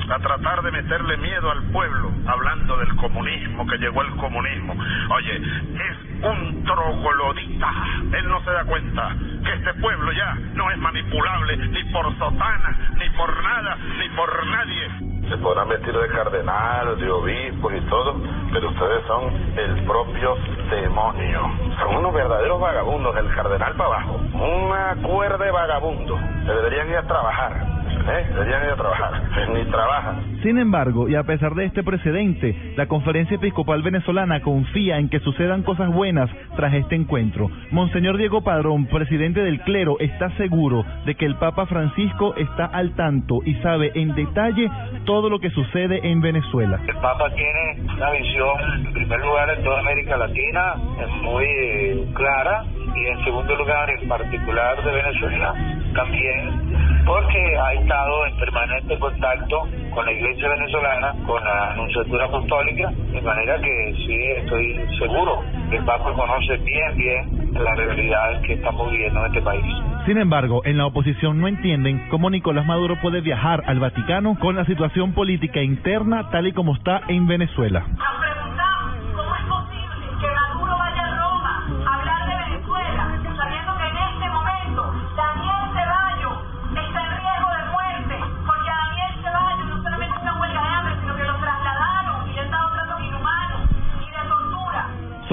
a 0.09 0.19
tratar 0.19 0.61
de 0.61 0.71
meterle 0.71 1.17
miedo 1.17 1.51
al 1.51 1.63
pueblo, 1.71 2.11
hablando 2.25 2.77
del 2.77 2.95
comunismo, 2.95 3.67
que 3.67 3.77
llegó 3.77 4.01
el 4.01 4.11
comunismo. 4.15 4.73
Oye, 5.09 5.35
es 5.35 6.23
un 6.23 6.63
troglodita. 6.63 7.71
Él 8.13 8.29
no 8.29 8.41
se 8.43 8.51
da 8.51 8.63
cuenta 8.65 9.15
que 9.43 9.53
este 9.53 9.73
pueblo 9.75 10.11
ya 10.13 10.35
no 10.53 10.71
es 10.71 10.77
manipulable 10.77 11.57
ni 11.57 11.83
por 11.91 12.05
sotana, 12.17 12.93
ni 12.97 13.09
por 13.11 13.43
nada, 13.43 13.77
ni 13.99 14.09
por 14.15 14.45
nadie. 14.47 15.07
Este 15.23 15.37
podrán 15.39 15.67
vestir 15.67 15.93
de 15.93 16.07
cardenal, 16.07 16.97
de 16.97 17.09
obispo 17.11 17.69
y 17.69 17.81
todo, 17.89 18.15
pero 18.53 18.69
ustedes 18.69 19.05
son 19.07 19.25
el 19.57 19.83
propio 19.85 20.37
demonio. 20.69 21.51
Son 21.79 21.97
unos 21.97 22.13
verdaderos 22.13 22.61
vagabundos, 22.61 23.13
el 23.17 23.27
cardenal 23.35 23.73
para 23.75 23.89
abajo. 23.89 24.21
Una 24.33 24.95
cuerda 25.03 25.43
de 25.43 25.51
vagabundo. 25.51 26.17
Se 26.45 26.53
deberían 26.53 26.89
ir 26.89 26.95
a 26.95 27.03
trabajar. 27.03 27.76
¿Eh? 28.07 28.25
Deberían 28.29 28.63
ir 28.63 28.69
a 28.69 28.75
trabajar. 28.75 29.21
Ni 29.53 29.65
trabajan. 29.65 30.39
Sin 30.43 30.57
embargo, 30.57 31.09
y 31.09 31.15
a 31.15 31.23
pesar 31.23 31.55
de 31.55 31.65
este 31.65 31.83
precedente, 31.83 32.73
la 32.75 32.87
Conferencia 32.87 33.35
Episcopal 33.35 33.81
Venezolana 33.81 34.41
confía 34.41 34.97
en 34.97 35.09
que 35.09 35.19
sucedan 35.19 35.63
cosas 35.63 35.91
buenas 35.91 36.29
tras 36.55 36.73
este 36.73 36.95
encuentro. 36.95 37.49
Monseñor 37.71 38.17
Diego 38.17 38.43
Padrón, 38.43 38.85
presidente 38.85 39.41
del 39.41 39.61
clero, 39.61 39.97
está 39.99 40.29
seguro 40.37 40.85
de 41.05 41.15
que 41.15 41.25
el 41.25 41.35
Papa 41.35 41.65
Francisco 41.65 42.35
está 42.37 42.65
al 42.65 42.95
tanto 42.95 43.39
y 43.43 43.55
sabe 43.55 43.91
en 43.95 44.15
detalle 44.15 44.69
todo 45.05 45.29
lo 45.29 45.39
que 45.39 45.49
sucede 45.51 45.99
en 46.09 46.21
Venezuela. 46.21 46.79
El 46.87 46.95
Papa 46.97 47.29
tiene 47.35 47.93
una 47.95 48.11
visión, 48.11 48.85
en 48.85 48.93
primer 48.93 49.19
lugar, 49.19 49.49
en 49.49 49.63
toda 49.63 49.79
América 49.79 50.17
Latina, 50.17 50.75
es 51.01 51.21
muy 51.23 51.45
eh, 51.45 52.05
clara, 52.13 52.63
y 52.97 53.07
en 53.07 53.23
segundo 53.23 53.55
lugar, 53.55 53.89
en 53.89 54.07
particular 54.07 54.83
de 54.83 54.91
Venezuela, 54.91 55.53
también, 55.93 57.03
porque 57.05 57.57
ha 57.57 57.73
estado 57.73 58.25
en 58.27 58.37
permanente 58.37 58.99
contacto 58.99 59.67
con 59.93 60.05
la 60.05 60.11
Iglesia 60.11 60.49
venezolana, 60.49 61.13
con 61.25 61.43
la 61.43 61.71
Anunciatura 61.71 62.25
Apostólica, 62.25 62.91
de 63.11 63.21
manera 63.21 63.59
que 63.59 63.93
sí, 64.05 64.17
estoy 64.37 64.79
seguro 64.99 65.43
que 65.69 65.77
el 65.77 65.85
Papa 65.85 66.13
conoce 66.13 66.57
bien, 66.57 66.97
bien 66.97 67.53
las 67.53 67.77
realidades 67.77 68.41
que 68.45 68.53
estamos 68.53 68.91
viviendo 68.91 69.19
en 69.21 69.25
este 69.27 69.41
país. 69.41 69.75
Sin 70.05 70.17
embargo, 70.17 70.61
en 70.65 70.77
la 70.77 70.85
oposición 70.85 71.39
no 71.39 71.47
entienden 71.47 72.07
cómo 72.09 72.29
Nicolás 72.29 72.65
Maduro 72.65 72.95
puede 73.01 73.21
viajar 73.21 73.63
al 73.65 73.79
Vaticano 73.79 74.37
con 74.39 74.55
la 74.55 74.65
situación 74.65 75.13
política 75.13 75.61
interna 75.61 76.29
tal 76.29 76.47
y 76.47 76.53
como 76.53 76.75
está 76.75 77.01
en 77.07 77.27
Venezuela. 77.27 77.85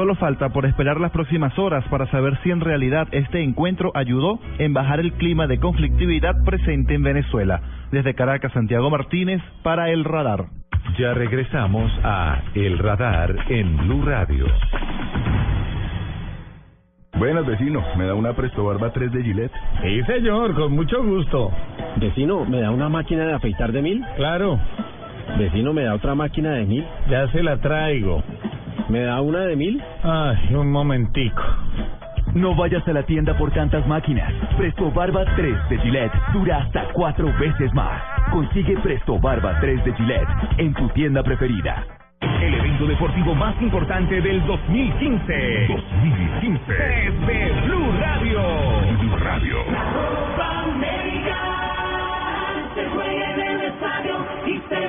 Solo 0.05 0.16
falta 0.16 0.50
por 0.50 0.66
esperar 0.66 1.00
las 1.00 1.12
próximas 1.12 1.59
horas 1.59 1.82
para 1.88 2.07
saber 2.11 2.38
si 2.42 2.50
en 2.50 2.61
realidad 2.61 3.09
este 3.12 3.42
encuentro 3.42 3.90
ayudó 3.94 4.38
en 4.59 4.74
bajar 4.74 5.00
el 5.00 5.14
clima 5.14 5.46
de 5.46 5.59
conflictividad 5.59 6.44
presente 6.44 6.92
en 6.92 7.02
Venezuela. 7.02 7.62
Desde 7.90 8.12
Caracas, 8.12 8.52
Santiago 8.52 8.90
Martínez 8.90 9.40
para 9.62 9.88
El 9.88 10.05
Radar. 10.05 10.44
Ya 10.98 11.14
regresamos 11.14 11.90
a 12.05 12.42
El 12.55 12.78
Radar 12.80 13.34
en 13.48 13.78
Blue 13.78 14.05
Radio. 14.05 14.44
Buenas, 17.16 17.46
vecino. 17.46 17.82
¿Me 17.96 18.05
da 18.05 18.12
una 18.12 18.34
Presto 18.34 18.62
Barba 18.62 18.92
3 18.92 19.11
de 19.11 19.22
Gillette? 19.22 19.52
Sí, 19.80 20.02
señor, 20.02 20.55
con 20.55 20.72
mucho 20.72 21.02
gusto. 21.02 21.50
Vecino, 21.96 22.44
¿me 22.44 22.61
da 22.61 22.70
una 22.70 22.90
máquina 22.90 23.24
de 23.24 23.32
afeitar 23.32 23.72
de 23.72 23.80
mil? 23.80 24.05
Claro. 24.16 24.61
Vecino, 25.38 25.72
¿me 25.72 25.84
da 25.84 25.94
otra 25.94 26.14
máquina 26.14 26.50
de 26.50 26.66
mil? 26.66 26.84
Ya 27.09 27.26
se 27.28 27.42
la 27.42 27.57
traigo. 27.57 28.22
¿Me 28.89 29.01
da 29.01 29.20
una 29.20 29.41
de 29.41 29.57
mil? 29.57 29.83
Ay, 30.03 30.55
un 30.55 30.70
momentico. 30.70 31.43
No 32.35 32.55
vayas 32.57 32.87
a 32.89 32.93
la 32.93 33.05
tienda 33.05 33.37
por 33.39 33.53
tantas 33.53 33.87
máquinas. 33.87 34.33
Presto 34.57 34.91
Barba 34.91 35.25
3 35.37 35.68
de 35.68 35.79
Gillette 35.79 36.12
dura 36.33 36.59
hasta 36.59 36.89
cuatro 36.93 37.33
veces 37.39 37.72
más. 37.75 38.03
Consigue 38.33 38.77
Presto 38.79 39.18
Barba 39.20 39.59
3 39.61 39.85
de 39.85 39.95
Gillette 39.95 40.29
en 40.59 40.75
tu 40.75 40.89
tienda 40.89 41.22
preferida. 41.22 41.87
El 42.20 42.55
evento 42.55 42.87
deportivo 42.87 43.35
más 43.35 43.55
importante 43.62 44.20
del 44.20 44.45
2015. 44.47 45.66
2015. 45.68 47.07
Es 47.07 47.27
de 47.27 47.53
Blue 47.66 47.93
Radio. 48.01 48.41
Blue 48.99 49.16
Radio. 49.18 49.57
Copa 49.66 50.62
América 50.64 51.39
se 52.75 52.85
juega 52.89 53.35
en 53.35 53.41
el 53.41 53.61
estadio 53.62 54.27
y 54.47 54.61
se 54.68 54.89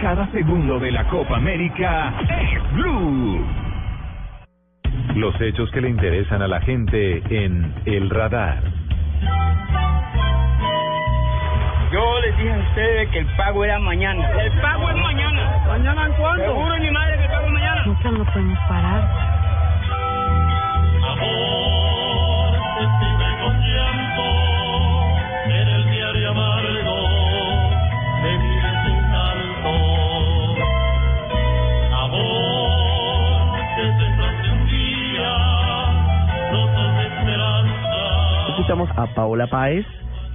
cada 0.00 0.30
segundo 0.32 0.78
de 0.78 0.90
la 0.90 1.04
Copa 1.04 1.36
América 1.36 2.12
es 2.28 2.72
Blue. 2.72 3.44
Los 5.14 5.40
hechos 5.40 5.70
que 5.70 5.80
le 5.80 5.88
interesan 5.88 6.42
a 6.42 6.48
la 6.48 6.60
gente 6.60 7.22
en 7.30 7.74
El 7.84 8.10
Radar. 8.10 8.62
Yo 11.92 12.20
les 12.20 12.36
dije 12.36 12.52
a 12.52 12.58
ustedes 12.58 13.08
que 13.10 13.18
el 13.20 13.26
pago 13.36 13.64
era 13.64 13.78
mañana. 13.78 14.30
El 14.42 14.52
pago 14.60 14.90
es 14.90 14.96
mañana. 14.96 15.64
¿Mañana 15.66 16.06
en 16.06 16.12
cuándo? 16.12 16.44
Seguro 16.44 16.76
mi 16.78 16.90
madre 16.90 17.16
que 17.16 17.24
el 17.24 17.30
pago 17.30 17.46
es 17.46 17.52
mañana. 17.52 17.82
Nosotros 17.86 18.18
no 18.18 18.24
podemos 18.26 18.58
parar. 18.68 19.17
A 38.70 39.06
Paola 39.14 39.46
Páez, 39.46 39.86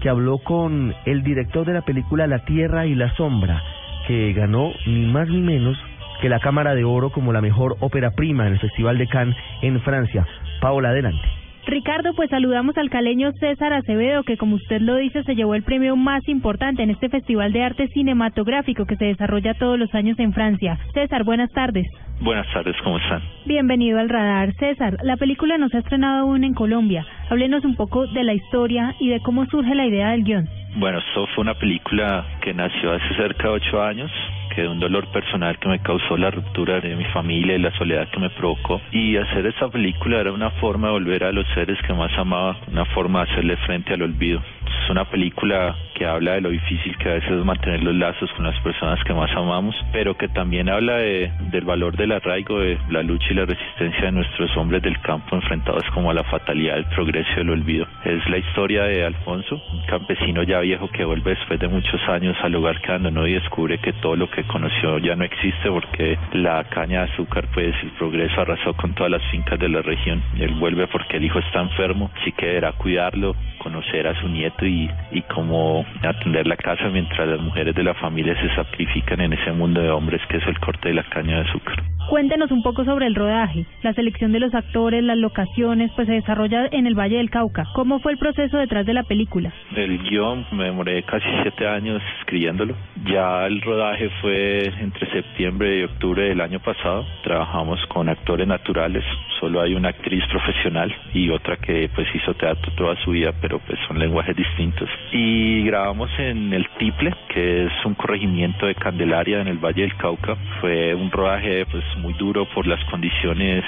que 0.02 0.10
habló 0.10 0.40
con 0.40 0.96
el 1.06 1.22
director 1.22 1.68
de 1.68 1.74
la 1.74 1.84
película 1.84 2.26
La 2.26 2.44
Tierra 2.46 2.88
y 2.88 2.96
la 2.96 3.14
Sombra, 3.14 3.62
que 4.08 4.34
ganó 4.34 4.72
ni 4.88 5.06
más 5.06 5.30
ni 5.30 5.40
menos 5.40 5.78
que 6.20 6.30
la 6.30 6.40
Cámara 6.40 6.74
de 6.74 6.84
Oro 6.84 7.12
como 7.12 7.32
la 7.32 7.42
mejor 7.42 7.76
ópera 7.80 8.10
prima 8.10 8.48
en 8.48 8.54
el 8.54 8.60
Festival 8.60 8.98
de 8.98 9.06
Cannes 9.08 9.38
en 9.62 9.80
Francia. 9.82 10.26
Paola, 10.62 10.90
adelante. 10.90 11.33
Ricardo, 11.66 12.14
pues 12.14 12.30
saludamos 12.30 12.78
al 12.78 12.90
caleño 12.90 13.32
César 13.40 13.72
Acevedo, 13.72 14.24
que 14.24 14.38
como 14.38 14.56
usted 14.56 14.82
lo 14.82 14.98
dice, 14.98 15.24
se 15.24 15.36
llevó 15.36 15.56
el 15.56 15.64
premio 15.64 15.96
más 15.96 16.28
importante 16.28 16.84
en 16.84 16.90
este 16.90 17.08
Festival 17.10 17.54
de 17.54 17.64
Arte 17.64 17.88
Cinematográfico 17.88 18.86
que 18.86 18.98
se 18.98 19.06
desarrolla 19.06 19.54
todos 19.54 19.80
los 19.80 19.94
años 19.96 20.20
en 20.20 20.34
Francia. 20.34 20.78
César, 20.94 21.24
buenas 21.24 21.50
tardes. 21.52 21.88
Buenas 22.20 22.52
tardes, 22.54 22.76
¿cómo 22.84 22.98
están? 22.98 23.22
Bienvenido 23.46 24.00
al 24.00 24.10
radar. 24.10 24.54
César, 24.56 24.98
la 25.04 25.18
película 25.18 25.58
no 25.58 25.70
se 25.70 25.78
ha 25.78 25.80
estrenado 25.80 26.22
aún 26.22 26.44
en 26.44 26.54
Colombia. 26.54 27.06
Háblenos 27.30 27.64
un 27.64 27.76
poco 27.76 28.08
de 28.08 28.24
la 28.24 28.34
historia 28.34 28.96
y 29.00 29.10
de 29.10 29.22
cómo 29.22 29.46
surge 29.46 29.74
la 29.74 29.86
idea 29.86 30.12
del 30.12 30.24
guion. 30.24 30.50
Bueno, 30.76 31.00
esto 31.00 31.28
fue 31.36 31.44
una 31.44 31.54
película 31.54 32.26
que 32.42 32.54
nació 32.54 32.94
hace 32.94 33.16
cerca 33.16 33.44
de 33.44 33.50
ocho 33.50 33.82
años, 33.82 34.12
que 34.54 34.62
de 34.62 34.68
un 34.68 34.80
dolor 34.80 35.08
personal 35.12 35.58
que 35.60 35.68
me 35.68 35.80
causó 35.80 36.18
la 36.18 36.32
ruptura 36.32 36.80
de 36.80 36.96
mi 36.96 37.06
familia 37.06 37.56
y 37.56 37.60
la 37.60 37.72
soledad 37.78 38.08
que 38.10 38.20
me 38.20 38.30
provocó. 38.30 38.82
Y 38.92 39.18
hacer 39.18 39.46
esta 39.46 39.70
película 39.70 40.20
era 40.20 40.32
una 40.32 40.52
forma 40.52 40.88
de 40.88 40.94
volver 40.94 41.24
a 41.24 41.32
los 41.32 41.46
seres 41.54 41.78
que 41.86 41.94
más 41.94 42.12
amaba, 42.18 42.58
una 42.72 42.86
forma 42.86 43.26
de 43.26 43.32
hacerle 43.32 43.58
frente 43.58 43.94
al 43.94 44.04
olvido. 44.04 44.42
Es 44.84 44.90
una 44.90 45.06
película 45.06 45.76
que 45.96 46.06
habla 46.06 46.34
de 46.34 46.42
lo 46.42 46.50
difícil 46.50 46.98
que 46.98 47.10
a 47.10 47.14
veces 47.14 47.32
es 47.32 47.46
mantener 47.46 47.84
los 47.84 47.96
lazos 47.96 48.32
con 48.34 48.46
las 48.46 48.60
personas 48.62 49.02
que 49.04 49.14
más 49.14 49.32
amamos, 49.32 49.76
pero 49.92 50.16
que 50.18 50.28
también 50.28 50.70
habla 50.70 50.98
de, 50.98 51.32
del 51.52 51.64
valor 51.64 51.96
del 51.96 52.12
arraigo, 52.12 52.60
de 52.60 52.78
la 52.90 53.04
lucha 53.04 53.28
y 53.30 53.36
la 53.36 53.46
resistencia 53.46 54.06
de 54.06 54.12
nuestros 54.12 54.56
hombres 54.58 54.82
del 54.82 55.00
campo 55.02 55.36
enfrentados 55.36 55.84
como 55.94 56.12
a 56.12 56.14
la 56.14 56.24
fatalidad 56.24 56.76
del 56.76 56.86
progreso 56.86 57.30
y 57.38 57.42
el 57.42 57.50
olvido. 57.50 57.88
Es 58.04 58.28
la 58.30 58.38
historia 58.38 58.84
de 58.84 59.06
Alfonso, 59.06 59.62
un 59.72 59.86
campesino 59.86 60.44
ya 60.44 60.60
viejo 60.60 60.90
que 60.90 61.06
vuelve 61.06 61.36
después 61.36 61.60
de 61.60 61.68
muchos 61.68 62.02
años 62.10 62.36
al 62.42 62.52
lugar 62.52 62.82
que 62.82 62.92
abandonó 62.92 63.28
y 63.28 63.34
descubre 63.34 63.78
que 63.78 63.94
todo 63.94 64.16
lo 64.16 64.30
que 64.30 64.44
conoció 64.44 64.98
ya 64.98 65.16
no 65.16 65.24
existe 65.24 65.70
porque 65.70 66.18
la 66.34 66.64
caña 66.66 67.06
de 67.06 67.12
azúcar, 67.14 67.46
pues 67.54 67.76
el 67.84 67.92
progreso 67.92 68.42
arrasó 68.42 68.74
con 68.74 68.94
todas 68.94 69.12
las 69.12 69.24
fincas 69.32 69.60
de 69.60 69.70
la 69.70 69.82
región. 69.82 70.22
Él 70.38 70.56
vuelve 70.56 70.88
porque 70.88 71.18
el 71.18 71.24
hijo 71.24 71.40
está 71.40 71.62
enfermo, 71.62 72.12
así 72.20 72.32
que 72.34 72.48
deberá 72.48 72.74
cuidarlo, 72.74 73.36
conocer 73.60 74.08
a 74.08 74.20
su 74.20 74.28
nieto 74.28 74.53
y, 74.62 74.90
y 75.12 75.22
cómo 75.24 75.86
atender 76.02 76.48
la 76.48 76.56
casa 76.56 76.90
mientras 76.90 77.28
las 77.28 77.40
mujeres 77.40 77.76
de 77.76 77.84
la 77.84 77.94
familia 77.96 78.36
se 78.40 78.54
sacrifican 78.56 79.22
en 79.22 79.34
ese 79.34 79.52
mundo 79.52 79.82
de 79.82 79.90
hombres 79.90 80.22
que 80.30 80.38
es 80.38 80.48
el 80.48 80.60
corte 80.60 80.90
de 80.90 80.96
la 80.96 81.04
caña 81.04 81.38
de 81.38 81.50
azúcar. 81.50 81.84
Cuéntenos 82.10 82.52
un 82.52 82.62
poco 82.62 82.84
sobre 82.84 83.08
el 83.08 83.16
rodaje, 83.16 83.66
la 83.82 83.94
selección 83.94 84.34
de 84.34 84.40
los 84.40 84.54
actores, 84.54 85.04
las 85.04 85.18
locaciones, 85.18 85.90
pues 85.96 86.08
se 86.08 86.14
desarrolla 86.14 86.68
en 86.72 86.86
el 86.86 86.96
Valle 86.96 87.18
del 87.18 87.30
Cauca. 87.30 87.66
¿Cómo 87.74 88.00
fue 88.00 88.12
el 88.12 88.18
proceso 88.18 88.58
detrás 88.58 88.86
de 88.86 88.94
la 88.94 89.04
película? 89.04 89.54
El 89.76 89.98
guion 90.04 90.46
me 90.52 90.66
demoré 90.66 91.02
casi 91.04 91.26
siete 91.42 91.66
años 91.66 92.02
escribiéndolo. 92.20 92.76
Ya 93.06 93.46
el 93.46 93.62
rodaje 93.62 94.10
fue 94.22 94.66
entre 94.82 95.10
septiembre 95.12 95.80
y 95.80 95.84
octubre 95.84 96.24
del 96.24 96.42
año 96.42 96.60
pasado. 96.60 97.06
Trabajamos 97.24 97.80
con 97.88 98.10
actores 98.10 98.48
naturales. 98.48 99.04
Solo 99.40 99.62
hay 99.62 99.74
una 99.74 99.90
actriz 99.90 100.24
profesional 100.30 100.94
y 101.14 101.30
otra 101.30 101.56
que 101.58 101.90
pues 101.96 102.08
hizo 102.14 102.34
teatro 102.34 102.72
toda 102.76 102.96
su 103.04 103.12
vida, 103.12 103.32
pero 103.42 103.60
pues 103.60 103.80
son 103.88 103.98
lenguajes 103.98 104.36
distintos. 104.44 104.90
Y 105.12 105.64
grabamos 105.64 106.10
en 106.18 106.54
el 106.54 106.68
Tiple, 106.78 107.14
que 107.30 107.66
es 107.66 107.72
un 107.86 107.94
corregimiento 107.96 108.66
de 108.66 108.76
Candelaria 108.76 109.42
en 109.42 109.48
el 109.48 109.58
Valle 109.58 109.82
del 109.82 109.96
Cauca. 109.96 110.36
Fue 110.62 110.94
un 110.94 111.12
rodaje 111.12 111.66
pues 111.66 111.84
muy 111.98 112.14
duro 112.14 112.46
por 112.54 112.68
las 112.68 112.84
condiciones 112.86 113.64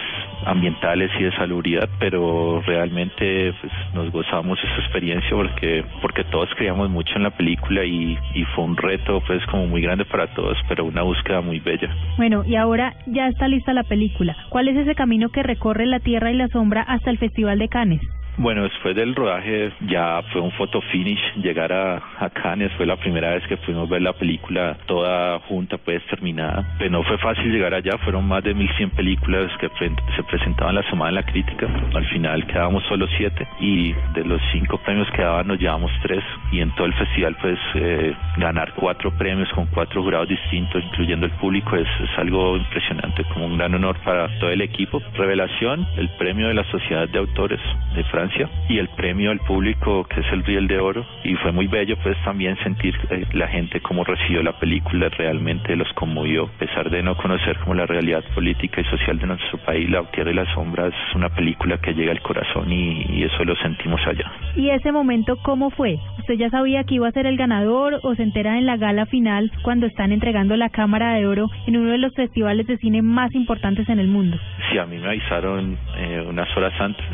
ambientales 0.45 1.11
y 1.19 1.23
de 1.23 1.31
salubridad, 1.33 1.89
pero 1.99 2.61
realmente 2.65 3.53
pues, 3.59 3.73
nos 3.93 4.11
gozamos 4.11 4.59
esa 4.59 4.81
experiencia 4.81 5.29
porque 5.31 5.83
porque 6.01 6.23
todos 6.25 6.49
creíamos 6.55 6.89
mucho 6.89 7.15
en 7.15 7.23
la 7.23 7.31
película 7.31 7.83
y, 7.83 8.17
y 8.33 8.43
fue 8.55 8.63
un 8.63 8.77
reto 8.77 9.21
pues 9.25 9.45
como 9.47 9.65
muy 9.67 9.81
grande 9.81 10.05
para 10.05 10.27
todos, 10.33 10.57
pero 10.67 10.85
una 10.85 11.01
búsqueda 11.01 11.41
muy 11.41 11.59
bella. 11.59 11.89
Bueno, 12.17 12.43
y 12.45 12.55
ahora 12.55 12.93
ya 13.07 13.27
está 13.27 13.47
lista 13.47 13.73
la 13.73 13.83
película. 13.83 14.35
¿Cuál 14.49 14.67
es 14.67 14.77
ese 14.77 14.95
camino 14.95 15.29
que 15.29 15.43
recorre 15.43 15.85
la 15.85 15.99
tierra 15.99 16.31
y 16.31 16.35
la 16.35 16.47
sombra 16.49 16.81
hasta 16.81 17.09
el 17.09 17.17
Festival 17.17 17.59
de 17.59 17.69
Cannes? 17.69 18.01
Bueno, 18.37 18.63
después 18.63 18.95
del 18.95 19.15
rodaje 19.15 19.71
ya 19.87 20.21
fue 20.33 20.41
un 20.41 20.51
photo 20.51 20.81
finish 20.91 21.21
llegar 21.37 21.71
a, 21.71 22.01
a 22.19 22.29
Cannes, 22.29 22.69
fue 22.73 22.85
la 22.85 22.97
primera 22.97 23.29
vez 23.29 23.47
que 23.47 23.55
pudimos 23.55 23.87
ver 23.87 24.01
la 24.01 24.11
película 24.11 24.75
toda 24.87 25.39
junta, 25.47 25.77
pues 25.77 26.05
terminada. 26.07 26.75
Pero 26.77 26.91
no 26.91 27.03
fue 27.03 27.17
fácil 27.17 27.49
llegar 27.49 27.73
allá, 27.73 27.97
fueron 28.03 28.27
más 28.27 28.43
de 28.43 28.53
1100 28.53 28.89
películas 28.91 29.51
que 29.59 29.69
se 30.15 30.23
presentaban 30.23 30.75
la 30.75 30.83
semana 30.89 31.09
en 31.09 31.15
la 31.15 31.23
crítica. 31.23 31.67
Al 31.93 32.05
final 32.07 32.45
quedábamos 32.45 32.83
solo 32.89 33.07
siete 33.17 33.47
y 33.61 33.93
de 34.13 34.25
los 34.25 34.41
cinco 34.51 34.79
premios 34.79 35.09
que 35.11 35.21
daban 35.21 35.47
nos 35.47 35.59
llevamos 35.59 35.91
tres 36.01 36.23
y 36.51 36.59
en 36.59 36.73
todo 36.75 36.87
el 36.87 36.93
festival 36.93 37.37
pues 37.39 37.57
eh, 37.75 38.13
ganar 38.37 38.73
cuatro 38.75 39.11
premios 39.17 39.47
con 39.53 39.67
cuatro 39.67 40.03
jurados 40.03 40.27
distintos, 40.27 40.83
incluyendo 40.83 41.25
el 41.25 41.31
público, 41.33 41.77
es, 41.77 41.87
es 42.01 42.19
algo 42.19 42.57
impresionante, 42.57 43.23
como 43.33 43.45
un 43.45 43.57
gran 43.57 43.73
honor 43.75 43.97
para 44.03 44.27
todo 44.39 44.49
el 44.49 44.61
equipo. 44.61 45.01
Revelación, 45.13 45.87
el 45.95 46.09
premio 46.17 46.49
de 46.49 46.53
la 46.53 46.63
Sociedad 46.65 47.07
de 47.07 47.19
Autores 47.19 47.61
de 47.95 48.03
Francia 48.05 48.24
y 48.69 48.79
el 48.79 48.89
premio 48.89 49.31
al 49.31 49.39
público 49.39 50.05
que 50.05 50.21
es 50.21 50.25
el 50.31 50.43
Riel 50.43 50.67
de 50.67 50.79
Oro 50.79 51.05
y 51.23 51.35
fue 51.35 51.51
muy 51.51 51.67
bello 51.67 51.95
pues 52.01 52.17
también 52.23 52.57
sentir 52.63 52.95
eh, 53.09 53.25
la 53.33 53.47
gente 53.47 53.79
cómo 53.81 54.03
recibió 54.03 54.41
la 54.41 54.57
película 54.59 55.09
realmente 55.09 55.75
los 55.75 55.91
conmovió 55.93 56.45
a 56.45 56.59
pesar 56.59 56.89
de 56.89 57.03
no 57.03 57.15
conocer 57.17 57.57
como 57.59 57.75
la 57.75 57.85
realidad 57.85 58.23
política 58.33 58.81
y 58.81 58.85
social 58.85 59.19
de 59.19 59.27
nuestro 59.27 59.57
país 59.59 59.89
La 59.89 60.03
Tierra 60.11 60.31
y 60.31 60.35
las 60.35 60.51
Sombras 60.53 60.93
es 61.09 61.15
una 61.15 61.29
película 61.29 61.77
que 61.77 61.93
llega 61.93 62.11
al 62.11 62.21
corazón 62.21 62.71
y, 62.71 63.05
y 63.09 63.23
eso 63.23 63.43
lo 63.43 63.55
sentimos 63.57 64.01
allá 64.07 64.31
¿Y 64.55 64.69
ese 64.69 64.91
momento 64.91 65.37
cómo 65.43 65.69
fue? 65.69 65.97
¿Usted 66.19 66.35
ya 66.35 66.49
sabía 66.49 66.83
que 66.83 66.95
iba 66.95 67.07
a 67.07 67.11
ser 67.11 67.27
el 67.27 67.37
ganador 67.37 67.99
o 68.03 68.15
se 68.15 68.23
entera 68.23 68.57
en 68.57 68.65
la 68.65 68.77
gala 68.77 69.05
final 69.05 69.51
cuando 69.63 69.85
están 69.85 70.11
entregando 70.11 70.55
la 70.55 70.69
Cámara 70.69 71.13
de 71.13 71.27
Oro 71.27 71.49
en 71.67 71.77
uno 71.77 71.91
de 71.91 71.97
los 71.97 72.13
festivales 72.13 72.65
de 72.65 72.77
cine 72.77 73.01
más 73.01 73.35
importantes 73.35 73.87
en 73.89 73.99
el 73.99 74.07
mundo? 74.07 74.37
Sí, 74.71 74.77
a 74.77 74.85
mí 74.85 74.97
me 74.97 75.07
avisaron 75.07 75.77
eh, 75.97 76.25
unas 76.27 76.47
horas 76.57 76.73
antes 76.79 77.05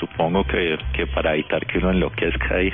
supongo 0.00 0.44
que, 0.44 0.78
que 0.92 1.06
para 1.06 1.34
evitar 1.34 1.64
que 1.66 1.78
uno 1.78 1.90
enloquezca 1.90 2.56
ahí, 2.56 2.72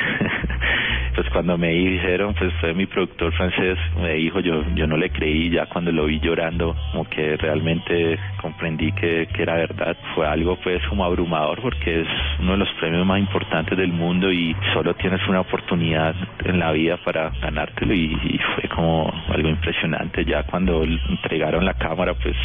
pues 1.14 1.28
cuando 1.30 1.58
me 1.58 1.70
dijeron, 1.70 2.34
pues 2.34 2.52
fue 2.60 2.72
mi 2.72 2.86
productor 2.86 3.32
francés, 3.32 3.76
me 4.00 4.14
dijo, 4.14 4.40
yo, 4.40 4.64
yo 4.74 4.86
no 4.86 4.96
le 4.96 5.10
creí, 5.10 5.50
ya 5.50 5.66
cuando 5.66 5.90
lo 5.90 6.06
vi 6.06 6.20
llorando, 6.20 6.76
como 6.92 7.08
que 7.08 7.36
realmente 7.36 8.18
comprendí 8.40 8.92
que, 8.92 9.26
que 9.34 9.42
era 9.42 9.56
verdad, 9.56 9.96
fue 10.14 10.26
algo 10.26 10.56
pues 10.62 10.80
como 10.88 11.04
abrumador 11.04 11.60
porque 11.60 12.02
es 12.02 12.08
uno 12.38 12.52
de 12.52 12.58
los 12.58 12.68
premios 12.80 13.04
más 13.04 13.18
importantes 13.18 13.76
del 13.76 13.92
mundo 13.92 14.30
y 14.30 14.54
solo 14.72 14.94
tienes 14.94 15.20
una 15.28 15.40
oportunidad 15.40 16.14
en 16.44 16.58
la 16.58 16.72
vida 16.72 16.96
para 16.98 17.30
ganártelo 17.40 17.92
y, 17.92 18.12
y 18.24 18.38
fue 18.54 18.68
como 18.68 19.12
algo 19.28 19.48
impresionante, 19.48 20.24
ya 20.24 20.44
cuando 20.44 20.84
entregaron 20.84 21.64
la 21.64 21.74
cámara 21.74 22.14
pues 22.14 22.36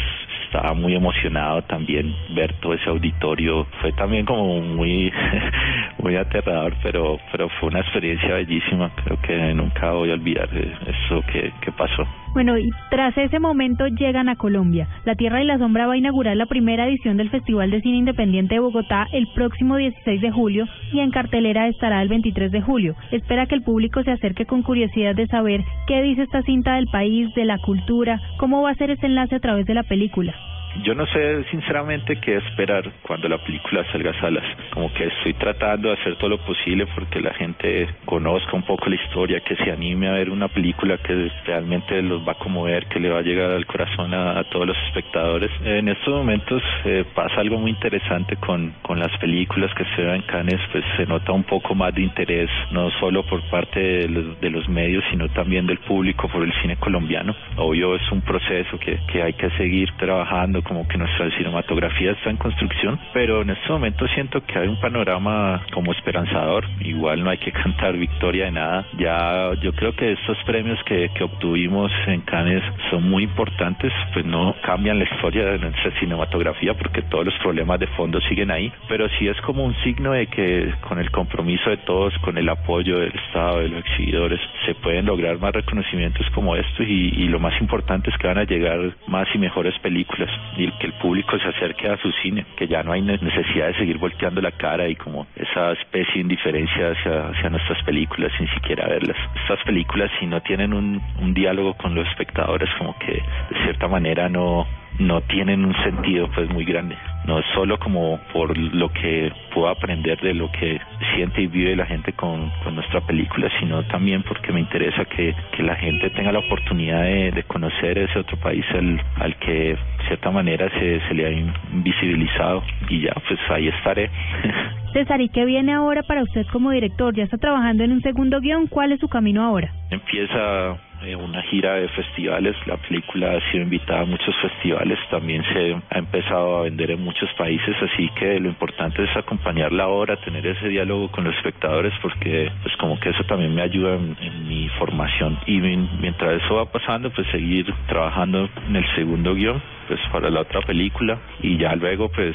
estaba 0.52 0.74
muy 0.74 0.94
emocionado 0.94 1.62
también 1.62 2.14
ver 2.34 2.52
todo 2.60 2.74
ese 2.74 2.88
auditorio. 2.90 3.66
Fue 3.80 3.90
también 3.92 4.26
como 4.26 4.60
muy 4.60 5.10
muy 5.98 6.16
aterrador, 6.16 6.74
pero 6.82 7.18
pero 7.30 7.48
fue 7.58 7.70
una 7.70 7.80
experiencia 7.80 8.34
bellísima. 8.34 8.90
Creo 9.02 9.18
que 9.22 9.54
nunca 9.54 9.92
voy 9.92 10.10
a 10.10 10.14
olvidar 10.14 10.50
eso 10.52 11.22
que, 11.32 11.52
que 11.62 11.72
pasó. 11.72 12.06
Bueno, 12.34 12.56
y 12.56 12.70
tras 12.88 13.16
ese 13.18 13.38
momento 13.38 13.86
llegan 13.88 14.30
a 14.30 14.36
Colombia. 14.36 14.88
La 15.04 15.14
Tierra 15.14 15.42
y 15.42 15.46
la 15.46 15.58
Sombra 15.58 15.86
va 15.86 15.92
a 15.92 15.98
inaugurar 15.98 16.34
la 16.34 16.46
primera 16.46 16.88
edición 16.88 17.18
del 17.18 17.28
Festival 17.28 17.70
de 17.70 17.82
Cine 17.82 17.98
Independiente 17.98 18.54
de 18.54 18.60
Bogotá 18.60 19.06
el 19.12 19.28
próximo 19.34 19.76
16 19.76 20.20
de 20.20 20.30
julio 20.30 20.66
y 20.92 21.00
en 21.00 21.10
cartelera 21.10 21.68
estará 21.68 22.00
el 22.00 22.08
23 22.08 22.50
de 22.50 22.62
julio. 22.62 22.96
Espera 23.10 23.46
que 23.46 23.54
el 23.54 23.62
público 23.62 24.02
se 24.02 24.12
acerque 24.12 24.46
con 24.46 24.62
curiosidad 24.62 25.14
de 25.14 25.26
saber 25.26 25.62
qué 25.86 26.00
dice 26.00 26.22
esta 26.22 26.42
cinta 26.42 26.76
del 26.76 26.86
país, 26.86 27.32
de 27.34 27.44
la 27.44 27.58
cultura, 27.58 28.18
cómo 28.38 28.62
va 28.62 28.70
a 28.70 28.76
ser 28.76 28.90
ese 28.90 29.06
enlace 29.06 29.34
a 29.34 29.40
través 29.40 29.66
de 29.66 29.74
la 29.74 29.82
película. 29.82 30.34
Yo 30.80 30.94
no 30.94 31.06
sé 31.06 31.44
sinceramente 31.50 32.16
qué 32.16 32.36
esperar 32.36 32.90
cuando 33.02 33.28
la 33.28 33.38
película 33.38 33.84
salga 33.92 34.10
a 34.10 34.20
salas. 34.20 34.44
Como 34.72 34.92
que 34.94 35.04
estoy 35.04 35.34
tratando 35.34 35.88
de 35.88 35.94
hacer 35.94 36.16
todo 36.16 36.30
lo 36.30 36.38
posible 36.38 36.86
porque 36.94 37.20
la 37.20 37.34
gente 37.34 37.88
conozca 38.06 38.56
un 38.56 38.62
poco 38.62 38.88
la 38.88 38.96
historia, 38.96 39.40
que 39.40 39.54
se 39.56 39.70
anime 39.70 40.08
a 40.08 40.12
ver 40.12 40.30
una 40.30 40.48
película 40.48 40.96
que 40.98 41.30
realmente 41.44 42.00
los 42.02 42.26
va 42.26 42.32
a 42.32 42.38
conmover, 42.38 42.86
que 42.86 43.00
le 43.00 43.10
va 43.10 43.18
a 43.18 43.22
llegar 43.22 43.50
al 43.50 43.66
corazón 43.66 44.14
a, 44.14 44.42
todos 44.44 44.66
los 44.66 44.76
espectadores. 44.88 45.50
En 45.64 45.88
estos 45.88 46.14
momentos 46.14 46.62
eh, 46.84 47.04
pasa 47.14 47.40
algo 47.40 47.58
muy 47.58 47.70
interesante 47.70 48.36
con, 48.36 48.74
con 48.82 48.98
las 48.98 49.16
películas 49.18 49.72
que 49.74 49.84
se 49.94 50.02
ven 50.02 50.16
en 50.16 50.22
Cannes, 50.22 50.60
pues 50.70 50.84
se 50.96 51.06
nota 51.06 51.32
un 51.32 51.44
poco 51.44 51.74
más 51.74 51.94
de 51.94 52.02
interés, 52.02 52.50
no 52.70 52.90
solo 52.92 53.24
por 53.24 53.42
parte 53.50 53.80
de 53.80 54.08
los, 54.08 54.40
de 54.40 54.50
los 54.50 54.68
medios, 54.68 55.04
sino 55.10 55.28
también 55.28 55.66
del 55.66 55.78
público 55.78 56.28
por 56.28 56.42
el 56.42 56.52
cine 56.60 56.76
colombiano. 56.76 57.34
Obvio 57.56 57.94
es 57.94 58.12
un 58.12 58.20
proceso 58.22 58.78
que, 58.78 58.98
que 59.10 59.22
hay 59.22 59.32
que 59.34 59.50
seguir 59.50 59.90
trabajando 59.98 60.61
como 60.62 60.86
que 60.88 60.98
nuestra 60.98 61.30
cinematografía 61.36 62.12
está 62.12 62.30
en 62.30 62.36
construcción, 62.36 62.98
pero 63.12 63.42
en 63.42 63.50
este 63.50 63.68
momento 63.70 64.06
siento 64.08 64.44
que 64.44 64.58
hay 64.58 64.68
un 64.68 64.80
panorama 64.80 65.62
como 65.72 65.92
esperanzador. 65.92 66.64
Igual 66.80 67.22
no 67.24 67.30
hay 67.30 67.38
que 67.38 67.52
cantar 67.62 67.96
victoria 67.96 68.46
de 68.46 68.52
nada. 68.52 68.86
Ya 68.98 69.52
yo 69.60 69.72
creo 69.72 69.94
que 69.94 70.12
estos 70.12 70.36
premios 70.44 70.78
que, 70.84 71.10
que 71.14 71.24
obtuvimos 71.24 71.90
en 72.06 72.20
Cannes 72.22 72.62
son 72.90 73.08
muy 73.08 73.24
importantes, 73.24 73.92
pues 74.12 74.24
no 74.24 74.54
cambian 74.62 74.98
la 74.98 75.04
historia 75.04 75.46
de 75.46 75.58
nuestra 75.58 75.90
cinematografía 75.98 76.74
porque 76.74 77.02
todos 77.02 77.26
los 77.26 77.34
problemas 77.38 77.80
de 77.80 77.86
fondo 77.88 78.20
siguen 78.28 78.50
ahí, 78.50 78.72
pero 78.88 79.08
sí 79.18 79.28
es 79.28 79.40
como 79.42 79.64
un 79.64 79.74
signo 79.82 80.12
de 80.12 80.26
que 80.26 80.72
con 80.80 80.98
el 80.98 81.10
compromiso 81.10 81.70
de 81.70 81.78
todos, 81.78 82.16
con 82.18 82.38
el 82.38 82.48
apoyo 82.48 82.98
del 82.98 83.12
Estado, 83.14 83.60
de 83.60 83.68
los 83.68 83.80
exhibidores, 83.80 84.40
se 84.66 84.74
pueden 84.74 85.06
lograr 85.06 85.38
más 85.38 85.52
reconocimientos 85.52 86.26
como 86.34 86.56
estos 86.56 86.86
y, 86.86 87.22
y 87.22 87.28
lo 87.28 87.38
más 87.38 87.60
importante 87.60 88.10
es 88.10 88.16
que 88.18 88.26
van 88.26 88.38
a 88.38 88.44
llegar 88.44 88.78
más 89.06 89.28
y 89.34 89.38
mejores 89.38 89.78
películas 89.80 90.30
y 90.56 90.70
que 90.72 90.86
el 90.86 90.92
público 90.94 91.38
se 91.38 91.48
acerque 91.48 91.88
a 91.88 91.96
su 91.98 92.10
cine, 92.22 92.44
que 92.56 92.66
ya 92.66 92.82
no 92.82 92.92
hay 92.92 93.02
necesidad 93.02 93.68
de 93.68 93.74
seguir 93.74 93.98
volteando 93.98 94.40
la 94.40 94.52
cara 94.52 94.88
y 94.88 94.96
como 94.96 95.26
esa 95.36 95.72
especie 95.72 96.14
de 96.14 96.20
indiferencia 96.20 96.90
hacia, 96.90 97.28
hacia 97.28 97.50
nuestras 97.50 97.82
películas 97.84 98.32
sin 98.38 98.48
siquiera 98.48 98.86
verlas. 98.88 99.16
Estas 99.42 99.62
películas 99.64 100.10
si 100.18 100.26
no 100.26 100.40
tienen 100.42 100.72
un, 100.72 101.00
un 101.20 101.34
diálogo 101.34 101.74
con 101.74 101.94
los 101.94 102.06
espectadores 102.08 102.68
como 102.78 102.98
que 102.98 103.12
de 103.12 103.62
cierta 103.64 103.88
manera 103.88 104.28
no 104.28 104.66
no 104.98 105.20
tienen 105.22 105.64
un 105.64 105.74
sentido 105.82 106.28
pues 106.34 106.48
muy 106.50 106.64
grande 106.64 106.96
no 107.26 107.38
es 107.38 107.46
solo 107.54 107.78
como 107.78 108.18
por 108.32 108.56
lo 108.56 108.88
que 108.92 109.32
puedo 109.54 109.68
aprender 109.68 110.20
de 110.20 110.34
lo 110.34 110.50
que 110.50 110.80
siente 111.14 111.42
y 111.42 111.46
vive 111.46 111.76
la 111.76 111.86
gente 111.86 112.12
con, 112.12 112.50
con 112.64 112.74
nuestra 112.74 113.00
película 113.00 113.48
sino 113.60 113.84
también 113.84 114.22
porque 114.22 114.52
me 114.52 114.60
interesa 114.60 115.04
que, 115.04 115.34
que 115.56 115.62
la 115.62 115.76
gente 115.76 116.10
tenga 116.10 116.32
la 116.32 116.40
oportunidad 116.40 117.02
de, 117.02 117.30
de 117.30 117.42
conocer 117.44 117.98
ese 117.98 118.18
otro 118.18 118.36
país 118.38 118.64
al, 118.74 119.00
al 119.20 119.36
que 119.36 119.52
de 119.52 119.78
cierta 120.08 120.30
manera 120.30 120.68
se, 120.78 121.00
se 121.08 121.14
le 121.14 121.26
ha 121.26 121.30
invisibilizado 121.30 122.62
y 122.88 123.02
ya 123.02 123.14
pues 123.26 123.38
ahí 123.50 123.68
estaré 123.68 124.10
César, 124.92 125.22
¿y 125.22 125.30
qué 125.30 125.46
viene 125.46 125.72
ahora 125.72 126.02
para 126.02 126.22
usted 126.22 126.46
como 126.52 126.70
director? 126.70 127.14
¿Ya 127.14 127.24
está 127.24 127.38
trabajando 127.38 127.82
en 127.82 127.92
un 127.92 128.02
segundo 128.02 128.40
guion? 128.40 128.66
¿Cuál 128.66 128.92
es 128.92 129.00
su 129.00 129.08
camino 129.08 129.42
ahora? 129.42 129.72
Empieza 129.90 130.76
eh, 131.04 131.16
una 131.16 131.42
gira 131.42 131.74
de 131.74 131.88
festivales, 131.88 132.56
la 132.66 132.76
película 132.76 133.32
ha 133.32 133.50
sido 133.50 133.64
invitada 133.64 134.02
a 134.02 134.04
muchos 134.04 134.34
festivales, 134.40 134.98
también 135.10 135.42
se 135.52 135.76
ha 135.90 135.98
empezado 135.98 136.58
a 136.58 136.62
vender 136.62 136.90
en 136.90 137.02
muchos 137.02 137.30
países, 137.34 137.74
así 137.82 138.08
que 138.18 138.38
lo 138.40 138.48
importante 138.48 139.02
es 139.02 139.16
acompañarla 139.16 139.84
ahora, 139.84 140.16
tener 140.16 140.46
ese 140.46 140.68
diálogo 140.68 141.10
con 141.10 141.24
los 141.24 141.34
espectadores, 141.36 141.92
porque 142.02 142.50
pues 142.62 142.76
como 142.76 142.98
que 143.00 143.10
eso 143.10 143.24
también 143.24 143.54
me 143.54 143.62
ayuda 143.62 143.94
en, 143.96 144.16
en 144.20 144.48
mi 144.48 144.68
formación. 144.78 145.38
Y 145.46 145.60
mientras 145.60 146.42
eso 146.42 146.56
va 146.56 146.66
pasando, 146.66 147.10
pues 147.10 147.26
seguir 147.28 147.72
trabajando 147.86 148.48
en 148.68 148.76
el 148.76 148.94
segundo 148.94 149.34
guion, 149.34 149.62
pues 149.88 150.00
para 150.10 150.30
la 150.30 150.40
otra 150.40 150.60
película. 150.62 151.18
Y 151.42 151.58
ya 151.58 151.74
luego 151.74 152.08
pues 152.10 152.34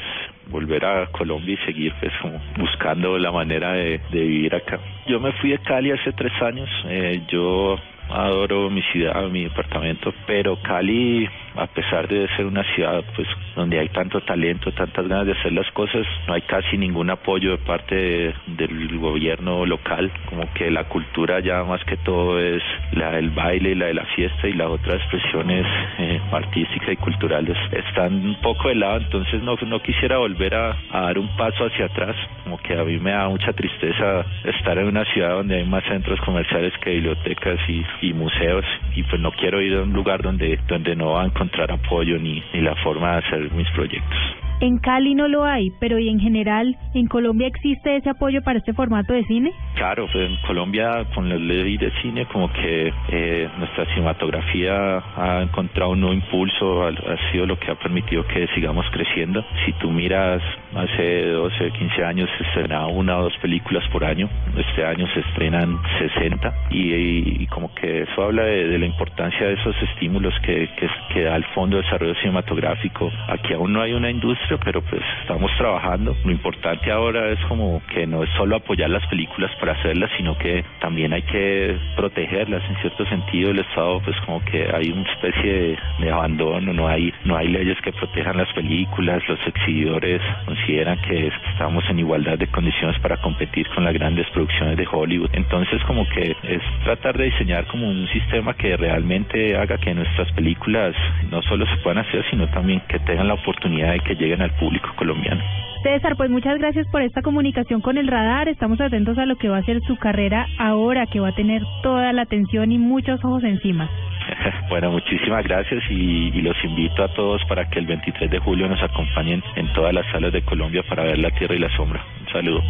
volver 0.50 0.84
a 0.84 1.06
Colombia 1.06 1.54
y 1.54 1.66
seguir 1.66 1.92
pues 2.00 2.12
como 2.22 2.40
buscando 2.56 3.18
la 3.18 3.30
manera 3.30 3.72
de, 3.72 4.00
de 4.10 4.20
vivir 4.20 4.54
acá. 4.54 4.78
Yo 5.06 5.20
me 5.20 5.32
fui 5.32 5.50
de 5.50 5.58
Cali 5.58 5.90
hace 5.90 6.12
tres 6.12 6.32
años, 6.42 6.68
eh, 6.86 7.22
yo 7.28 7.78
adoro 8.08 8.70
mi 8.70 8.82
ciudad, 8.82 9.28
mi 9.28 9.44
departamento, 9.44 10.12
pero 10.26 10.56
Cali 10.62 11.28
a 11.58 11.66
pesar 11.66 12.08
de 12.08 12.28
ser 12.36 12.46
una 12.46 12.62
ciudad 12.74 13.04
pues 13.16 13.26
donde 13.56 13.78
hay 13.78 13.88
tanto 13.88 14.20
talento, 14.20 14.70
tantas 14.72 15.06
ganas 15.08 15.26
de 15.26 15.32
hacer 15.32 15.52
las 15.52 15.70
cosas, 15.72 16.06
no 16.26 16.34
hay 16.34 16.42
casi 16.42 16.76
ningún 16.76 17.10
apoyo 17.10 17.52
de 17.52 17.58
parte 17.58 18.34
del 18.46 18.98
gobierno 18.98 19.66
local, 19.66 20.10
como 20.28 20.52
que 20.54 20.70
la 20.70 20.84
cultura 20.84 21.40
ya 21.40 21.64
más 21.64 21.82
que 21.84 21.96
todo 21.98 22.38
es 22.40 22.62
la 22.92 23.12
del 23.12 23.30
baile 23.30 23.70
y 23.70 23.74
la 23.74 23.86
de 23.86 23.94
la 23.94 24.04
fiesta 24.06 24.46
y 24.46 24.52
las 24.52 24.68
otras 24.68 24.96
expresiones 24.96 25.66
eh, 25.98 26.20
artísticas 26.32 26.92
y 26.92 26.96
culturales. 26.96 27.56
Están 27.72 28.14
un 28.14 28.40
poco 28.40 28.68
de 28.68 28.76
lado, 28.76 28.98
entonces 28.98 29.42
no, 29.42 29.56
no 29.66 29.80
quisiera 29.80 30.18
volver 30.18 30.54
a, 30.54 30.76
a 30.92 31.00
dar 31.00 31.18
un 31.18 31.28
paso 31.36 31.64
hacia 31.66 31.86
atrás, 31.86 32.14
como 32.44 32.58
que 32.58 32.78
a 32.78 32.84
mí 32.84 32.98
me 32.98 33.10
da 33.10 33.28
mucha 33.28 33.52
tristeza 33.52 34.24
estar 34.44 34.78
en 34.78 34.86
una 34.86 35.04
ciudad 35.06 35.36
donde 35.36 35.56
hay 35.56 35.64
más 35.64 35.84
centros 35.84 36.20
comerciales 36.20 36.72
que 36.78 36.90
bibliotecas 36.90 37.58
y, 37.68 37.84
y 38.02 38.12
museos 38.12 38.64
y 38.94 39.02
pues 39.04 39.20
no 39.20 39.32
quiero 39.32 39.60
ir 39.60 39.76
a 39.76 39.82
un 39.82 39.92
lugar 39.92 40.22
donde, 40.22 40.58
donde 40.66 40.94
no 40.96 41.12
va 41.12 41.22
a 41.22 41.26
encontrar 41.48 41.72
apoyo 41.72 42.18
ni, 42.18 42.42
ni 42.52 42.60
la 42.60 42.74
forma 42.76 43.12
de 43.12 43.18
hacer 43.18 43.52
mis 43.52 43.68
proyectos. 43.70 44.47
En 44.60 44.78
Cali 44.78 45.14
no 45.14 45.28
lo 45.28 45.44
hay, 45.44 45.70
pero 45.78 46.00
¿y 46.00 46.08
en 46.08 46.18
general 46.18 46.76
en 46.92 47.06
Colombia 47.06 47.46
existe 47.46 47.94
ese 47.94 48.10
apoyo 48.10 48.42
para 48.42 48.58
este 48.58 48.72
formato 48.72 49.12
de 49.12 49.22
cine? 49.24 49.52
Claro, 49.76 50.08
pues 50.12 50.28
en 50.28 50.36
Colombia 50.48 51.06
con 51.14 51.28
la 51.28 51.36
ley 51.36 51.76
de 51.76 51.92
cine 52.02 52.26
como 52.26 52.52
que 52.52 52.92
eh, 53.08 53.48
nuestra 53.56 53.84
cinematografía 53.94 55.00
ha 55.16 55.42
encontrado 55.42 55.92
un 55.92 56.00
nuevo 56.00 56.14
impulso, 56.14 56.82
ha, 56.82 56.88
ha, 56.88 57.30
sido 57.30 57.46
lo 57.46 57.56
que 57.56 57.70
ha 57.70 57.76
permitido 57.76 58.26
que 58.26 58.48
sigamos 58.48 58.84
creciendo. 58.90 59.44
Si 59.64 59.72
tú 59.74 59.92
miras 59.92 60.42
hace 60.74 61.26
12, 61.28 61.70
15 61.70 62.04
años 62.04 62.28
se 62.36 62.44
estrenaba 62.48 62.88
una 62.88 63.18
o 63.18 63.22
dos 63.24 63.36
películas 63.40 63.84
por 63.92 64.04
año, 64.04 64.28
este 64.56 64.84
año 64.84 65.06
se 65.14 65.20
estrenan 65.20 65.78
60 66.16 66.52
y, 66.70 66.94
y, 66.94 67.36
y 67.42 67.46
como 67.46 67.72
que 67.74 68.02
eso 68.02 68.24
habla 68.24 68.42
de, 68.42 68.66
de, 68.66 68.78
la 68.80 68.86
importancia 68.86 69.46
de 69.46 69.54
esos 69.54 69.76
estímulos 69.82 70.34
que, 70.42 70.68
que, 70.76 70.88
que 71.14 71.22
da 71.22 71.36
el 71.36 71.44
Fondo 71.54 71.76
de 71.76 71.84
Desarrollo 71.84 72.14
Cinematográfico. 72.16 73.12
Aquí 73.28 73.52
aún 73.52 73.72
no 73.72 73.82
hay 73.82 73.92
una 73.92 74.10
industria 74.10 74.47
pero 74.56 74.80
pues 74.80 75.02
estamos 75.22 75.50
trabajando. 75.58 76.16
Lo 76.24 76.32
importante 76.32 76.90
ahora 76.90 77.30
es 77.30 77.38
como 77.46 77.82
que 77.92 78.06
no 78.06 78.22
es 78.22 78.30
solo 78.36 78.56
apoyar 78.56 78.88
las 78.88 79.06
películas 79.08 79.50
para 79.60 79.72
hacerlas, 79.72 80.10
sino 80.16 80.38
que 80.38 80.64
también 80.80 81.12
hay 81.12 81.22
que 81.22 81.76
protegerlas 81.96 82.62
en 82.70 82.76
cierto 82.76 83.04
sentido. 83.06 83.50
El 83.50 83.58
Estado 83.58 84.00
pues 84.00 84.16
como 84.24 84.42
que 84.44 84.70
hay 84.72 84.90
una 84.90 85.10
especie 85.12 85.52
de, 85.52 85.78
de 85.98 86.10
abandono, 86.10 86.72
no 86.72 86.88
hay 86.88 87.12
no 87.24 87.36
hay 87.36 87.48
leyes 87.48 87.76
que 87.82 87.92
protejan 87.92 88.36
las 88.36 88.50
películas, 88.54 89.22
los 89.28 89.38
exhibidores 89.46 90.22
consideran 90.46 90.98
que 91.02 91.30
estamos 91.52 91.84
en 91.90 91.98
igualdad 91.98 92.38
de 92.38 92.46
condiciones 92.46 92.98
para 93.00 93.16
competir 93.18 93.68
con 93.74 93.84
las 93.84 93.92
grandes 93.92 94.26
producciones 94.30 94.76
de 94.76 94.86
Hollywood. 94.90 95.30
Entonces 95.32 95.82
como 95.84 96.08
que 96.08 96.36
es 96.42 96.62
tratar 96.84 97.18
de 97.18 97.24
diseñar 97.24 97.66
como 97.66 97.88
un 97.88 98.06
sistema 98.08 98.54
que 98.54 98.76
realmente 98.76 99.56
haga 99.56 99.78
que 99.78 99.94
nuestras 99.94 100.30
películas 100.32 100.94
no 101.30 101.42
solo 101.42 101.66
se 101.66 101.76
puedan 101.78 101.98
hacer, 101.98 102.24
sino 102.30 102.46
también 102.48 102.80
que 102.88 102.98
tengan 103.00 103.28
la 103.28 103.34
oportunidad 103.34 103.92
de 103.92 104.00
que 104.00 104.14
lleguen 104.14 104.37
al 104.42 104.50
público 104.52 104.88
colombiano. 104.96 105.42
César, 105.82 106.16
pues 106.16 106.28
muchas 106.30 106.58
gracias 106.58 106.86
por 106.88 107.02
esta 107.02 107.22
comunicación 107.22 107.80
con 107.80 107.98
el 107.98 108.08
radar. 108.08 108.48
Estamos 108.48 108.80
atentos 108.80 109.16
a 109.18 109.26
lo 109.26 109.36
que 109.36 109.48
va 109.48 109.58
a 109.58 109.62
ser 109.62 109.80
su 109.82 109.96
carrera 109.96 110.46
ahora, 110.58 111.06
que 111.06 111.20
va 111.20 111.28
a 111.28 111.34
tener 111.34 111.62
toda 111.82 112.12
la 112.12 112.22
atención 112.22 112.72
y 112.72 112.78
muchos 112.78 113.24
ojos 113.24 113.44
encima. 113.44 113.88
Bueno, 114.68 114.90
muchísimas 114.90 115.42
gracias 115.44 115.82
y, 115.88 116.28
y, 116.28 116.42
los 116.42 116.56
invito 116.62 117.02
a 117.02 117.08
todos 117.14 117.42
para 117.48 117.70
que 117.70 117.78
el 117.78 117.86
23 117.86 118.30
de 118.30 118.38
julio 118.38 118.68
nos 118.68 118.82
acompañen 118.82 119.42
en 119.56 119.72
todas 119.72 119.94
las 119.94 120.04
salas 120.12 120.30
de 120.30 120.42
Colombia 120.42 120.82
para 120.86 121.04
ver 121.04 121.18
La 121.18 121.30
Tierra 121.30 121.54
y 121.54 121.58
la 121.58 121.74
Sombra. 121.74 122.04
Un 122.20 122.32
saludo. 122.32 122.62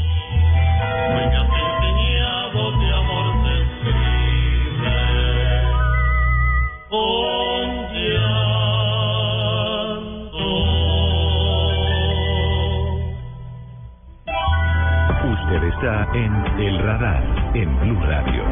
Está 15.79 16.09
en 16.13 16.61
El 16.61 16.79
Radar, 16.81 17.23
en 17.55 17.81
Blue 17.81 18.01
Radio. 18.01 18.43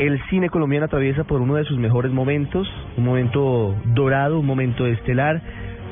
El 0.00 0.20
cine 0.28 0.48
colombiano 0.48 0.86
atraviesa 0.86 1.22
por 1.22 1.40
uno 1.40 1.54
de 1.54 1.64
sus 1.64 1.78
mejores 1.78 2.10
momentos, 2.10 2.68
un 2.96 3.04
momento 3.04 3.76
dorado, 3.84 4.40
un 4.40 4.46
momento 4.46 4.86
estelar, 4.86 5.40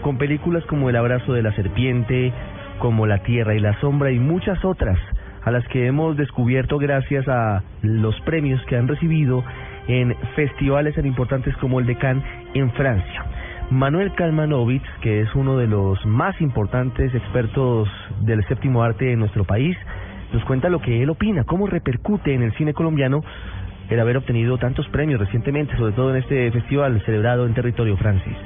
con 0.03 0.19
películas 0.19 0.64
como 0.64 0.91
El 0.91 0.97
abrazo 0.97 1.33
de 1.35 1.43
la 1.43 1.55
serpiente, 1.55 2.33
como 2.81 3.07
La 3.07 3.23
tierra 3.23 3.55
y 3.55 3.61
la 3.61 3.79
sombra 3.81 4.11
y 4.11 4.19
muchas 4.19 4.64
otras 4.64 4.99
a 5.45 5.53
las 5.53 5.66
que 5.69 5.87
hemos 5.87 6.16
descubierto 6.16 6.79
gracias 6.79 7.29
a 7.29 7.62
los 7.83 8.21
premios 8.23 8.61
que 8.66 8.77
han 8.77 8.89
recibido 8.89 9.45
en 9.89 10.14
festivales 10.36 10.95
tan 10.95 11.07
importantes 11.07 11.57
como 11.57 11.80
el 11.80 11.86
de 11.86 11.97
Cannes 11.97 12.24
en 12.55 12.70
Francia. 12.72 13.24
Manuel 13.70 14.14
Kalmanovitz, 14.14 14.86
que 15.03 15.20
es 15.20 15.34
uno 15.34 15.59
de 15.59 15.66
los 15.66 16.05
más 16.07 16.41
importantes 16.41 17.14
expertos 17.14 17.89
del 18.20 18.47
séptimo 18.47 18.82
arte 18.82 19.12
en 19.12 19.18
nuestro 19.18 19.45
país, 19.45 19.76
nos 20.32 20.45
cuenta 20.45 20.68
lo 20.68 20.80
que 20.80 21.03
él 21.03 21.11
opina, 21.11 21.45
cómo 21.45 21.66
repercute 21.66 22.34
en 22.34 22.43
el 22.43 22.53
cine 22.55 22.72
colombiano 22.74 23.22
el 23.91 24.01
haber 24.01 24.18
obtenido 24.18 24.59
tantos 24.59 24.86
premios 24.89 25.20
recientemente, 25.20 25.76
sobre 25.76 25.93
todo 25.93 26.11
en 26.11 26.22
este 26.22 26.51
festival 26.51 27.03
celebrado 27.05 27.47
en 27.47 27.55
territorio 27.55 27.97
francés. 27.97 28.36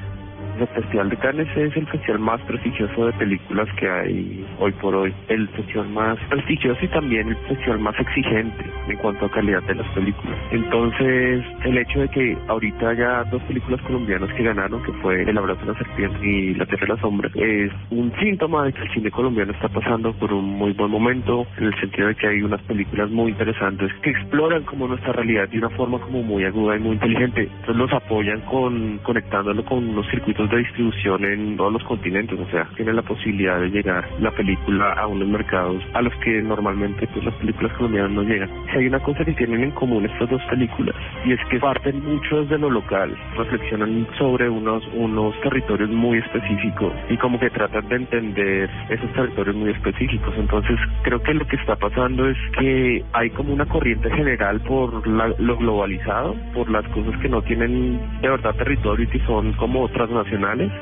El 0.59 0.69
Festival 0.69 1.09
de 1.09 1.17
Cannes 1.17 1.49
es 1.57 1.77
el 1.77 1.87
festival 1.87 2.21
más 2.21 2.41
prestigioso 2.43 3.07
de 3.07 3.13
películas 3.15 3.69
que 3.79 3.89
hay 3.89 4.47
hoy 4.59 4.73
por 4.73 4.95
hoy. 4.95 5.13
El 5.29 5.49
festival 5.49 5.89
más 5.89 6.19
prestigioso 6.29 6.79
y 6.85 6.89
también 6.89 7.29
el 7.29 7.37
festival 7.49 7.79
más 7.81 7.99
exigente 7.99 8.65
en 8.89 8.97
cuanto 8.99 9.27
a 9.27 9.31
calidad 9.31 9.63
de 9.63 9.75
las 9.77 9.89
películas. 9.89 10.39
Entonces, 10.51 11.45
el 11.65 11.79
hecho 11.79 12.01
de 12.01 12.09
que 12.09 12.37
ahorita 12.49 12.91
haya 12.91 13.25
dos 13.25 13.43
películas 13.43 13.81
colombianas 13.83 14.33
que 14.35 14.43
ganaron, 14.43 14.83
que 14.83 14.93
fue 14.95 15.23
El 15.23 15.39
abrazo 15.39 15.61
de 15.63 15.73
la 15.73 15.79
serpiente 15.79 16.27
y 16.27 16.55
La 16.55 16.67
tierra 16.67 16.87
de 16.87 16.95
la 16.95 17.01
sombra, 17.01 17.31
es 17.35 17.73
un 17.91 18.13
síntoma 18.21 18.65
de 18.65 18.73
que 18.73 18.83
el 18.83 18.93
cine 18.93 19.11
colombiano 19.11 19.53
está 19.53 19.69
pasando 19.69 20.13
por 20.13 20.33
un 20.33 20.45
muy 20.45 20.73
buen 20.73 20.91
momento, 20.91 21.47
en 21.57 21.65
el 21.65 21.81
sentido 21.81 22.09
de 22.09 22.15
que 22.15 22.27
hay 22.29 22.43
unas 22.43 22.61
películas 22.63 23.11
muy 23.11 23.31
interesantes 23.31 23.91
que 24.03 24.11
exploran 24.11 24.63
como 24.65 24.87
nuestra 24.87 25.13
realidad 25.13 25.49
de 25.49 25.59
una 25.59 25.71
forma 25.71 25.99
como 25.99 26.23
muy 26.23 26.45
aguda 26.45 26.77
y 26.77 26.81
muy 26.81 26.93
inteligente. 26.93 27.43
Entonces 27.43 27.77
los 27.77 27.93
apoyan 27.93 28.41
con 28.43 28.99
conectándolo 28.99 29.65
con 29.65 29.89
unos 29.89 30.07
circuitos 30.11 30.42
de 30.51 30.59
distribución 30.59 31.25
en 31.25 31.57
todos 31.57 31.73
los 31.73 31.85
continentes, 31.85 32.39
o 32.39 32.47
sea, 32.51 32.69
tiene 32.77 32.93
la 32.93 33.03
posibilidad 33.03 33.61
de 33.61 33.71
llegar 33.71 34.09
la 34.21 34.31
película 34.31 34.93
a 34.93 35.07
unos 35.07 35.29
mercados 35.29 35.83
a 35.95 36.03
los 36.03 36.15
que 36.17 36.43
normalmente 36.43 37.07
pues 37.09 37.25
las 37.25 37.35
películas 37.35 37.73
colombianas 37.75 38.11
no 38.13 38.23
llegan. 38.23 38.51
Si 38.71 38.79
hay 38.79 38.87
una 38.87 39.01
cosa 39.01 39.25
que 39.25 39.33
tienen 39.33 39.63
en 39.63 39.71
común 39.73 40.05
estas 40.05 40.31
dos 40.31 40.43
películas 40.51 40.95
y 41.25 41.33
es 41.33 41.41
que 41.51 41.59
parten 41.59 42.05
mucho 42.05 42.43
desde 42.43 42.59
lo 42.59 42.71
local, 42.71 43.17
reflexionan 43.37 44.07
sobre 44.19 44.49
unos 44.49 44.83
unos 44.95 45.39
territorios 45.41 45.91
muy 45.91 46.19
específicos 46.19 46.93
y 47.09 47.17
como 47.17 47.39
que 47.39 47.51
tratan 47.51 47.89
de 47.89 47.97
entender 47.97 48.71
esos 48.89 49.13
territorios 49.13 49.57
muy 49.57 49.71
específicos. 49.71 50.35
Entonces, 50.37 50.79
creo 51.03 51.23
que 51.23 51.35
lo 51.35 51.47
que 51.47 51.57
está 51.57 51.77
pasando 51.77 52.29
es 52.29 52.37
que 52.59 53.05
hay 53.13 53.31
como 53.31 53.53
una 53.53 53.67
corriente 53.67 54.11
general 54.11 54.61
por 54.61 55.07
la, 55.07 55.33
lo 55.39 55.57
globalizado, 55.57 56.35
por 56.55 56.71
las 56.71 56.87
cosas 56.89 57.19
que 57.21 57.29
no 57.29 57.43
tienen 57.43 58.01
de 58.21 58.29
verdad 58.29 58.55
territorio 58.57 59.05
y 59.05 59.09
que 59.09 59.21
son 59.27 59.53
como 59.55 59.89
transnacionales 59.89 60.32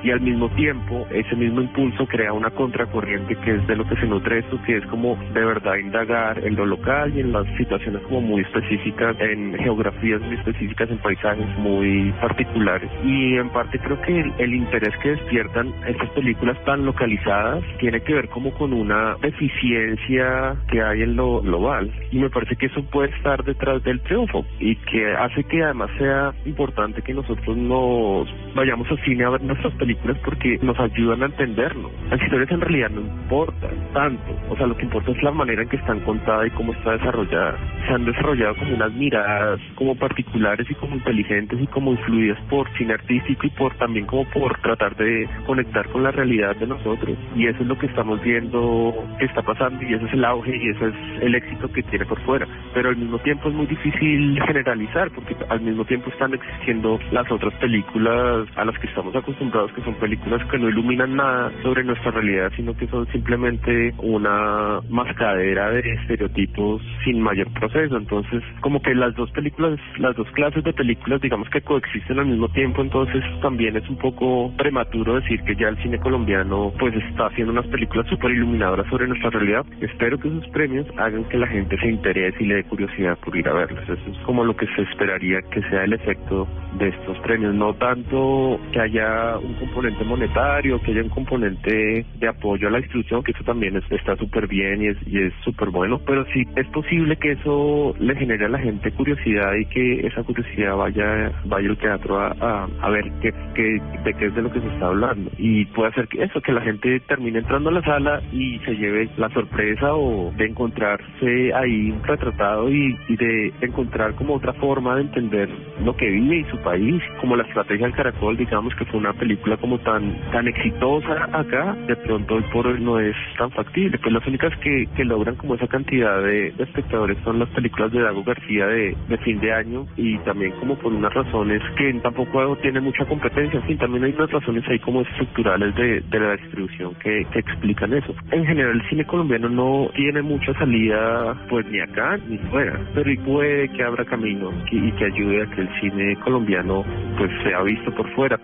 y 0.03 0.11
al 0.13 0.21
mismo 0.21 0.49
tiempo 0.51 1.07
ese 1.11 1.35
mismo 1.35 1.61
impulso 1.61 2.07
crea 2.07 2.33
una 2.33 2.51
contracorriente 2.51 3.35
que 3.37 3.57
es 3.57 3.67
de 3.67 3.75
lo 3.75 3.85
que 3.85 3.97
se 3.97 4.07
nutre 4.07 4.39
esto, 4.39 4.61
que 4.63 4.77
es 4.77 4.87
como 4.87 5.17
de 5.35 5.45
verdad 5.45 5.75
indagar 5.75 6.39
en 6.45 6.55
lo 6.55 6.67
local 6.67 7.13
y 7.17 7.21
en 7.21 7.33
las 7.33 7.47
situaciones 7.57 8.01
como 8.03 8.21
muy 8.21 8.43
específicas, 8.43 9.17
en 9.19 9.55
geografías 9.59 10.21
muy 10.21 10.37
específicas, 10.37 10.89
en 10.91 10.99
paisajes 10.99 11.47
muy 11.59 12.13
particulares. 12.21 12.89
Y 13.05 13.37
en 13.37 13.49
parte 13.51 13.81
creo 13.81 14.01
que 14.03 14.21
el, 14.21 14.33
el 14.39 14.55
interés 14.55 14.95
que 15.03 15.11
despiertan 15.11 15.75
estas 15.89 16.11
películas 16.11 16.57
tan 16.65 16.85
localizadas 16.85 17.65
tiene 17.81 18.01
que 18.03 18.15
ver 18.15 18.29
como 18.29 18.53
con 18.53 18.73
una 18.73 19.17
deficiencia 19.21 20.55
que 20.71 20.81
hay 20.81 21.03
en 21.03 21.17
lo 21.17 21.41
global. 21.41 21.91
Y 22.13 22.19
me 22.19 22.31
parece 22.31 22.55
que 22.55 22.67
eso 22.67 22.85
puede 22.85 23.11
estar 23.17 23.43
detrás 23.43 23.83
del 23.83 24.01
triunfo 24.03 24.45
y 24.61 24.77
que 24.77 25.13
hace 25.13 25.43
que 25.43 25.65
además 25.65 25.91
sea 25.99 26.33
importante 26.47 27.03
que 27.03 27.15
nosotros 27.15 27.57
nos 27.57 28.29
vayamos 28.55 28.89
al 28.91 29.03
cine 29.05 29.25
a 29.25 29.40
nuestras 29.41 29.73
películas 29.75 30.19
porque 30.25 30.59
nos 30.63 30.79
ayudan 30.79 31.23
a 31.23 31.27
entendernos. 31.27 31.91
Las 32.11 32.21
historias 32.23 32.51
en 32.51 32.61
realidad 32.61 32.91
no 32.91 33.01
importan 33.01 33.71
tanto, 33.93 34.37
o 34.49 34.57
sea, 34.57 34.67
lo 34.67 34.77
que 34.77 34.85
importa 34.85 35.11
es 35.11 35.23
la 35.23 35.33
manera 35.33 35.63
en 35.63 35.69
que 35.69 35.77
están 35.77 36.01
contadas 36.01 36.47
y 36.47 36.51
cómo 36.51 36.73
está 36.73 36.93
desarrollada. 36.93 37.57
Se 37.91 37.95
han 37.97 38.05
desarrollado 38.05 38.55
como 38.55 38.75
unas 38.75 38.93
miradas 38.93 39.61
como 39.75 39.97
particulares 39.97 40.65
y 40.71 40.75
como 40.77 40.95
inteligentes 40.95 41.61
y 41.61 41.67
como 41.67 41.91
influidas 41.91 42.39
por 42.49 42.71
cine 42.79 42.95
artístico 42.95 43.49
y 43.49 43.51
por 43.51 43.75
también 43.79 44.07
como 44.07 44.25
por 44.31 44.57
tratar 44.61 44.95
de 44.95 45.29
conectar 45.45 45.89
con 45.89 46.05
la 46.05 46.13
realidad 46.13 46.55
de 46.55 46.69
nosotros. 46.69 47.19
Y 47.35 47.49
eso 47.49 47.63
es 47.63 47.67
lo 47.67 47.77
que 47.77 47.87
estamos 47.87 48.23
viendo 48.23 48.95
que 49.19 49.25
está 49.25 49.43
pasando 49.43 49.83
y 49.83 49.95
ese 49.95 50.05
es 50.07 50.13
el 50.13 50.25
auge 50.25 50.57
y 50.57 50.69
ese 50.69 50.87
es 50.87 50.95
el 51.23 51.35
éxito 51.35 51.73
que 51.73 51.83
tiene 51.83 52.07
por 52.07 52.21
fuera. 52.21 52.47
Pero 52.75 52.91
al 52.91 52.97
mismo 52.97 53.19
tiempo 53.19 53.49
es 53.49 53.55
muy 53.57 53.67
difícil 53.67 54.41
generalizar 54.47 55.11
porque 55.11 55.37
al 55.49 55.61
mismo 55.61 55.85
tiempo 55.85 56.11
están 56.11 56.33
existiendo 56.33 57.01
las 57.11 57.29
otras 57.33 57.55
películas 57.55 58.47
a 58.55 58.65
las 58.65 58.79
que 58.79 58.87
estamos 58.87 59.17
acostumbrados 59.17 59.73
que 59.73 59.83
son 59.83 59.95
películas 59.95 60.45
que 60.49 60.59
no 60.59 60.69
iluminan 60.69 61.17
nada 61.17 61.51
sobre 61.65 61.83
nuestra 61.83 62.13
realidad 62.13 62.53
sino 62.55 62.77
que 62.77 62.87
son 62.87 63.07
simplemente 63.09 63.93
una 63.99 64.81
mascadera 64.89 65.71
de 65.71 65.81
estereotipos 65.81 66.83
sin 67.05 67.21
mayor 67.21 67.53
proceso. 67.53 67.80
Entonces, 67.91 68.43
como 68.61 68.83
que 68.83 68.95
las 68.95 69.15
dos 69.15 69.31
películas, 69.31 69.79
las 69.99 70.17
dos 70.17 70.31
clases 70.33 70.63
de 70.65 70.73
películas, 70.73 71.21
digamos 71.21 71.49
que 71.49 71.61
coexisten 71.61 72.19
al 72.19 72.27
mismo 72.27 72.49
tiempo, 72.49 72.83
entonces 72.83 73.23
también 73.41 73.77
es 73.77 73.89
un 73.89 73.97
poco 73.97 74.53
prematuro 74.57 75.21
decir 75.21 75.41
que 75.43 75.57
ya 75.57 75.69
el 75.69 75.83
cine 75.83 75.99
colombiano 75.99 76.73
pues 76.79 76.95
está 76.95 77.27
haciendo 77.27 77.53
unas 77.53 77.67
películas 77.69 78.07
súper 78.09 78.33
iluminadoras 78.33 78.87
sobre 78.89 79.09
nuestra 79.09 79.31
realidad. 79.31 79.65
Espero 79.81 80.19
que 80.19 80.29
esos 80.29 80.47
premios 80.49 80.87
hagan 80.99 81.25
que 81.25 81.39
la 81.39 81.47
gente 81.47 81.79
se 81.79 81.89
interese 81.89 82.37
y 82.43 82.47
le 82.47 82.57
dé 82.57 82.65
curiosidad 82.65 83.19
por 83.19 83.37
ir 83.37 83.49
a 83.49 83.53
verlos. 83.53 83.83
Eso 83.85 84.11
es 84.11 84.19
como 84.25 84.45
lo 84.45 84.55
que 84.57 84.67
se 84.75 84.83
esperaría 84.83 85.41
que 85.51 85.63
sea 85.63 85.85
el 85.85 85.93
efecto 85.93 86.47
de 86.79 86.89
estos 86.89 87.19
premios, 87.21 87.55
no 87.55 87.75
tanto 87.75 88.61
que 88.73 88.81
haya 88.81 89.39
un 89.39 89.55
componente 89.55 90.05
monetario, 90.05 90.81
que 90.83 90.93
haya 90.93 91.03
un 91.03 91.09
componente 91.09 92.05
de 92.15 92.29
apoyo 92.29 92.69
a 92.69 92.71
la 92.71 92.79
instrucción, 92.79 93.23
que 93.23 93.33
eso 93.33 93.45
también 93.45 93.77
está 93.91 94.17
súper 94.17 94.47
bien 94.47 94.83
y 94.83 94.89
es 94.89 94.97
y 95.07 95.19
es 95.19 95.33
súper 95.45 95.71
bueno, 95.71 96.01
pero 96.07 96.25
sí 96.33 96.45
es 96.57 96.67
posible 96.69 97.17
que 97.17 97.33
eso 97.33 97.60
le 97.99 98.15
genere 98.17 98.47
a 98.47 98.49
la 98.49 98.59
gente 98.59 98.93
curiosidad 98.93 99.55
y 99.55 99.65
que 99.67 100.07
esa 100.07 100.23
curiosidad 100.23 100.77
vaya 100.77 101.33
vaya 101.45 101.69
al 101.69 101.79
teatro 101.79 102.19
a, 102.19 102.69
a, 102.81 102.91
ver 102.91 103.11
qué, 103.21 103.33
qué, 103.55 103.81
de 104.05 104.15
qué 104.15 104.27
es 104.27 104.35
de 104.35 104.43
lo 104.43 104.53
que 104.53 104.61
se 104.61 104.69
está 104.69 104.87
hablando. 104.87 105.31
Y 105.39 105.65
puede 105.67 105.91
hacer 105.91 106.09
que 106.09 106.23
eso, 106.23 106.41
que 106.41 106.53
la 106.53 106.61
gente 106.63 107.01
termine 107.01 107.39
entrando 107.39 107.71
a 107.71 107.73
la 107.73 107.83
sala 107.83 108.23
y 108.33 108.59
se 108.61 108.77
lleve 108.77 109.09
la 109.17 109.29
sorpresa 109.31 109.95
o 109.95 110.33
de 110.37 110.47
encontrarse 110.47 111.53
ahí 111.55 111.95
retratado 112.03 112.71
y, 112.71 112.97
de 113.11 113.53
encontrar 113.61 114.15
como 114.15 114.35
otra 114.35 114.53
forma 114.55 114.97
de 114.97 115.03
entender 115.03 115.49
lo 115.85 115.97
que 115.97 116.09
vive 116.09 116.39
y 116.39 116.45
su 116.45 116.57
país, 116.59 117.03
como 117.21 117.37
la 117.37 117.43
estrategia 117.43 117.87
del 117.87 117.95
caracol, 117.95 118.37
digamos 118.37 118.75
que 118.77 118.85
fue 118.87 118.99
una 118.99 119.13
película 119.13 119.57
como 119.57 119.79
tan 119.81 120.17
tan 120.33 120.49
exitosa 120.49 121.29
acá, 121.33 121.77
de 121.87 121.97
pronto 121.97 122.37
hoy 122.37 122.45
por 122.53 122.67
hoy 122.67 122.81
no 122.81 122.99
es 122.99 123.17
tan 123.37 123.51
factible, 123.51 123.99
pues 123.99 124.13
las 124.13 124.27
únicas 124.27 124.57
que, 124.59 124.89
que 124.97 125.05
logran 125.05 125.37
como 125.37 125.55
esa 125.55 125.67
cantidad 125.67 126.23
de, 126.23 126.55
espectadores 126.59 127.19
son 127.25 127.39
las 127.39 127.49
películas 127.51 127.93
de 127.93 128.01
Dago 128.01 128.25
García 128.25 128.67
de, 128.67 128.97
de, 129.09 129.19
fin 129.19 129.41
de 129.41 129.53
año 129.53 129.87
y 129.97 130.19
también 130.19 130.53
como 130.61 130.77
por 130.77 130.93
unas 130.93 131.13
razones 131.13 131.63
que 131.77 131.93
tampoco 132.03 132.57
tiene 132.57 132.81
mucha 132.81 133.05
competencia, 133.05 133.61
en 133.61 133.67
fin, 133.67 133.79
también 133.79 134.05
hay 134.05 134.13
unas 134.13 134.31
razones 134.31 134.65
ahí 134.69 134.79
como 134.79 135.03
estructurales 135.03 135.75
de, 135.75 136.01
de 136.01 136.21
la 136.21 136.37
distribución 136.37 136.95
que, 136.97 137.27
que 137.33 137.39
explican 137.39 137.93
eso. 137.93 138.15
En 138.31 138.45
general 138.45 138.81
el 138.81 138.89
cine 138.89 139.05
colombiano 139.05 139.49
no 139.49 139.91
tiene 139.95 140.23
mucha 140.23 140.53
salida 140.55 141.37
pues 141.49 141.67
ni 141.67 141.81
acá 141.81 142.19
ni 142.29 142.39
fuera, 142.51 142.81
pero 142.95 143.11
y 143.11 143.17
puede 143.19 143.69
que 143.71 143.83
abra 143.83 144.05
camino 144.05 144.51
y 144.71 144.93
que 144.93 145.05
ayude 145.05 145.43
a 145.43 145.51
que 145.51 145.63
el 145.63 145.81
cine 145.81 146.17
colombiano 146.25 146.85
pues 147.19 147.31
sea 147.43 147.63
visto 147.63 147.95
por 147.95 148.09
fuera. 148.15 148.39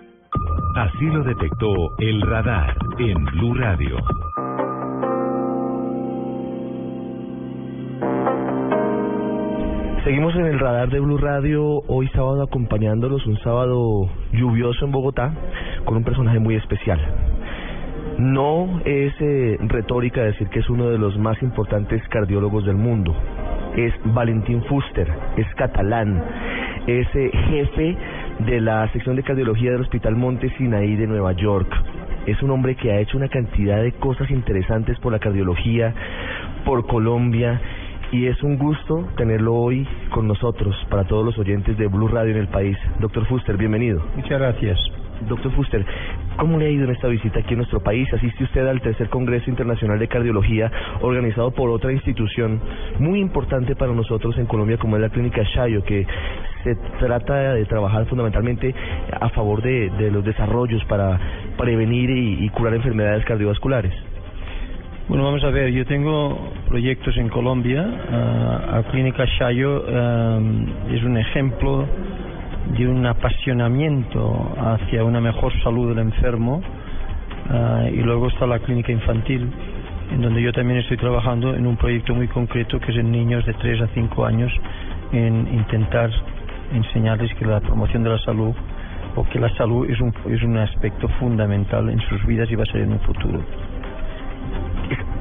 Así 0.77 1.07
lo 1.07 1.23
detectó 1.23 1.75
el 1.99 2.21
radar 2.21 2.77
en 2.99 3.25
Blue 3.25 3.55
Radio. 3.55 3.97
Seguimos 10.07 10.37
en 10.37 10.47
el 10.47 10.61
radar 10.61 10.89
de 10.89 11.01
Blue 11.01 11.19
Radio, 11.19 11.83
hoy 11.89 12.07
sábado 12.15 12.41
acompañándolos, 12.45 13.27
un 13.27 13.41
sábado 13.41 14.09
lluvioso 14.31 14.85
en 14.85 14.93
Bogotá, 14.93 15.35
con 15.85 15.97
un 15.97 16.05
personaje 16.05 16.39
muy 16.39 16.55
especial. 16.55 17.01
No 18.17 18.81
es 18.85 19.13
eh, 19.19 19.57
retórica 19.63 20.23
decir 20.23 20.49
que 20.51 20.61
es 20.61 20.71
uno 20.71 20.91
de 20.91 20.99
los 20.99 21.19
más 21.19 21.43
importantes 21.43 22.01
cardiólogos 22.09 22.65
del 22.67 22.77
mundo. 22.77 23.17
Es 23.77 23.93
Valentín 24.05 24.63
Fuster, 24.67 25.13
es 25.39 25.53
catalán, 25.57 26.23
es 26.87 27.09
eh, 27.17 27.31
jefe 27.51 27.97
de 28.47 28.61
la 28.61 28.89
sección 28.93 29.17
de 29.17 29.25
cardiología 29.25 29.73
del 29.73 29.81
Hospital 29.81 30.15
Monte 30.15 30.57
Sinaí 30.57 30.95
de 30.95 31.09
Nueva 31.09 31.33
York. 31.33 31.69
Es 32.27 32.41
un 32.45 32.53
hombre 32.53 32.77
que 32.77 32.93
ha 32.93 33.01
hecho 33.01 33.17
una 33.17 33.29
cantidad 33.29 33.83
de 33.83 33.91
cosas 33.91 34.31
interesantes 34.31 35.01
por 35.01 35.11
la 35.11 35.19
cardiología, 35.19 35.93
por 36.65 36.87
Colombia 36.87 37.61
y 38.13 38.27
es 38.27 38.43
un 38.43 38.57
gusto 38.57 39.09
tenerlo 39.17 39.55
hoy 39.55 39.87
con 40.11 40.27
nosotros 40.27 40.75
para 40.89 41.05
todos 41.05 41.25
los 41.25 41.39
oyentes 41.39 41.77
de 41.77 41.87
Blue 41.89 42.09
Radio 42.09 42.33
en 42.33 42.41
el 42.41 42.49
país. 42.49 42.77
Doctor 43.01 43.27
Fuster, 43.27 43.57
bienvenido. 43.57 44.03
Muchas 44.15 44.39
gracias. 44.39 44.79
Doctor 45.29 45.51
Fuster, 45.53 45.85
¿cómo 46.37 46.59
le 46.59 46.67
ha 46.67 46.71
ido 46.71 46.85
en 46.85 46.91
esta 46.91 47.09
visita 47.09 47.41
aquí 47.41 47.55
en 47.55 47.59
nuestro 47.59 47.81
país? 47.81 48.07
Asiste 48.13 48.45
usted 48.45 48.67
al 48.67 48.81
tercer 48.83 49.09
Congreso 49.09 49.49
Internacional 49.51 49.99
de 49.99 50.09
Cardiología 50.09 50.71
organizado 51.01 51.51
por 51.53 51.71
otra 51.71 51.93
institución 51.93 52.61
muy 52.99 53.21
importante 53.21 53.75
para 53.75 53.93
nosotros 53.93 54.37
en 54.39 54.47
Colombia 54.47 54.77
como 54.77 54.97
es 54.97 55.03
la 55.03 55.09
Clínica 55.09 55.43
Shayo, 55.43 55.83
que 55.85 56.07
se 56.65 56.75
trata 56.99 57.55
de 57.55 57.65
trabajar 57.65 58.07
fundamentalmente 58.07 58.75
a 59.19 59.29
favor 59.31 59.63
de, 59.63 59.91
de 59.91 60.11
los 60.11 60.25
desarrollos 60.25 60.85
para 60.85 61.19
prevenir 61.57 62.11
y, 62.11 62.45
y 62.45 62.49
curar 62.51 62.75
enfermedades 62.75 63.25
cardiovasculares. 63.25 63.95
Bueno, 65.09 65.23
vamos 65.23 65.45
a 65.45 65.51
ver, 65.51 65.71
yo 65.71 65.87
tengo 65.87 66.37
proyectos 66.67 67.17
en 67.17 67.29
Colombia. 67.29 67.87
Uh, 67.87 68.91
Clínica 68.91 69.25
Shayo 69.39 69.87
es 70.91 71.01
un 71.05 71.17
ejemplo 71.17 71.87
de 72.77 72.89
un 72.89 73.07
apasionamiento 73.07 74.53
hacia 74.59 75.05
una 75.05 75.21
mejor 75.21 75.53
salud 75.63 75.91
del 75.91 76.01
enfermo. 76.01 76.61
Uh, 77.49 77.87
y 77.95 78.03
luego 78.03 78.27
está 78.27 78.49
la 78.49 78.59
clínica 78.59 78.91
infantil, 78.91 79.49
en 80.11 80.23
donde 80.23 80.43
yo 80.43 80.53
también 80.53 80.81
estoy 80.81 80.97
trabajando 80.97 81.55
en 81.55 81.69
un 81.69 81.77
proyecto 81.77 82.13
muy 82.13 82.27
concreto 82.27 82.81
que 82.81 82.91
es 82.91 82.99
en 82.99 83.13
niños 83.13 83.47
de 83.47 83.55
3 83.55 83.83
a 83.83 83.87
5 83.95 84.27
años, 84.27 84.53
en 85.13 85.47
intentar 85.55 86.11
enseñarles 86.75 87.33
que 87.35 87.45
la 87.45 87.61
promoción 87.61 88.03
de 88.03 88.11
la 88.11 88.19
salud 88.19 88.57
o 89.15 89.23
que 89.23 89.39
la 89.39 89.51
salud 89.51 89.89
es 89.89 90.01
un, 90.01 90.13
es 90.29 90.43
un 90.43 90.57
aspecto 90.57 91.07
fundamental 91.21 91.89
en 91.91 92.01
sus 92.09 92.27
vidas 92.27 92.51
y 92.51 92.57
va 92.57 92.65
a 92.65 92.73
ser 92.73 92.81
en 92.81 92.95
un 92.95 93.01
futuro 93.01 93.41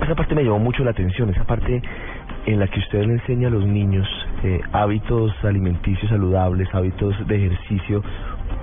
esa 0.02 0.16
parte 0.16 0.36
me 0.36 0.44
llamó 0.44 0.60
mucho 0.60 0.84
la 0.84 0.92
atención, 0.92 1.30
esa 1.30 1.44
parte 1.44 1.82
en 2.46 2.60
la 2.60 2.68
que 2.68 2.80
usted 2.80 3.06
le 3.06 3.14
enseña 3.14 3.48
a 3.48 3.52
los 3.52 3.66
niños 3.66 4.08
eh, 4.44 4.62
hábitos 4.72 5.34
alimenticios 5.44 6.10
saludables, 6.10 6.68
hábitos 6.74 7.16
de 7.28 7.36
ejercicio. 7.36 8.04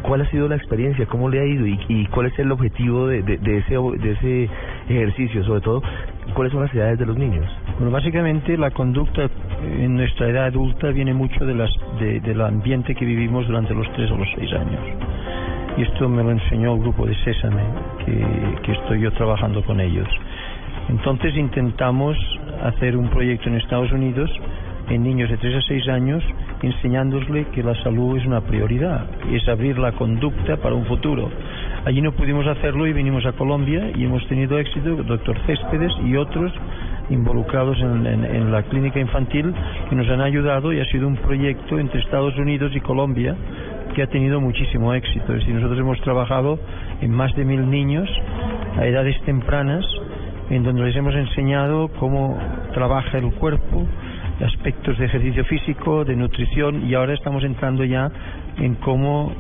¿Cuál 0.03 0.21
ha 0.21 0.27
sido 0.31 0.49
la 0.49 0.57
experiencia? 0.57 1.07
¿Cómo 1.07 1.29
le 1.29 1.41
ha 1.41 1.45
ido? 1.45 1.67
¿Y, 1.67 1.79
y 1.89 2.07
cuál 2.07 2.27
es 2.27 2.39
el 2.39 2.51
objetivo 2.51 3.07
de, 3.07 3.23
de, 3.23 3.39
de, 3.39 3.59
ese, 3.59 3.75
de 3.75 4.11
ese 4.13 4.49
ejercicio? 4.89 5.45
Sobre 5.45 5.61
todo, 5.61 5.83
¿cuáles 6.35 6.53
son 6.53 6.63
las 6.63 6.75
edades 6.75 6.99
de 6.99 7.07
los 7.07 7.17
niños? 7.17 7.47
Bueno, 7.79 7.93
básicamente 7.93 8.57
la 8.57 8.71
conducta 8.71 9.29
en 9.63 9.97
nuestra 9.97 10.29
edad 10.29 10.47
adulta 10.47 10.89
viene 10.89 11.15
mucho 11.15 11.45
de 11.45 11.55
las, 11.55 11.71
de, 12.01 12.21
del 12.21 12.41
ambiente 12.41 12.95
que 12.95 13.05
vivimos 13.05 13.47
durante 13.47 13.75
los 13.75 13.91
tres 13.93 14.11
o 14.11 14.17
los 14.17 14.29
seis 14.37 14.53
años. 14.53 14.81
Y 15.77 15.83
esto 15.83 16.09
me 16.09 16.23
lo 16.23 16.33
enseñó 16.33 16.75
el 16.75 16.81
grupo 16.81 17.07
de 17.07 17.15
Sésame, 17.25 17.63
que, 18.05 18.27
que 18.63 18.73
estoy 18.73 19.01
yo 19.01 19.13
trabajando 19.13 19.63
con 19.63 19.81
ellos. 19.81 20.09
Entonces 20.93 21.35
intentamos 21.39 22.19
hacer 22.63 22.99
un 22.99 23.09
proyecto 23.09 23.49
en 23.49 23.57
Estados 23.57 23.91
Unidos 23.93 24.31
en 24.91 25.03
niños 25.03 25.31
de 25.31 25.39
3 25.39 25.57
a 25.57 25.63
6 25.63 25.89
años 25.89 26.23
enseñándosle 26.61 27.47
que 27.47 27.63
la 27.63 27.75
salud 27.83 28.19
es 28.19 28.27
una 28.27 28.43
prioridad 28.43 29.07
y 29.31 29.37
es 29.37 29.49
abrir 29.49 29.79
la 29.79 29.93
conducta 29.93 30.59
para 30.59 30.75
un 30.75 30.85
futuro. 30.85 31.31
Allí 31.87 32.03
no 32.03 32.13
pudimos 32.13 32.47
hacerlo 32.47 32.87
y 32.87 32.93
vinimos 32.93 33.25
a 33.25 33.33
Colombia 33.33 33.91
y 33.97 34.05
hemos 34.05 34.25
tenido 34.29 34.59
éxito, 34.59 35.03
doctor 35.03 35.39
Céspedes 35.47 35.93
y 36.05 36.15
otros 36.17 36.53
involucrados 37.09 37.81
en, 37.81 38.07
en, 38.07 38.25
en, 38.27 38.53
la 38.53 38.63
clínica 38.65 39.01
infantil 39.01 39.55
que 39.89 39.97
nos 39.97 40.07
han 40.11 40.21
ayudado 40.21 40.75
y 40.75 40.81
ha 40.81 40.85
sido 40.85 41.09
un 41.09 41.17
proyecto 41.17 41.79
entre 41.79 42.01
Estados 42.01 42.37
Unidos 42.37 42.71
y 42.77 42.81
Colombia 42.81 43.35
que 43.95 44.03
ha 44.03 44.07
tenido 44.09 44.43
muchísimo 44.43 44.93
éxito. 44.93 45.33
Es 45.33 45.41
decir, 45.41 45.55
nosotros 45.55 45.79
hemos 45.81 46.01
trabajado 46.03 46.59
en 47.01 47.11
más 47.13 47.35
de 47.35 47.47
mil 47.47 47.71
niños 47.71 48.11
a 48.77 48.85
edades 48.85 49.19
tempranas 49.23 49.87
en 50.53 50.63
donde 50.65 50.83
les 50.83 50.95
hemos 50.95 51.15
enseñado 51.15 51.89
cómo 51.99 52.39
trabaja 52.75 53.17
el 53.17 53.33
cuerpo, 53.33 53.87
aspectos 54.45 54.99
de 54.99 55.07
ejercicio 55.07 55.47
físico, 55.47 56.05
de 56.05 56.15
nutrición 56.15 56.87
y 56.87 56.95
ahora 56.95 57.15
estamos 57.15 57.43
entrando 57.43 57.85
ya 57.85 58.11
en 58.59 58.75
cómo 58.75 59.33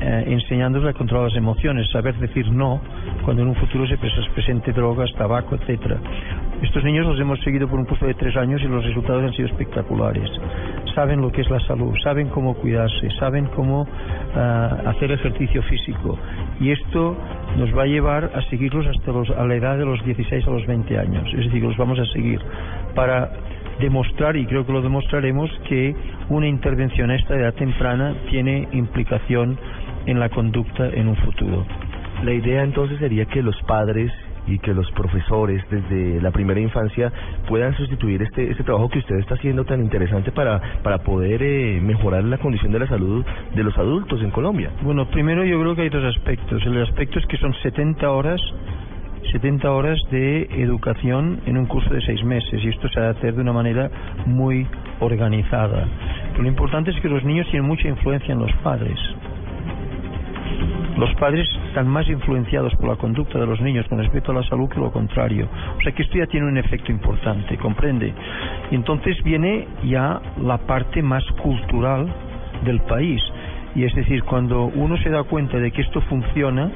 eh, 0.00 0.24
enseñándoles 0.26 0.94
a 0.94 0.98
controlar 0.98 1.28
las 1.28 1.36
emociones, 1.36 1.88
saber 1.90 2.14
decir 2.16 2.50
no 2.50 2.80
cuando 3.24 3.42
en 3.42 3.48
un 3.48 3.54
futuro 3.54 3.86
se 3.86 3.96
presente 3.96 4.72
drogas, 4.72 5.10
tabaco, 5.16 5.54
etcétera. 5.54 5.98
Estos 6.62 6.84
niños 6.84 7.06
los 7.06 7.18
hemos 7.20 7.40
seguido 7.40 7.68
por 7.68 7.78
un 7.78 7.84
curso 7.84 8.06
de 8.06 8.14
tres 8.14 8.36
años 8.36 8.60
y 8.62 8.66
los 8.66 8.84
resultados 8.84 9.24
han 9.24 9.32
sido 9.32 9.48
espectaculares. 9.48 10.28
Saben 10.94 11.20
lo 11.20 11.30
que 11.30 11.42
es 11.42 11.50
la 11.50 11.60
salud, 11.60 11.94
saben 12.02 12.28
cómo 12.28 12.54
cuidarse, 12.54 13.10
saben 13.18 13.46
cómo 13.54 13.86
ah, 14.34 14.78
hacer 14.86 15.12
ejercicio 15.12 15.62
físico. 15.62 16.18
Y 16.60 16.70
esto 16.70 17.16
nos 17.58 17.76
va 17.76 17.82
a 17.82 17.86
llevar 17.86 18.30
a 18.34 18.42
seguirlos 18.50 18.86
hasta 18.86 19.12
los, 19.12 19.30
a 19.30 19.44
la 19.44 19.54
edad 19.54 19.78
de 19.78 19.84
los 19.84 20.04
16 20.04 20.46
a 20.46 20.50
los 20.50 20.66
20 20.66 20.98
años. 20.98 21.28
Es 21.34 21.46
decir, 21.46 21.62
los 21.62 21.76
vamos 21.76 21.98
a 21.98 22.06
seguir 22.06 22.40
para 22.94 23.30
demostrar, 23.80 24.36
y 24.36 24.46
creo 24.46 24.64
que 24.64 24.72
lo 24.72 24.82
demostraremos, 24.82 25.50
que 25.68 25.94
una 26.28 26.46
intervención 26.46 27.10
a 27.10 27.16
esta 27.16 27.34
edad 27.34 27.54
temprana 27.54 28.14
tiene 28.30 28.68
implicación 28.72 29.58
en 30.06 30.20
la 30.20 30.28
conducta 30.28 30.88
en 30.88 31.08
un 31.08 31.16
futuro. 31.16 31.66
La 32.22 32.32
idea 32.32 32.62
entonces 32.62 32.98
sería 32.98 33.24
que 33.26 33.42
los 33.42 33.60
padres 33.62 34.12
y 34.46 34.58
que 34.58 34.74
los 34.74 34.90
profesores 34.92 35.64
desde 35.70 36.20
la 36.20 36.30
primera 36.30 36.60
infancia 36.60 37.10
puedan 37.48 37.74
sustituir 37.76 38.22
este 38.22 38.50
este 38.50 38.62
trabajo 38.62 38.90
que 38.90 38.98
usted 38.98 39.16
está 39.16 39.34
haciendo 39.34 39.64
tan 39.64 39.80
interesante 39.80 40.32
para 40.32 40.60
para 40.82 40.98
poder 40.98 41.42
eh, 41.42 41.80
mejorar 41.80 42.24
la 42.24 42.38
condición 42.38 42.72
de 42.72 42.80
la 42.80 42.86
salud 42.86 43.24
de 43.54 43.64
los 43.64 43.76
adultos 43.78 44.20
en 44.22 44.30
Colombia. 44.30 44.70
Bueno, 44.82 45.06
primero 45.06 45.44
yo 45.44 45.58
creo 45.60 45.74
que 45.74 45.82
hay 45.82 45.88
dos 45.88 46.04
aspectos. 46.04 46.62
El 46.66 46.82
aspecto 46.82 47.18
es 47.18 47.26
que 47.26 47.38
son 47.38 47.54
70 47.62 48.10
horas 48.10 48.40
70 49.32 49.70
horas 49.70 49.98
de 50.10 50.42
educación 50.62 51.40
en 51.46 51.56
un 51.56 51.66
curso 51.66 51.92
de 51.92 52.00
seis 52.02 52.22
meses 52.22 52.62
y 52.62 52.68
esto 52.68 52.88
se 52.88 53.00
ha 53.00 53.04
de 53.04 53.08
hacer 53.10 53.34
de 53.34 53.40
una 53.40 53.52
manera 53.52 53.90
muy 54.26 54.66
organizada. 55.00 55.88
Pero 56.32 56.42
lo 56.42 56.48
importante 56.48 56.90
es 56.90 57.00
que 57.00 57.08
los 57.08 57.24
niños 57.24 57.46
tienen 57.50 57.66
mucha 57.66 57.88
influencia 57.88 58.32
en 58.32 58.38
los 58.38 58.52
padres. 58.62 58.98
Los 60.96 61.12
padres 61.14 61.48
están 61.66 61.88
más 61.88 62.08
influenciados 62.08 62.72
por 62.76 62.88
la 62.88 62.96
conducta 62.96 63.38
de 63.38 63.46
los 63.46 63.60
niños 63.60 63.86
con 63.88 63.98
respecto 63.98 64.30
a 64.30 64.36
la 64.36 64.44
salud 64.44 64.68
que 64.68 64.78
lo 64.78 64.92
contrario. 64.92 65.48
O 65.76 65.80
sea 65.82 65.92
que 65.92 66.02
esto 66.02 66.18
ya 66.18 66.26
tiene 66.26 66.46
un 66.46 66.56
efecto 66.56 66.92
importante, 66.92 67.56
¿comprende? 67.58 68.12
Y 68.70 68.76
entonces 68.76 69.20
viene 69.24 69.66
ya 69.84 70.20
la 70.40 70.58
parte 70.58 71.02
más 71.02 71.24
cultural 71.42 72.06
del 72.64 72.80
país. 72.82 73.20
Y 73.74 73.82
es 73.84 73.94
decir, 73.94 74.22
cuando 74.22 74.66
uno 74.66 74.96
se 74.98 75.10
da 75.10 75.24
cuenta 75.24 75.58
de 75.58 75.72
que 75.72 75.82
esto 75.82 76.00
funciona, 76.02 76.70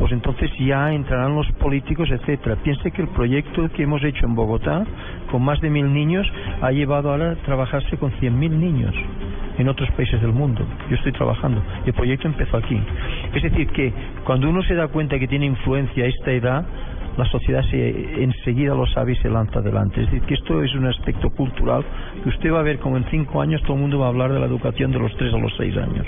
pues 0.00 0.12
entonces 0.12 0.50
ya 0.58 0.94
entrarán 0.94 1.34
los 1.34 1.46
políticos, 1.52 2.08
etcétera. 2.10 2.56
Piense 2.64 2.90
que 2.90 3.02
el 3.02 3.08
proyecto 3.08 3.70
que 3.70 3.82
hemos 3.82 4.02
hecho 4.02 4.24
en 4.24 4.34
Bogotá, 4.34 4.86
con 5.30 5.42
más 5.42 5.60
de 5.60 5.68
mil 5.68 5.92
niños, 5.92 6.26
ha 6.62 6.72
llevado 6.72 7.10
ahora 7.10 7.32
a 7.32 7.34
trabajarse 7.36 7.98
con 7.98 8.10
cien 8.12 8.38
mil 8.38 8.58
niños 8.58 8.94
en 9.58 9.68
otros 9.68 9.90
países 9.90 10.18
del 10.22 10.32
mundo. 10.32 10.64
Yo 10.88 10.96
estoy 10.96 11.12
trabajando. 11.12 11.62
El 11.84 11.92
proyecto 11.92 12.28
empezó 12.28 12.56
aquí. 12.56 12.80
Es 13.34 13.42
decir, 13.42 13.68
que 13.68 13.92
cuando 14.24 14.48
uno 14.48 14.62
se 14.62 14.74
da 14.74 14.88
cuenta 14.88 15.18
que 15.18 15.28
tiene 15.28 15.44
influencia 15.44 16.04
a 16.04 16.08
esta 16.08 16.32
edad, 16.32 16.64
la 17.20 17.26
sociedad 17.26 17.62
se, 17.70 18.22
enseguida 18.22 18.74
lo 18.74 18.86
sabe 18.86 19.12
y 19.12 19.16
se 19.16 19.28
lanza 19.28 19.58
adelante. 19.58 20.00
Es 20.00 20.06
decir, 20.06 20.22
que 20.26 20.34
esto 20.34 20.62
es 20.62 20.74
un 20.74 20.86
aspecto 20.86 21.28
cultural 21.30 21.84
que 22.22 22.30
usted 22.30 22.50
va 22.50 22.60
a 22.60 22.62
ver 22.62 22.78
como 22.78 22.96
en 22.96 23.04
cinco 23.10 23.42
años 23.42 23.60
todo 23.62 23.74
el 23.74 23.80
mundo 23.80 23.98
va 23.98 24.06
a 24.06 24.08
hablar 24.08 24.32
de 24.32 24.40
la 24.40 24.46
educación 24.46 24.90
de 24.90 24.98
los 24.98 25.14
tres 25.16 25.32
a 25.34 25.38
los 25.38 25.52
seis 25.58 25.76
años. 25.76 26.06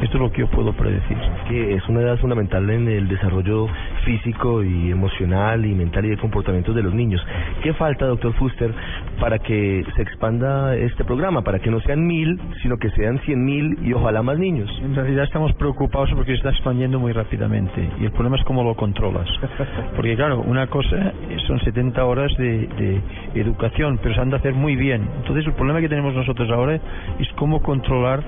Esto 0.00 0.18
es 0.18 0.22
lo 0.22 0.30
que 0.30 0.40
yo 0.40 0.48
puedo 0.48 0.72
predecir. 0.72 1.16
Que 1.48 1.74
es 1.74 1.88
una 1.88 2.00
edad 2.02 2.18
fundamental 2.18 2.68
en 2.68 2.88
el 2.88 3.08
desarrollo 3.08 3.66
físico 4.04 4.62
y 4.62 4.90
emocional 4.90 5.64
y 5.64 5.74
mental 5.74 6.04
y 6.04 6.10
de 6.10 6.18
comportamientos 6.18 6.74
de 6.74 6.82
los 6.82 6.94
niños. 6.94 7.24
¿Qué 7.62 7.72
falta, 7.74 8.06
doctor 8.06 8.32
Fuster, 8.34 8.72
para 9.18 9.38
que 9.38 9.84
se 9.94 10.02
expanda 10.02 10.76
este 10.76 11.04
programa? 11.04 11.42
Para 11.42 11.58
que 11.58 11.70
no 11.70 11.80
sean 11.80 12.06
mil, 12.06 12.38
sino 12.62 12.76
que 12.76 12.90
sean 12.90 13.20
cien 13.20 13.44
mil 13.44 13.78
y 13.82 13.92
ojalá 13.92 14.22
más 14.22 14.38
niños. 14.38 14.70
En 14.82 14.94
realidad 14.94 15.24
estamos 15.24 15.52
preocupados 15.54 16.10
porque 16.14 16.32
se 16.32 16.38
está 16.38 16.50
expandiendo 16.50 16.98
muy 16.98 17.12
rápidamente 17.12 17.88
y 17.98 18.04
el 18.04 18.12
problema 18.12 18.36
es 18.36 18.44
cómo 18.44 18.64
lo 18.64 18.74
controlas. 18.74 19.28
Porque 19.96 20.14
claro, 20.16 20.42
una 20.46 20.66
cosa 20.68 21.12
son 21.46 21.60
70 21.60 22.04
horas 22.04 22.32
de, 22.38 22.66
de 22.66 23.40
educación, 23.40 23.98
pero 24.02 24.14
se 24.14 24.20
han 24.20 24.30
de 24.30 24.36
hacer 24.36 24.54
muy 24.54 24.76
bien. 24.76 25.08
Entonces 25.18 25.46
el 25.46 25.52
problema 25.52 25.80
que 25.80 25.88
tenemos 25.88 26.14
nosotros 26.14 26.50
ahora 26.50 26.76
es 27.18 27.28
cómo 27.36 27.60
controlar 27.62 28.22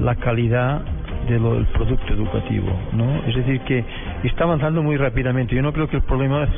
la 0.00 0.14
calidad 0.16 0.82
del 1.28 1.66
producto 1.66 2.12
educativo, 2.12 2.68
¿no? 2.92 3.22
Es 3.26 3.36
decir, 3.36 3.60
que 3.60 3.84
está 4.24 4.44
avanzando 4.44 4.82
muy 4.82 4.96
rápidamente. 4.96 5.54
Yo 5.54 5.62
no 5.62 5.72
creo 5.72 5.88
que 5.88 5.96
el 5.96 6.02
problema 6.02 6.48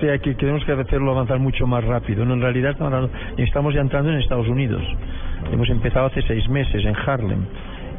sea 0.00 0.18
que 0.18 0.34
tenemos 0.34 0.64
que 0.64 0.72
hacerlo 0.72 1.10
avanzar 1.10 1.38
mucho 1.38 1.66
más 1.66 1.84
rápido. 1.84 2.24
No, 2.24 2.34
en 2.34 2.40
realidad 2.40 2.72
estamos, 2.72 3.10
estamos 3.36 3.74
ya 3.74 3.80
entrando 3.80 4.10
en 4.10 4.18
Estados 4.18 4.48
Unidos. 4.48 4.82
Hemos 5.52 5.68
empezado 5.68 6.06
hace 6.06 6.22
seis 6.22 6.48
meses 6.48 6.84
en 6.84 6.94
Harlem. 6.96 7.44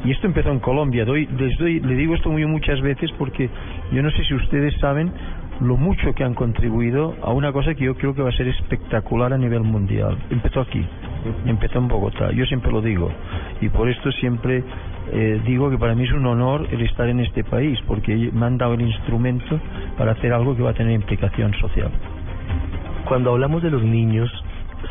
Y 0.04 0.10
esto 0.10 0.26
empezó 0.26 0.50
en 0.50 0.60
Colombia. 0.60 1.04
Doy, 1.04 1.26
les 1.38 1.56
doy, 1.58 1.80
le 1.80 1.94
digo 1.94 2.14
esto 2.14 2.30
muy 2.30 2.44
muchas 2.46 2.80
veces 2.80 3.10
porque 3.18 3.48
yo 3.92 4.02
no 4.02 4.10
sé 4.10 4.24
si 4.24 4.34
ustedes 4.34 4.74
saben 4.78 5.10
lo 5.60 5.76
mucho 5.76 6.12
que 6.14 6.24
han 6.24 6.34
contribuido 6.34 7.14
a 7.22 7.32
una 7.32 7.52
cosa 7.52 7.74
que 7.74 7.84
yo 7.84 7.94
creo 7.94 8.14
que 8.14 8.22
va 8.22 8.28
a 8.28 8.36
ser 8.36 8.48
espectacular 8.48 9.32
a 9.32 9.38
nivel 9.38 9.62
mundial. 9.62 10.18
Empezó 10.30 10.60
aquí, 10.60 10.84
empezó 11.46 11.78
en 11.78 11.88
Bogotá, 11.88 12.30
yo 12.32 12.44
siempre 12.46 12.70
lo 12.70 12.82
digo, 12.82 13.10
y 13.60 13.68
por 13.68 13.88
esto 13.88 14.12
siempre 14.12 14.62
eh, 15.12 15.40
digo 15.46 15.70
que 15.70 15.78
para 15.78 15.94
mí 15.94 16.04
es 16.04 16.12
un 16.12 16.26
honor 16.26 16.66
el 16.70 16.82
estar 16.82 17.08
en 17.08 17.20
este 17.20 17.44
país, 17.44 17.78
porque 17.86 18.14
me 18.32 18.46
han 18.46 18.58
dado 18.58 18.74
el 18.74 18.82
instrumento 18.82 19.60
para 19.96 20.12
hacer 20.12 20.32
algo 20.32 20.56
que 20.56 20.62
va 20.62 20.70
a 20.70 20.74
tener 20.74 20.92
implicación 20.92 21.54
social. 21.54 21.90
Cuando 23.06 23.30
hablamos 23.32 23.62
de 23.62 23.70
los 23.70 23.82
niños, 23.82 24.30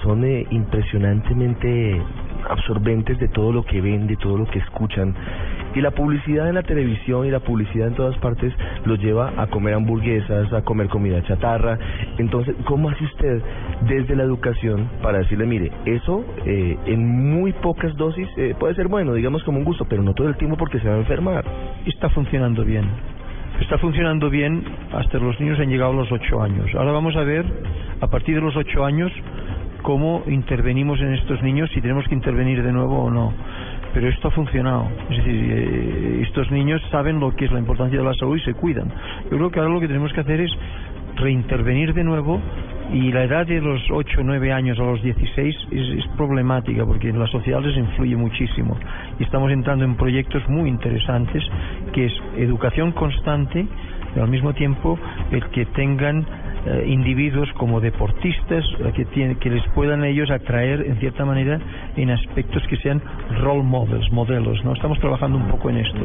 son 0.01 0.23
eh, 0.23 0.45
impresionantemente 0.49 2.01
absorbentes 2.49 3.19
de 3.19 3.27
todo 3.27 3.51
lo 3.51 3.63
que 3.63 3.81
ven, 3.81 4.07
de 4.07 4.15
todo 4.15 4.37
lo 4.37 4.45
que 4.45 4.59
escuchan. 4.59 5.13
Y 5.75 5.81
la 5.81 5.91
publicidad 5.91 6.47
en 6.47 6.55
la 6.55 6.63
televisión 6.63 7.25
y 7.25 7.31
la 7.31 7.41
publicidad 7.41 7.89
en 7.89 7.95
todas 7.95 8.17
partes 8.17 8.53
los 8.85 8.99
lleva 8.99 9.33
a 9.37 9.47
comer 9.47 9.73
hamburguesas, 9.73 10.51
a 10.53 10.61
comer 10.61 10.87
comida 10.87 11.21
chatarra. 11.23 11.77
Entonces, 12.17 12.55
¿cómo 12.65 12.89
hace 12.89 13.03
usted 13.03 13.41
desde 13.81 14.15
la 14.15 14.23
educación 14.23 14.89
para 15.01 15.19
decirle, 15.19 15.45
mire, 15.45 15.71
eso 15.85 16.25
eh, 16.45 16.77
en 16.85 17.31
muy 17.31 17.51
pocas 17.53 17.95
dosis 17.97 18.27
eh, 18.37 18.55
puede 18.57 18.75
ser 18.75 18.87
bueno, 18.87 19.13
digamos 19.13 19.43
como 19.43 19.59
un 19.59 19.65
gusto, 19.65 19.85
pero 19.85 20.01
no 20.01 20.13
todo 20.13 20.29
el 20.29 20.37
tiempo 20.37 20.57
porque 20.57 20.79
se 20.79 20.87
va 20.87 20.95
a 20.95 20.99
enfermar? 20.99 21.45
Está 21.85 22.09
funcionando 22.09 22.63
bien. 22.63 22.85
Está 23.59 23.77
funcionando 23.77 24.29
bien 24.29 24.63
hasta 24.93 25.17
los 25.17 25.39
niños 25.39 25.59
han 25.59 25.69
llegado 25.69 25.91
a 25.91 25.95
los 25.95 26.11
ocho 26.11 26.41
años. 26.41 26.67
Ahora 26.75 26.91
vamos 26.91 27.15
a 27.15 27.23
ver, 27.23 27.45
a 28.01 28.07
partir 28.07 28.35
de 28.35 28.41
los 28.41 28.55
ocho 28.55 28.83
años, 28.83 29.11
cómo 29.81 30.23
intervenimos 30.27 30.99
en 30.99 31.13
estos 31.13 31.41
niños, 31.41 31.69
si 31.73 31.79
tenemos 31.79 32.05
que 32.07 32.15
intervenir 32.15 32.63
de 32.63 32.71
nuevo 32.71 33.03
o 33.03 33.11
no. 33.11 33.33
Pero 33.95 34.09
esto 34.09 34.27
ha 34.27 34.31
funcionado. 34.31 34.89
Es 35.09 35.17
decir, 35.17 35.51
eh, 35.51 36.19
estos 36.23 36.51
niños 36.51 36.81
saben 36.91 37.17
lo 37.21 37.33
que 37.33 37.45
es 37.45 37.51
la 37.51 37.59
importancia 37.59 37.97
de 37.97 38.03
la 38.03 38.13
salud 38.15 38.35
y 38.35 38.41
se 38.41 38.53
cuidan. 38.53 38.91
Yo 39.31 39.37
creo 39.37 39.49
que 39.49 39.59
ahora 39.59 39.71
lo 39.71 39.79
que 39.79 39.87
tenemos 39.87 40.11
que 40.11 40.19
hacer 40.19 40.41
es 40.41 40.51
reintervenir 41.15 41.93
de 41.93 42.03
nuevo 42.03 42.41
y 42.91 43.13
la 43.13 43.23
edad 43.23 43.47
de 43.47 43.61
los 43.61 43.81
8 43.89 44.19
o 44.19 44.23
9 44.23 44.51
años 44.51 44.77
a 44.79 44.83
los 44.83 45.01
16 45.01 45.55
es, 45.71 45.89
es, 45.97 46.07
problemática 46.17 46.85
porque 46.85 47.07
en 47.07 47.17
la 47.17 47.27
sociedad 47.27 47.61
les 47.61 47.77
influye 47.77 48.17
muchísimo 48.17 48.77
y 49.17 49.23
estamos 49.23 49.49
entrando 49.51 49.85
en 49.85 49.95
proyectos 49.95 50.47
muy 50.49 50.69
interesantes 50.69 51.41
que 51.93 52.07
es 52.07 52.13
educación 52.37 52.91
constante 52.91 53.65
pero 54.15 54.25
al 54.25 54.31
mismo 54.31 54.53
tiempo 54.53 54.97
el 55.29 55.43
que 55.49 55.65
tengan 55.65 56.25
eh, 56.65 56.85
individuos 56.87 57.47
como 57.57 57.79
deportistas 57.79 58.65
eh, 58.79 58.91
que, 58.95 59.05
tienen, 59.05 59.35
que 59.35 59.51
les 59.51 59.63
puedan 59.75 60.03
ellos 60.03 60.31
atraer 60.31 60.81
en 60.81 60.97
cierta 60.97 61.23
manera 61.23 61.59
en 61.95 62.09
aspectos 62.09 62.63
que 62.67 62.77
sean 62.77 63.03
role 63.41 63.61
models, 63.61 64.11
modelos. 64.11 64.63
no 64.63 64.73
Estamos 64.73 64.97
trabajando 64.99 65.37
un 65.37 65.47
poco 65.47 65.69
en 65.69 65.77
esto. 65.77 65.99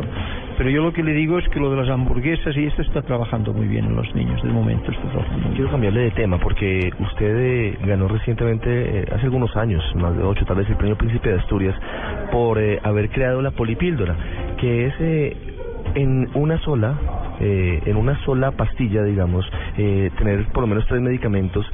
Pero 0.59 0.69
yo 0.69 0.83
lo 0.83 0.93
que 0.93 1.03
le 1.03 1.15
digo 1.15 1.39
es 1.39 1.49
que 1.49 1.59
lo 1.59 1.71
de 1.71 1.79
las 1.79 1.89
hamburguesas 1.89 2.55
y 2.55 2.67
esto 2.67 2.83
está 2.83 3.01
trabajando 3.01 3.55
muy 3.55 3.69
bien 3.69 3.87
en 3.87 3.97
los 3.97 4.15
niños, 4.15 4.43
de 4.43 4.51
momento 4.51 4.91
está 4.91 5.09
trabajando 5.09 5.47
muy 5.47 5.57
Quiero 5.57 5.71
cambiarle 5.71 6.01
de 6.01 6.11
tema 6.11 6.37
porque 6.37 6.91
usted 6.99 7.37
eh, 7.39 7.79
ganó 7.87 8.09
recientemente, 8.09 9.07
hace 9.15 9.25
algunos 9.25 9.57
años, 9.57 9.83
más 9.95 10.15
de 10.15 10.25
ocho 10.25 10.45
tal 10.45 10.59
vez, 10.59 10.69
el 10.69 10.77
premio 10.77 10.99
Príncipe 10.99 11.31
de 11.31 11.39
Asturias 11.39 11.75
por 12.31 12.59
haber 12.83 13.09
creado 13.09 13.41
la 13.41 13.53
polipíldora, 13.53 14.15
que 14.59 14.87
es 14.89 15.37
en 15.95 16.29
una 16.35 16.59
sola 16.59 16.99
eh, 17.41 17.81
en 17.87 17.97
una 17.97 18.23
sola 18.25 18.53
pastilla, 18.53 19.03
digamos, 19.03 19.45
eh, 19.77 20.11
tener 20.19 20.47
por 20.47 20.63
lo 20.63 20.67
menos 20.67 20.87
tres 20.87 21.01
medicamentos 21.01 21.67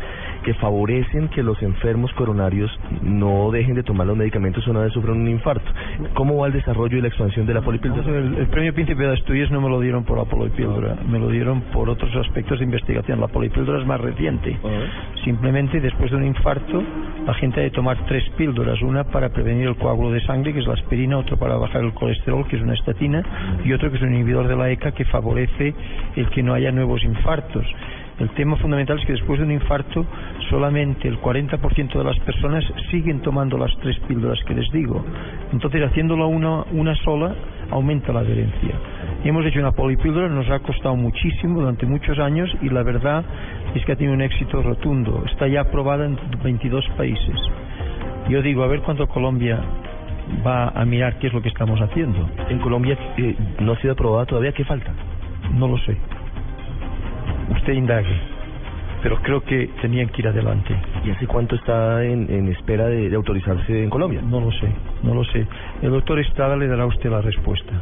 que 0.46 0.54
favorecen 0.54 1.26
que 1.28 1.42
los 1.42 1.60
enfermos 1.60 2.12
coronarios 2.12 2.70
no 3.02 3.50
dejen 3.50 3.74
de 3.74 3.82
tomar 3.82 4.06
los 4.06 4.16
medicamentos 4.16 4.64
una 4.68 4.82
vez 4.82 4.92
sufren 4.92 5.16
un 5.16 5.28
infarto. 5.28 5.68
¿Cómo 6.14 6.36
va 6.36 6.46
el 6.46 6.52
desarrollo 6.52 6.96
y 6.98 7.00
la 7.00 7.08
expansión 7.08 7.46
de 7.46 7.54
la 7.54 7.62
polipíldora? 7.62 8.08
El, 8.16 8.46
premio 8.46 8.72
Príncipe 8.72 9.02
de 9.02 9.12
Asturias 9.12 9.50
no 9.50 9.60
me 9.60 9.68
lo 9.68 9.80
dieron 9.80 10.04
por 10.04 10.18
la 10.18 10.24
polipíldora, 10.24 10.98
me 11.08 11.18
lo 11.18 11.30
dieron 11.30 11.62
por 11.72 11.90
otros 11.90 12.14
aspectos 12.14 12.60
de 12.60 12.64
investigación. 12.64 13.20
La 13.20 13.26
polipíldora 13.26 13.80
es 13.80 13.86
más 13.88 14.00
reciente. 14.00 14.56
Simplemente 15.24 15.80
después 15.80 16.12
de 16.12 16.16
un 16.16 16.26
infarto, 16.26 16.80
la 17.26 17.34
gente 17.34 17.58
ha 17.58 17.64
de 17.64 17.70
tomar 17.70 18.06
tres 18.06 18.22
píldoras, 18.36 18.80
una 18.82 19.02
para 19.02 19.30
prevenir 19.30 19.66
el 19.66 19.76
coágulo 19.76 20.12
de 20.12 20.20
sangre, 20.20 20.52
que 20.52 20.60
es 20.60 20.66
la 20.68 20.74
aspirina, 20.74 21.18
otra 21.18 21.36
para 21.36 21.56
bajar 21.56 21.82
el 21.82 21.92
colesterol, 21.92 22.46
que 22.46 22.54
es 22.54 22.62
una 22.62 22.74
estatina, 22.74 23.20
y 23.64 23.72
otro 23.72 23.90
que 23.90 23.96
es 23.96 24.02
un 24.02 24.14
inhibidor 24.14 24.46
de 24.46 24.54
la 24.54 24.70
ECA 24.70 24.92
que 24.92 25.04
favorece 25.06 25.74
el 26.14 26.30
que 26.30 26.44
no 26.44 26.54
haya 26.54 26.70
nuevos 26.70 27.02
infartos. 27.02 27.66
El 28.18 28.30
tema 28.30 28.56
fundamental 28.56 28.98
es 28.98 29.04
que 29.04 29.12
después 29.12 29.38
de 29.38 29.44
un 29.44 29.52
infarto 29.52 30.06
solamente 30.50 31.08
el 31.08 31.20
40% 31.20 31.98
de 31.98 32.04
las 32.04 32.18
personas 32.20 32.64
siguen 32.90 33.20
tomando 33.20 33.58
las 33.58 33.74
tres 33.78 33.98
píldoras 34.00 34.38
que 34.46 34.54
les 34.54 34.70
digo. 34.70 35.04
Entonces, 35.52 35.82
haciéndolo 35.82 36.28
una, 36.28 36.64
una 36.72 36.94
sola, 36.96 37.34
aumenta 37.70 38.12
la 38.12 38.20
adherencia. 38.20 38.74
Hemos 39.24 39.44
hecho 39.46 39.60
una 39.60 39.72
polipíldora, 39.72 40.28
nos 40.28 40.48
ha 40.50 40.60
costado 40.60 40.96
muchísimo 40.96 41.60
durante 41.60 41.86
muchos 41.86 42.18
años 42.18 42.50
y 42.62 42.68
la 42.68 42.82
verdad 42.82 43.24
es 43.74 43.84
que 43.84 43.92
ha 43.92 43.96
tenido 43.96 44.14
un 44.14 44.22
éxito 44.22 44.62
rotundo. 44.62 45.22
Está 45.26 45.48
ya 45.48 45.62
aprobada 45.62 46.06
en 46.06 46.18
22 46.42 46.84
países. 46.96 47.36
Yo 48.28 48.42
digo, 48.42 48.62
a 48.62 48.66
ver 48.66 48.80
cuándo 48.82 49.06
Colombia 49.06 49.60
va 50.46 50.68
a 50.68 50.84
mirar 50.84 51.18
qué 51.18 51.28
es 51.28 51.32
lo 51.32 51.42
que 51.42 51.48
estamos 51.48 51.80
haciendo. 51.80 52.28
En 52.48 52.58
Colombia 52.58 52.98
eh, 53.16 53.36
no 53.60 53.72
ha 53.72 53.80
sido 53.80 53.92
aprobada 53.92 54.26
todavía, 54.26 54.52
¿qué 54.52 54.64
falta? 54.64 54.92
No 55.54 55.68
lo 55.68 55.78
sé. 55.78 55.96
Usted 57.50 57.72
indague. 57.72 58.35
Pero 59.02 59.16
creo 59.22 59.42
que 59.42 59.70
tenían 59.82 60.08
que 60.08 60.22
ir 60.22 60.28
adelante. 60.28 60.74
¿Y 61.04 61.10
hace 61.10 61.26
cuánto 61.26 61.54
está 61.56 62.04
en, 62.04 62.30
en 62.30 62.48
espera 62.48 62.86
de, 62.86 63.08
de 63.08 63.16
autorizarse 63.16 63.82
en 63.84 63.90
Colombia? 63.90 64.20
No 64.22 64.40
lo 64.40 64.50
sé, 64.52 64.68
no 65.02 65.14
lo 65.14 65.24
sé. 65.24 65.46
El 65.82 65.90
doctor 65.90 66.18
Estrada 66.18 66.56
le 66.56 66.66
dará 66.66 66.84
a 66.84 66.86
usted 66.86 67.10
la 67.10 67.20
respuesta. 67.20 67.72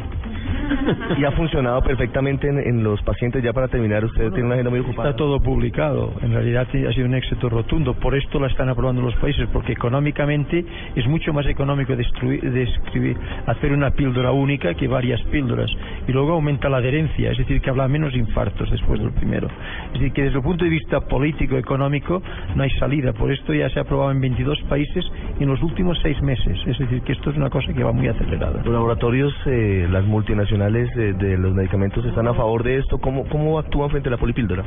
y 1.18 1.24
ha 1.24 1.30
funcionado 1.32 1.82
perfectamente 1.82 2.48
en, 2.48 2.58
en 2.58 2.82
los 2.82 3.00
pacientes. 3.02 3.42
Ya 3.42 3.52
para 3.52 3.68
terminar, 3.68 4.04
usted 4.04 4.30
tiene 4.30 4.44
una 4.46 4.54
agenda 4.54 4.70
muy 4.70 4.80
ocupada. 4.80 5.10
Está 5.10 5.16
todo 5.16 5.40
publicado. 5.40 6.12
En 6.22 6.32
realidad 6.32 6.66
ha 6.70 6.92
sido 6.92 7.06
un 7.06 7.14
éxito 7.14 7.48
rotundo. 7.48 7.94
Por 7.94 8.14
esto 8.14 8.40
la 8.40 8.48
están 8.48 8.68
aprobando 8.68 9.02
los 9.02 9.14
países, 9.16 9.48
porque 9.52 9.72
económicamente 9.72 10.64
es 10.94 11.06
mucho 11.06 11.32
más 11.32 11.46
económico 11.46 11.94
destruir, 11.96 12.50
describir, 12.52 13.16
hacer 13.46 13.72
una 13.72 13.90
píldora 13.90 14.32
única 14.32 14.74
que 14.74 14.88
varias 14.88 15.20
píldoras. 15.24 15.70
Y 16.06 16.12
luego 16.12 16.32
aumenta 16.32 16.68
la 16.68 16.78
adherencia, 16.78 17.30
es 17.32 17.38
decir, 17.38 17.60
que 17.60 17.70
habla 17.70 17.88
menos 17.88 18.14
infartos 18.14 18.70
después 18.70 19.00
del 19.00 19.12
primero. 19.12 19.48
Es 19.86 19.92
decir, 19.94 20.12
que 20.12 20.22
desde 20.24 20.38
el 20.38 20.42
punto 20.42 20.64
de 20.64 20.70
vista 20.70 21.00
político, 21.04 21.56
económico, 21.56 22.22
no 22.54 22.62
hay 22.62 22.70
salida. 22.78 23.12
Por 23.12 23.32
esto 23.32 23.52
ya 23.54 23.68
se 23.70 23.78
ha 23.78 23.82
aprobado 23.82 24.10
en 24.10 24.20
22 24.20 24.60
países 24.68 25.04
en 25.38 25.48
los 25.48 25.62
últimos 25.62 25.98
seis 26.02 26.20
meses. 26.22 26.58
Es 26.66 26.78
decir, 26.78 27.02
que 27.02 27.12
esto 27.12 27.30
es 27.30 27.36
una 27.36 27.50
cosa 27.50 27.72
que 27.72 27.82
va 27.82 27.92
muy 27.92 28.08
acelerada. 28.08 28.62
Los 28.64 28.72
laboratorios, 28.72 29.32
eh, 29.46 29.86
las 29.90 30.04
multinacionales 30.04 30.94
de, 30.94 31.12
de 31.14 31.38
los 31.38 31.54
medicamentos 31.54 32.04
están 32.04 32.28
a 32.28 32.34
favor 32.34 32.62
de 32.62 32.78
esto. 32.78 32.98
¿Cómo, 32.98 33.24
cómo 33.28 33.58
actúan 33.58 33.90
frente 33.90 34.08
a 34.08 34.12
la 34.12 34.18
polipíldora? 34.18 34.64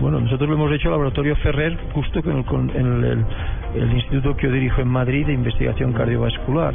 Bueno, 0.00 0.20
nosotros 0.20 0.48
lo 0.48 0.54
hemos 0.54 0.72
hecho 0.72 0.88
el 0.88 0.92
laboratorio 0.92 1.34
Ferrer 1.36 1.76
justo 1.92 2.22
con 2.22 2.36
el, 2.36 2.44
con 2.44 2.70
el, 2.70 3.04
el, 3.04 3.24
el 3.74 3.92
instituto 3.92 4.36
que 4.36 4.46
yo 4.46 4.52
dirijo 4.52 4.80
en 4.80 4.88
Madrid 4.88 5.26
de 5.26 5.32
investigación 5.32 5.92
cardiovascular. 5.92 6.74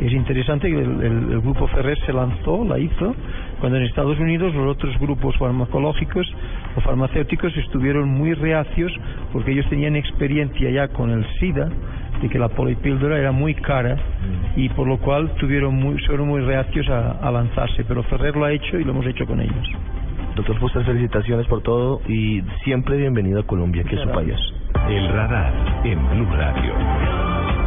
Es 0.00 0.12
interesante 0.12 0.70
que 0.70 0.78
el 0.78 1.40
grupo 1.40 1.66
Ferrer 1.68 1.98
se 2.06 2.12
lanzó, 2.12 2.64
la 2.64 2.78
hizo, 2.78 3.14
cuando 3.60 3.78
en 3.78 3.84
Estados 3.84 4.18
Unidos 4.18 4.54
los 4.54 4.76
otros 4.76 4.98
grupos 4.98 5.36
farmacológicos 5.36 6.26
o 6.76 6.80
farmacéuticos 6.80 7.56
estuvieron 7.56 8.08
muy 8.08 8.34
reacios 8.34 8.92
porque 9.32 9.52
ellos 9.52 9.66
tenían 9.68 9.96
experiencia 9.96 10.70
ya 10.70 10.88
con 10.88 11.10
el 11.10 11.26
SIDA 11.38 11.68
de 12.20 12.28
que 12.28 12.38
la 12.38 12.48
polipíldora 12.48 13.18
era 13.18 13.32
muy 13.32 13.54
cara 13.54 13.96
y 14.56 14.68
por 14.70 14.86
lo 14.86 14.98
cual 14.98 15.30
tuvieron 15.36 15.74
muy, 15.74 15.98
fueron 16.06 16.28
muy 16.28 16.40
reacios 16.42 16.88
a, 16.88 17.12
a 17.12 17.30
lanzarse, 17.30 17.84
pero 17.84 18.02
Ferrer 18.04 18.36
lo 18.36 18.44
ha 18.44 18.52
hecho 18.52 18.78
y 18.78 18.84
lo 18.84 18.92
hemos 18.92 19.06
hecho 19.06 19.26
con 19.26 19.40
ellos. 19.40 19.68
Doctor 20.36 20.58
Fuster, 20.58 20.84
felicitaciones 20.84 21.46
por 21.46 21.62
todo 21.62 22.00
y 22.08 22.42
siempre 22.64 22.96
bienvenido 22.96 23.40
a 23.40 23.46
Colombia, 23.46 23.84
que 23.84 23.94
es 23.94 24.02
su 24.02 24.10
país. 24.10 24.34
El 24.88 25.08
radar 25.08 25.52
en 25.84 26.08
Blue 26.10 26.26
Radio. 26.34 27.63